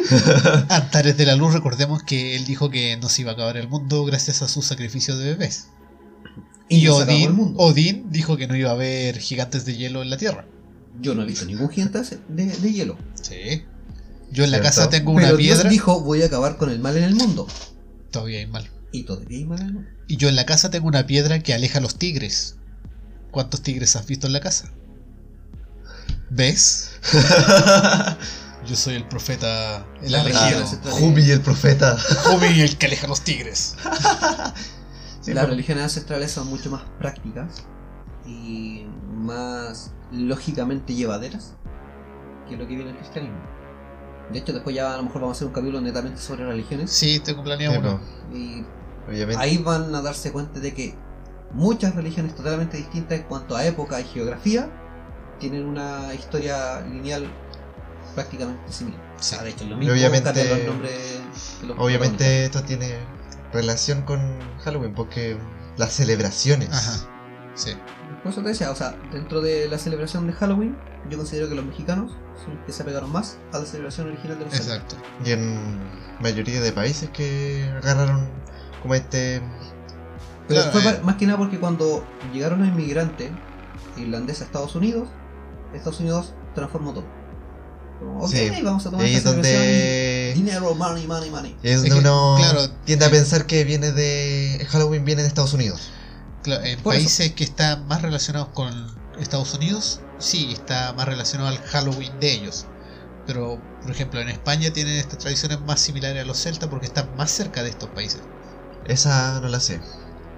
[0.69, 3.67] Antares de la Luz, recordemos que él dijo que no se iba a acabar el
[3.67, 5.67] mundo gracias a su sacrificio de bebés.
[6.69, 7.53] Y, Odín.
[7.57, 10.45] Odín dijo que no iba a haber gigantes de hielo en la Tierra.
[10.99, 12.97] Yo no he visto ningún gigante de, de hielo.
[13.21, 13.63] Sí.
[14.31, 14.63] Yo en la Cierto.
[14.81, 15.69] casa tengo una Pero Dios piedra.
[15.69, 17.47] dijo, voy a acabar con el mal en el mundo.
[18.11, 18.69] Todavía hay mal.
[18.91, 19.89] Y todavía hay mal en el mundo.
[20.07, 22.55] Y yo en la casa tengo una piedra que aleja a los tigres.
[23.31, 24.71] ¿Cuántos tigres has visto en la casa?
[26.29, 26.91] ¿Ves?
[28.67, 30.65] Yo soy el profeta, el La elegido.
[30.91, 31.97] Jumi el profeta.
[32.25, 33.75] Jumi, el que aleja los tigres.
[35.19, 37.65] Sí, Las religiones ancestrales son mucho más prácticas
[38.25, 41.53] y más lógicamente llevaderas
[42.47, 43.37] que lo que viene el cristianismo.
[44.31, 46.91] De hecho, después ya a lo mejor vamos a hacer un capítulo netamente sobre religiones.
[46.91, 47.99] Sí, tengo planeado uno.
[48.33, 48.63] Y
[49.05, 49.43] obviamente.
[49.43, 50.95] ahí van a darse cuenta de que
[51.51, 54.69] muchas religiones totalmente distintas en cuanto a época y geografía
[55.39, 57.27] tienen una historia lineal
[58.17, 58.99] prácticamente similar.
[59.19, 59.35] Sí.
[59.39, 61.19] Ah, de hecho, lo Y mismo obviamente- cambian los nombres
[61.61, 62.95] de los Obviamente esto tiene
[63.53, 64.19] relación con
[64.63, 65.37] Halloween porque
[65.77, 66.69] las celebraciones.
[66.71, 66.93] Ajá.
[67.53, 67.73] Sí.
[68.23, 70.75] Por eso te decía, o sea, dentro de la celebración de Halloween,
[71.11, 72.11] yo considero que los mexicanos
[72.43, 74.53] son los que se apegaron más a la celebración original de los.
[74.55, 74.95] Exacto.
[75.23, 75.79] Y en
[76.19, 78.27] mayoría de países que agarraron
[78.81, 79.41] como este
[80.47, 80.99] Pero Claro, fue eh.
[81.03, 82.03] más que nada porque cuando
[82.33, 83.29] llegaron los inmigrantes
[83.97, 85.07] irlandeses a Estados Unidos,
[85.73, 87.05] Estados Unidos transformó todo.
[88.19, 88.49] Ok, Sí.
[88.63, 91.55] vamos a Y tomar ahí esta donde dinero, money, money, money.
[91.63, 95.53] es donde que, uno claro, tiende a pensar que viene de Halloween viene de Estados
[95.53, 95.89] Unidos.
[96.43, 97.03] Claro, en Por eso.
[97.03, 98.71] países que están más relacionados con
[99.19, 102.65] Estados Unidos, sí, está más relacionado al Halloween de ellos.
[103.25, 107.13] Pero, por ejemplo, en España tienen estas tradiciones más similares a los celtas porque están
[107.17, 108.21] más cerca de estos países.
[108.85, 109.81] Esa no la sé.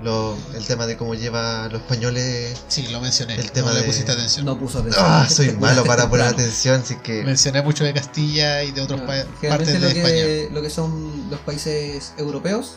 [0.01, 2.61] Lo, el tema de cómo lleva los españoles.
[2.69, 3.35] Sí, lo mencioné.
[3.35, 4.45] El tema no le de- pusiste atención.
[4.45, 5.05] No puso atención.
[5.05, 9.01] Ah, soy malo para poner atención, así que Mencioné mucho de Castilla y de otros
[9.01, 10.05] No, partes lo España.
[10.05, 12.75] que, lo que son los países europeos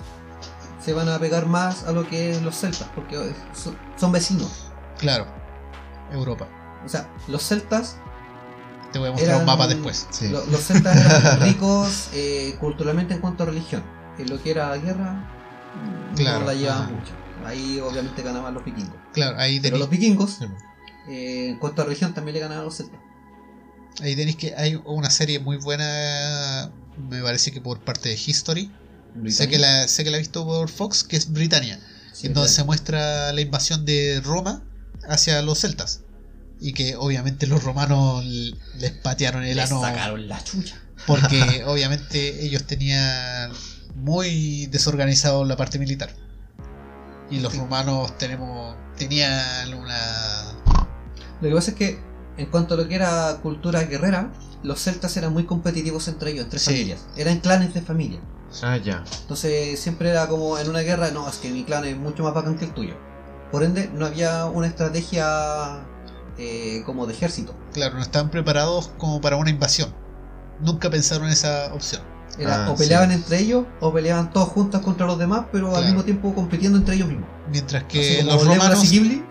[0.85, 3.17] se van a pegar más a lo que es los celtas, porque
[3.55, 4.51] son, son vecinos.
[4.99, 5.27] Claro,
[6.13, 6.49] Europa.
[6.85, 7.99] O sea, los celtas,
[8.93, 10.09] Te voy a mostrar un mapa después.
[10.11, 10.29] sí.
[10.29, 13.85] lo- los celtas eran ricos eh, culturalmente en cuanto a religión.
[14.19, 15.32] En lo que era guerra,
[16.17, 16.93] Claro, no la llevaban ajá.
[16.93, 17.13] mucho.
[17.45, 18.95] Ahí obviamente ganaban los vikingos.
[19.13, 20.39] Claro, ahí Pero los vikingos,
[21.09, 23.01] eh, en cuanto a religión, también le ganaban a los celtas.
[24.01, 26.71] ahí tenéis que hay una serie muy buena,
[27.11, 28.71] me parece que por parte de History.
[29.29, 31.79] Sé que, la, sé que la he visto por Fox, que es Britannia.
[32.13, 34.63] Sí, en donde se muestra la invasión de Roma
[35.07, 36.01] hacia los celtas.
[36.61, 39.83] Y que obviamente los romanos les patearon el Les ano.
[39.83, 40.77] sacaron la chucha.
[41.07, 43.51] Porque obviamente ellos tenían
[43.95, 46.11] muy desorganizado la parte militar.
[47.31, 49.97] Y los romanos tenemos tenían una
[51.41, 51.99] Lo que pasa es que,
[52.37, 54.33] en cuanto a lo que era cultura guerrera,
[54.63, 56.71] los celtas eran muy competitivos entre ellos, entre Sí.
[56.71, 57.05] familias.
[57.17, 58.21] Eran clanes de familia.
[58.63, 59.03] Ah, ya.
[59.23, 62.35] Entonces siempre era como en una guerra, no, es que mi clan es mucho más
[62.35, 62.95] bacán que el tuyo.
[63.51, 65.85] Por ende, no había una estrategia
[66.39, 67.55] eh, como de ejército.
[67.73, 69.93] claro, no estaban preparados como para una invasión.
[70.61, 72.03] Nunca pensaron en esa opción.
[72.39, 73.15] Era, Ah, o peleaban sí.
[73.17, 76.95] entre ellos, o peleaban todos juntos contra los demás, pero al mismo tiempo compitiendo entre
[76.95, 77.29] ellos mismos.
[77.51, 79.25] Mientras que los romanos Ghibli,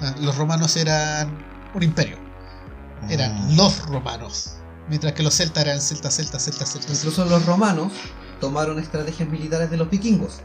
[0.00, 1.38] ah, los romanos eran
[1.74, 2.16] un imperio.
[3.08, 3.56] Eran Mm.
[3.56, 4.54] los romanos.
[4.88, 6.98] Mientras que los celtas eran celtas, celtas, celtas, celtas.
[6.98, 7.92] incluso los romanos
[8.40, 10.40] tomaron estrategias militares de los vikingos.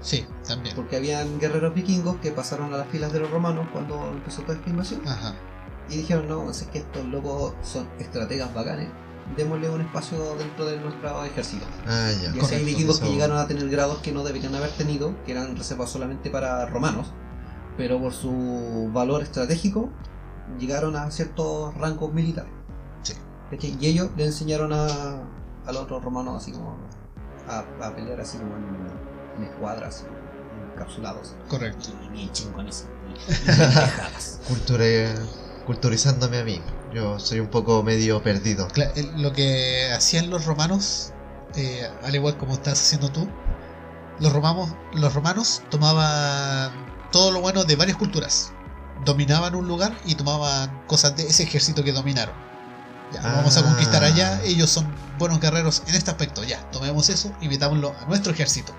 [0.00, 0.76] Sí, también.
[0.76, 4.54] Porque habían guerreros vikingos que pasaron a las filas de los romanos cuando empezó toda
[4.58, 5.00] esta invasión.
[5.08, 5.34] Ajá.
[5.88, 8.88] Y dijeron, no, es que estos locos son estrategas bacanes.
[9.36, 11.64] Démosle un espacio dentro de nuestro ejército.
[11.86, 12.34] Ah, ya.
[12.34, 15.14] Y así hay vikingos que eso- llegaron a tener grados que no deberían haber tenido,
[15.24, 17.08] que eran reservados solamente para romanos,
[17.76, 19.90] pero por su valor estratégico
[20.58, 22.52] llegaron a ciertos rangos militares.
[23.02, 23.14] Sí.
[23.80, 24.86] Y ellos le enseñaron a,
[25.66, 26.76] a los otros romanos así como
[27.48, 30.04] a, a pelear así como en, en escuadras,
[30.72, 31.34] encapsulados.
[31.48, 31.90] Correcto.
[32.04, 34.40] Y bien y pendejadas.
[34.48, 34.84] Cultura,
[35.66, 36.60] culturizándome a mí.
[36.96, 38.68] Yo soy un poco medio perdido.
[39.18, 41.12] Lo que hacían los romanos,
[41.54, 43.28] eh, al igual como estás haciendo tú,
[44.18, 46.72] los romanos, los romanos tomaban
[47.12, 48.50] todo lo bueno de varias culturas.
[49.04, 52.34] Dominaban un lugar y tomaban cosas de ese ejército que dominaron.
[53.12, 53.32] Ya, Ah.
[53.36, 54.86] vamos a conquistar allá, ellos son
[55.18, 56.44] buenos guerreros en este aspecto.
[56.44, 58.72] Ya, tomemos eso y metámoslo a nuestro ejército.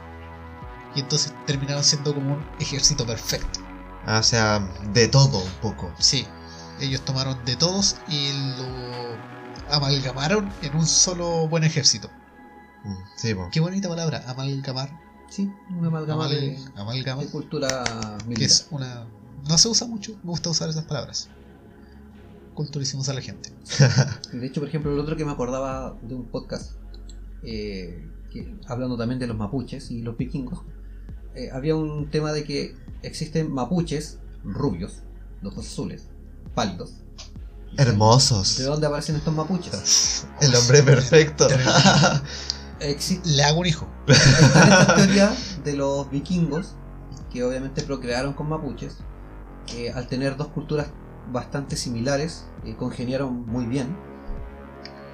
[0.95, 3.59] Y entonces terminaron siendo como un ejército perfecto.
[4.07, 5.91] Ah, o sea, de todo un poco.
[5.99, 6.25] Sí,
[6.79, 12.09] ellos tomaron de todos y lo amalgamaron en un solo buen ejército.
[12.83, 13.49] Mm, Sí, po.
[13.51, 14.89] Qué bonita palabra, amalgamar.
[15.29, 17.83] Sí, una amalgama Amal- de, amalgama, de cultura
[18.19, 18.45] que militar.
[18.45, 19.05] es una...
[19.47, 21.29] No se usa mucho, me gusta usar esas palabras.
[22.53, 23.51] Culturicemos a la gente.
[24.33, 26.71] De hecho, por ejemplo, el otro que me acordaba de un podcast,
[27.43, 30.61] eh, que- hablando también de los mapuches y los vikingos,
[31.35, 35.03] eh, había un tema de que existen mapuches rubios,
[35.43, 36.07] ojos azules,
[37.77, 38.57] Hermosos.
[38.57, 40.25] ¿De dónde aparecen estos mapuches?
[40.41, 41.47] El hombre perfecto.
[43.25, 43.87] Le hago un hijo.
[44.07, 46.73] Están estas teorías de los vikingos,
[47.31, 48.97] que obviamente procrearon con mapuches,
[49.67, 50.87] que al tener dos culturas
[51.31, 53.95] bastante similares, eh, congeniaron muy bien,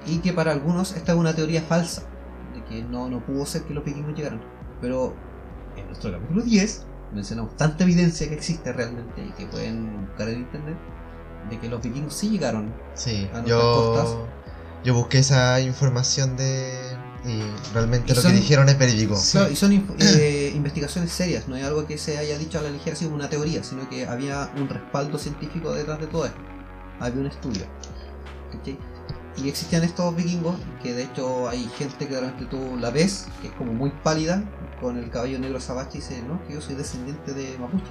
[0.06, 2.04] y que para algunos esta es una teoría falsa,
[2.54, 4.40] de que no, no pudo ser que los vikingos llegaran.
[4.80, 5.14] Pero
[5.76, 10.40] en nuestro capítulo 10 mencionamos tanta evidencia que existe realmente y que pueden buscar en
[10.40, 10.78] internet,
[11.50, 12.72] de que los vikingos sí llegaron.
[12.94, 14.16] Sí, A nuestras yo, costas.
[14.84, 16.96] yo busqué esa información de...
[17.26, 17.40] Y
[17.72, 19.16] realmente Y lo son- que dijeron es verídico.
[19.16, 19.38] Sí.
[19.50, 22.94] Y son eh, investigaciones serias, no es algo que se haya dicho a la ligera
[23.02, 26.38] como una teoría, sino que había un respaldo científico detrás de todo esto.
[27.00, 27.62] Había un estudio.
[28.52, 28.78] ¿cachai?
[29.42, 33.48] Y existían estos vikingos, que de hecho hay gente que realmente tú la ves, que
[33.48, 34.44] es como muy pálida,
[34.80, 37.84] con el cabello negro sabache y dice, no, que yo soy descendiente de mapuche.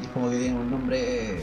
[0.00, 1.42] Y es como que tiene un nombre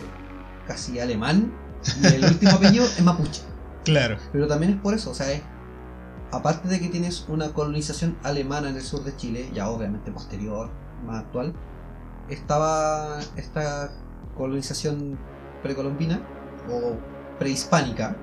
[0.68, 1.54] casi alemán,
[2.02, 3.42] y el último apellido es mapuche.
[3.84, 4.18] Claro.
[4.32, 5.42] Pero también es por eso, o sea, es,
[6.32, 10.70] aparte de que tienes una colonización alemana en el sur de Chile, ya obviamente posterior,
[11.06, 11.54] más actual,
[12.30, 13.92] estaba esta
[14.38, 15.18] colonización
[15.64, 16.22] precolombina
[16.70, 16.96] o
[17.40, 18.16] prehispánica,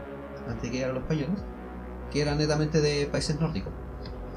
[0.46, 1.40] antes de que llegaran los españoles,
[2.10, 3.72] que era netamente de países nórdicos.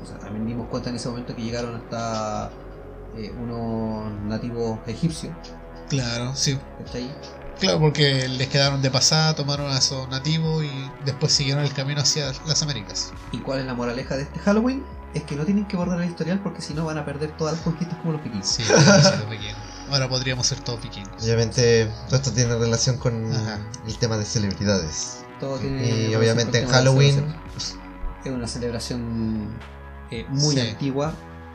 [0.02, 2.50] O sea, también dimos cuenta en ese momento que llegaron hasta
[3.16, 5.34] eh, unos nativos egipcios,
[5.90, 6.58] Claro, sí.
[6.80, 7.12] ¿cachai?
[7.62, 10.72] Claro, porque les quedaron de pasada, tomaron a esos nativos y
[11.06, 13.14] después siguieron el camino hacia las Américas.
[13.32, 14.84] ¿Y cuál es la moraleja de este Halloween?
[15.14, 17.54] Es que no tienen que borrar el historial porque si no van a perder todas
[17.54, 18.48] las conquistas como los vikingos.
[18.48, 18.64] Sí.
[19.92, 21.24] Ahora podríamos ser todos vikingos.
[21.24, 23.60] Obviamente todo esto tiene relación con Ajá.
[23.88, 25.24] el tema de celebridades.
[25.40, 27.36] Todo tiene Y relación obviamente con en el tema de Halloween
[28.26, 29.50] es una celebración
[30.12, 30.62] eh, muy Sí.
[30.62, 31.14] antigua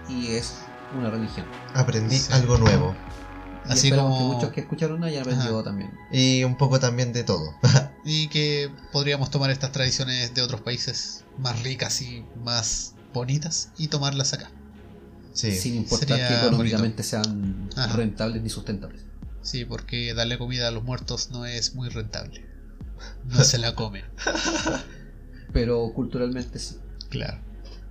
[0.08, 0.54] y es
[0.98, 1.46] una religión.
[1.74, 2.32] aprendí Sí.
[2.32, 2.94] algo nuevo.
[3.68, 5.64] Así como- que muchos que escucharon hayan aprendido Ajá.
[5.64, 5.90] también.
[6.12, 7.54] Y un poco también de todo.
[8.08, 13.88] Y que podríamos tomar estas tradiciones de otros países más ricas y más bonitas y
[13.88, 14.48] tomarlas acá.
[15.32, 15.50] Sí.
[15.56, 17.96] Sin importar Sería que económicamente sean Ajá.
[17.96, 19.02] rentables ni sustentables.
[19.42, 22.46] Sí, porque darle comida a los muertos no es muy rentable.
[23.24, 24.04] No se la comen.
[25.52, 26.76] Pero culturalmente sí.
[27.08, 27.38] Claro.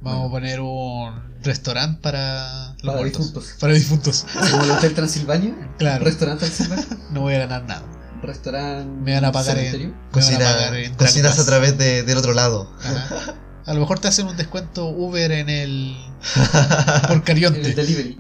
[0.02, 1.14] Vamos a poner un
[1.44, 3.28] restaurante para los Para muertos.
[3.34, 3.56] difuntos.
[3.60, 4.26] Para difuntos.
[4.52, 6.06] Como el Hotel Transilvania, Claro.
[6.06, 7.84] Restaurante Transilvania, No voy a ganar nada.
[8.22, 8.86] restaurante.
[9.02, 9.88] Me van a pagar en- cementerio.
[9.88, 12.72] Me van a Cocina- pagar en cocinas a través de- del otro lado.
[12.84, 13.36] Ajá.
[13.66, 15.98] A lo mejor te hacen un descuento Uber en el.
[17.04, 17.74] por En el Carionte.
[17.74, 18.18] delivery.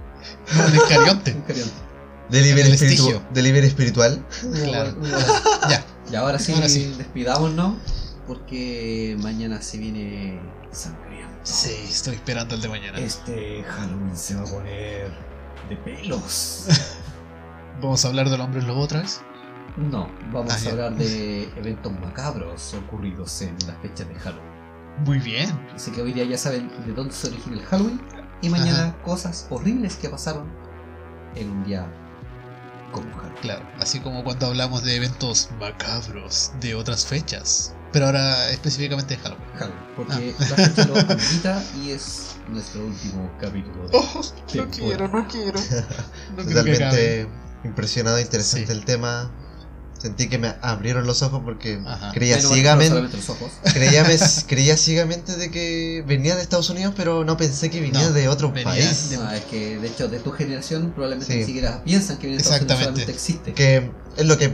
[0.56, 1.32] No, en el Carionte.
[1.32, 1.74] En Carionte.
[2.30, 4.26] Delivery, En el espiritu- delivery espiritual.
[4.64, 4.96] Claro.
[5.70, 5.86] Ya.
[6.12, 6.94] Y ahora sí, Ahora sí.
[6.98, 7.76] despidámonos.
[8.28, 10.40] Porque mañana se viene
[10.72, 11.15] sangriento.
[11.46, 12.98] Sí, estoy esperando el de mañana.
[13.00, 15.12] Este Halloween se va a poner
[15.70, 16.66] de pelos.
[17.82, 19.22] ¿Vamos a hablar del hombre lobo otra vez?
[19.78, 24.56] No, vamos Ah, a hablar de eventos macabros ocurridos en las fechas de Halloween.
[25.06, 25.50] Muy bien.
[25.76, 28.02] Así que hoy día ya saben de dónde se origina el Halloween.
[28.42, 30.48] Y mañana cosas horribles que pasaron
[31.36, 31.86] en un día
[32.92, 33.42] como Halloween.
[33.42, 33.66] Claro.
[33.80, 37.76] Así como cuando hablamos de eventos macabros de otras fechas.
[37.96, 39.48] Pero ahora específicamente de Halloween.
[39.58, 40.46] Halloween, porque Ah.
[40.50, 43.88] la fecha lo amerita y es nuestro último capítulo.
[43.88, 44.22] de Oh,
[44.56, 45.08] no quiero.
[45.08, 46.44] No quiero acabe.
[46.44, 47.28] Totalmente
[47.64, 48.72] impresionado, interesante Sí.
[48.74, 49.32] el tema.
[49.98, 52.12] Sentí que me abrieron los ojos porque Ajá.
[52.12, 53.50] creía ciegamente, solamente los ojos.
[53.74, 58.02] creía, me- creía ciegamente de que venía de Estados Unidos, pero no pensé que venía
[58.02, 59.10] No, de otro venía país.
[59.12, 61.40] de- Ah, es que de hecho de tu generación probablemente Sí.
[61.40, 63.12] ni siquiera piensan que viene de Estados Unidos, Exactamente.
[63.14, 63.54] existe.
[63.54, 64.54] Que es lo que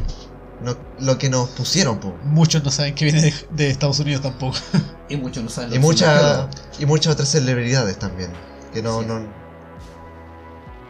[0.63, 2.15] no- lo que nos pusieron, po.
[2.23, 4.57] Muchos no saben que viene de, de Estados Unidos tampoco.
[5.09, 6.49] Y muchos no saben lo Y significa.
[6.79, 8.31] y muchas otras celebridades también.
[8.73, 9.05] Que no, Sí.
[9.07, 9.15] no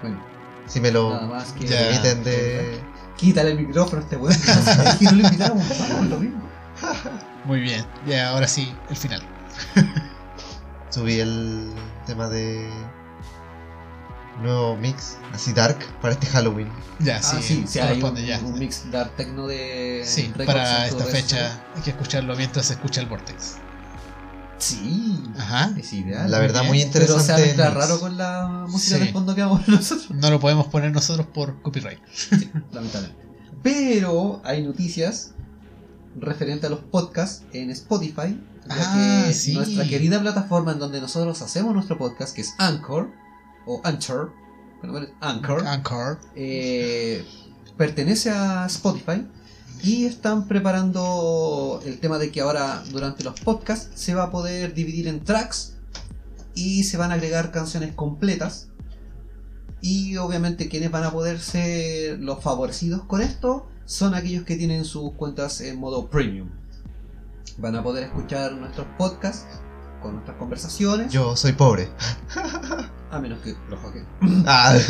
[0.01, 0.23] Bueno,
[0.67, 1.65] si me lo nada más que.
[1.67, 1.77] Ya.
[1.79, 2.79] permiten de
[3.17, 4.35] Quítale el micrófono a este weón.
[4.99, 5.65] Que no lo invitamos,
[6.09, 6.41] lo mismo.
[7.45, 7.83] Muy bien.
[8.05, 9.21] Ya, ahora sí, el final.
[10.89, 11.71] subí el
[12.05, 12.69] tema de
[14.41, 16.69] nuevo mix, así dark, para este Halloween.
[16.99, 18.39] Ya, Ah, sí, sí, sí, hay un, ya.
[18.39, 20.03] un mix dark techno de.
[20.05, 23.55] Sí, para esta fecha hay que escucharlo mientras se escucha el Vortex.
[24.57, 25.73] Sí, Ajá.
[25.77, 26.29] es ideal.
[26.29, 26.73] La verdad, bien.
[26.73, 27.31] muy Pero se interesante.
[27.31, 27.87] va a mezclar el mix.
[27.87, 29.05] raro con la música Sí.
[29.05, 30.11] de fondo que vamos nosotros.
[30.11, 31.99] No lo podemos poner nosotros por copyright.
[32.71, 33.21] lamentablemente.
[33.63, 35.31] Pero hay noticias
[36.19, 39.53] referente a los podcasts en Spotify, ya Ah, que sí.
[39.53, 43.09] nuestra querida plataforma en donde nosotros hacemos nuestro podcast, que es Anchor,
[43.65, 44.33] o Anchor,
[45.21, 46.19] Anchor, Anchor.
[46.35, 47.25] eh,
[47.77, 49.27] pertenece a Spotify
[49.83, 54.73] y están preparando el tema de que ahora durante los podcasts se va a poder
[54.73, 55.75] dividir en tracks
[56.53, 58.67] y se van a agregar canciones completas
[59.81, 64.85] y obviamente quienes van a poder ser los favorecidos con esto son aquellos que tienen
[64.85, 66.49] sus cuentas en modo premium
[67.57, 69.59] van a poder escuchar nuestros podcasts
[70.01, 71.89] con nuestras conversaciones Yo soy pobre.
[73.11, 74.05] a menos que los hackeen
[74.47, 74.75] Ah,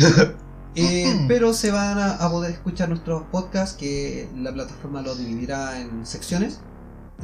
[0.74, 5.78] Eh, pero se van a, a poder escuchar nuestros podcasts que la plataforma lo dividirá
[5.78, 6.60] en secciones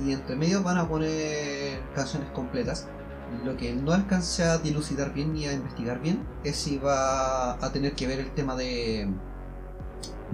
[0.05, 2.89] y entre medio van a poner canciones completas.
[3.45, 7.73] Lo que no alcancé a dilucidar bien ni a investigar bien es si va a
[7.73, 9.11] tener que ver el tema de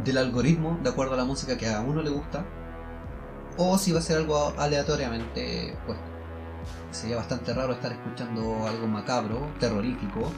[0.05, 2.45] del algoritmo de acuerdo a la música que a uno le gusta
[3.57, 6.05] o si va a ser algo aleatoriamente puesto.
[6.91, 10.33] Sería bastante raro estar escuchando algo macabro, terrorífico,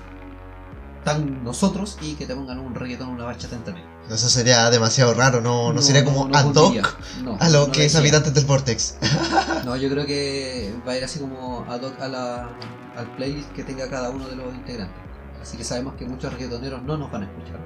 [1.06, 3.86] tan nosotros y que te pongan un reggaetón o una bachata entre medio.
[4.10, 6.98] eso sería demasiado raro, no, no, sería como ad hoc.
[7.22, 8.00] No, a lo no que es iría.
[8.00, 8.96] habitantes del Vortex.
[9.64, 12.48] No, yo creo que va a ir así como ad hoc a la,
[12.96, 14.96] al playlist que tenga cada uno de los integrantes.
[15.40, 17.60] Así que sabemos que muchos reggaetoneros no nos van a escuchar.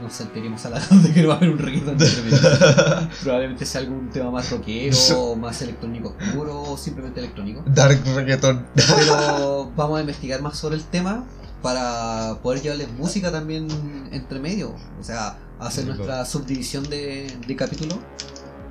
[0.00, 2.38] Nos sentiríamos halagados de que no va a haber un reggaetón entre medio.
[3.24, 7.64] Probablemente sea algún tema más rockero, más electrónico oscuro o simplemente electrónico.
[7.66, 8.64] Dark reggaeton.
[8.76, 11.24] Pero vamos a investigar más sobre el tema
[11.62, 13.68] para poder llevarles música también
[14.12, 14.74] entre medio.
[15.00, 17.98] O sea, hacer Sí, nuestra subdivisión de, de capítulo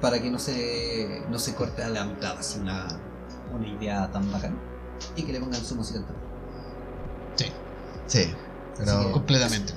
[0.01, 2.88] para que no se, no se corte a la mitad así una,
[3.53, 4.55] una idea tan bacana.
[5.15, 6.22] Y que le pongan su música también.
[8.07, 8.34] Sí,
[8.77, 9.73] pero que- Completamente.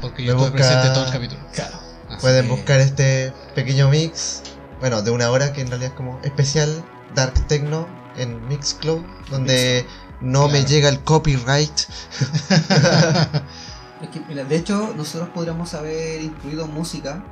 [0.00, 1.40] Porque yo estuve busca- presente todo el capítulo.
[1.54, 1.76] Claro.
[2.08, 4.42] Así pueden que- buscar este pequeño mix,
[4.80, 6.84] bueno, de una hora que en realidad es como especial
[7.14, 9.86] Dark Techno en Mixcloud, donde
[10.22, 11.72] no me llega el copyright.
[14.02, 17.24] Es que, mira, de hecho, nosotros podríamos haber incluido música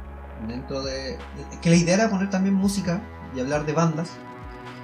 [0.46, 1.14] dentro de.
[1.50, 3.02] Es que la idea era poner también música
[3.34, 4.10] y hablar de bandas,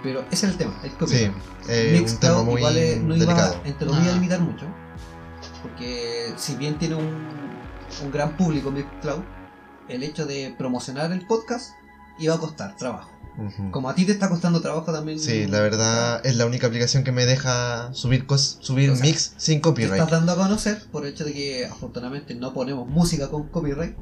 [0.03, 1.31] pero ese es el tema, el Sí, copyright.
[1.31, 3.61] eh, un tema Mixcloud muy igual eh, no iba, delicado.
[3.65, 4.15] entre comillas, a Ah.
[4.15, 4.67] limitar mucho.
[5.63, 7.29] Porque si bien tiene un,
[8.03, 9.23] un gran público Mixcloud,
[9.89, 11.71] el hecho de promocionar el podcast
[12.19, 13.11] iba a costar trabajo.
[13.71, 15.19] Como a ti te está costando trabajo también.
[15.21, 19.05] Sí, la verdad es la única aplicación que me deja subir cos- subir O sea,
[19.05, 19.93] mix sin te copyright.
[20.01, 23.95] estás dando a conocer por el hecho de que afortunadamente no ponemos música con copyright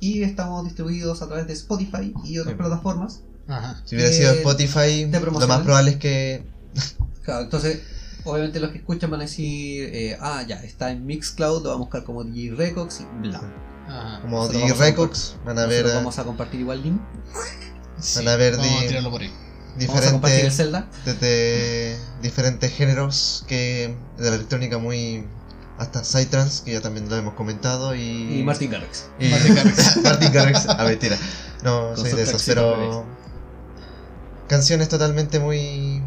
[0.00, 2.58] y estamos distribuidos a través de Spotify y otras Sí.
[2.58, 3.20] plataformas.
[3.46, 3.80] Ajá.
[3.84, 6.44] Si hubiera sido eh, Spotify, lo más probable es que
[7.22, 7.82] Claro, entonces,
[8.24, 11.82] obviamente los que escuchan van a decir, eh, ah, ya, está en Mixcloud, lo vamos
[11.82, 13.40] a buscar como DJ Records y bla.
[13.88, 14.20] Ajá.
[14.22, 17.00] como a Records, van a ver, Nosotros vamos a compartir igual link.
[18.02, 19.28] Sí, Van a ver vamos a por ahí.
[19.28, 20.86] A diferentes, Zelda.
[21.06, 25.24] desde diferentes géneros que de la electrónica muy
[25.78, 28.40] hasta Psytrance, que ya también lo hemos comentado, y...
[28.40, 29.06] Y Martin Garrix.
[29.18, 29.96] y- Martin Garrix.
[30.04, 31.16] Martin Garrix, a mentira.
[31.62, 33.04] No, Con soy de esos, pero...
[34.48, 36.02] Canciones totalmente muy...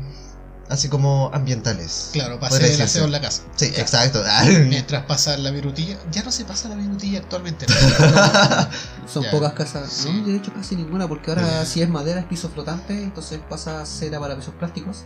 [0.68, 2.10] Así como ambientales.
[2.14, 3.44] Claro, para hacer el aseo en la casa.
[3.56, 3.82] Sí, Ya.
[3.82, 4.24] exacto.
[4.68, 5.98] Mientras pasa la virutilla.
[6.12, 7.68] Ya no se pasa la virutilla actualmente.
[9.12, 9.32] Son Ya.
[9.32, 10.12] pocas casas, Sí.
[10.12, 13.82] no, de hecho casi ninguna, porque ahora si es madera es piso flotante, entonces pasa
[13.82, 15.04] a cera para pisos plásticos.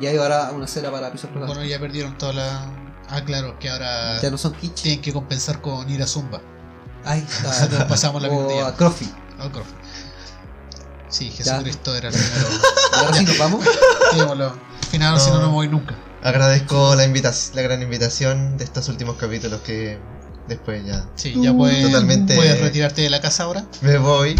[0.00, 1.56] Y hay ahora una cera para pisos flotantes.
[1.56, 2.66] bueno, ya perdieron toda la.
[3.08, 4.82] Ah, claro, que ahora ya no son kitsch.
[4.82, 6.40] tienen que compensar con ir a Zumba.
[7.04, 7.86] Ahí está.
[7.88, 8.66] Pasamos la o virutilla.
[8.68, 9.08] a Crofi.
[9.38, 9.70] Al Croft.
[11.14, 12.48] Sí, Jesucristo era el primero.
[12.94, 13.64] Ahora sí nos vamos.
[14.12, 14.46] Digámoslo.
[14.48, 15.94] Al final, si no, no me voy nunca.
[16.24, 19.98] Agradezco la, invitación, la gran invitación de estos últimos capítulos que
[20.48, 22.34] después ya Sí, ya puedes, Totalmente.
[22.34, 23.64] puedes retirarte de la casa ahora.
[23.82, 24.34] me voy.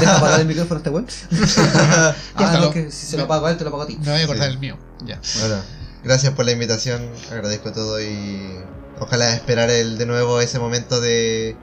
[0.00, 1.06] Deja apagar el micrófono a este weón.
[2.36, 3.96] ah, no, que si se lo apago a él, te lo apago a ti.
[4.00, 4.52] Me voy a cortar Sí.
[4.54, 4.78] el mío.
[5.04, 5.20] Ya.
[5.40, 5.56] Bueno,
[6.04, 8.60] gracias por la invitación, agradezco todo y
[9.00, 11.56] ojalá esperar el de nuevo ese momento de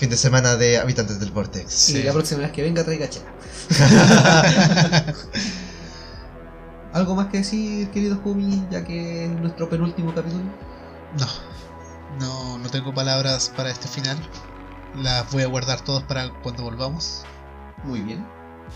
[0.00, 1.90] fin de semana de Habitantes del Vortex.
[1.90, 2.02] Y Sí.
[2.02, 3.26] la próxima vez que venga traiga chela.
[6.94, 10.42] ¿Algo más que decir, querido Jumi, ya que es nuestro penúltimo capítulo?
[11.18, 11.26] No,
[12.18, 14.16] no, no tengo palabras para este final.
[14.96, 17.24] Las voy a guardar todas para cuando volvamos.
[17.84, 18.26] Muy bien,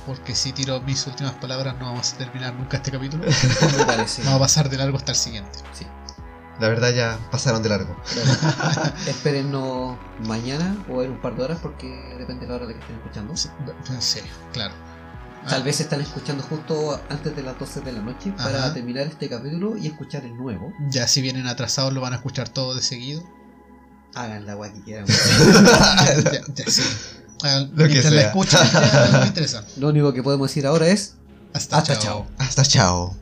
[0.07, 3.25] Porque si tiro mis últimas palabras no vamos a terminar nunca este capítulo.
[3.79, 4.23] me parece.
[4.25, 5.59] Vamos a pasar de largo hasta el siguiente.
[5.73, 5.87] Sí.
[6.61, 7.97] La verdad ya pasaron de largo.
[8.13, 8.93] Claro.
[9.07, 12.81] Espérennos mañana o en un par de horas porque depende de la hora de que
[12.81, 13.37] estén escuchando.
[13.37, 13.49] Sí,
[13.99, 14.21] sí,
[14.53, 14.73] claro.
[15.49, 19.07] Tal Ah, vez están escuchando justo antes de las 12 de la noche para terminar
[19.07, 20.73] este capítulo y escuchar el nuevo.
[20.89, 23.23] Ya si vienen atrasados lo van a escuchar todo de seguido.
[24.15, 25.07] Hagan la que quieran.
[26.55, 26.83] ya, sí.
[27.43, 28.21] Hagan- Lo que la sea.
[28.29, 29.65] escuchen, ya no me interesa.
[29.77, 31.17] Lo único que podemos decir ahora es
[31.53, 32.03] Hasta, Hasta chao.
[32.03, 32.27] chao.
[32.39, 33.17] Hasta chao.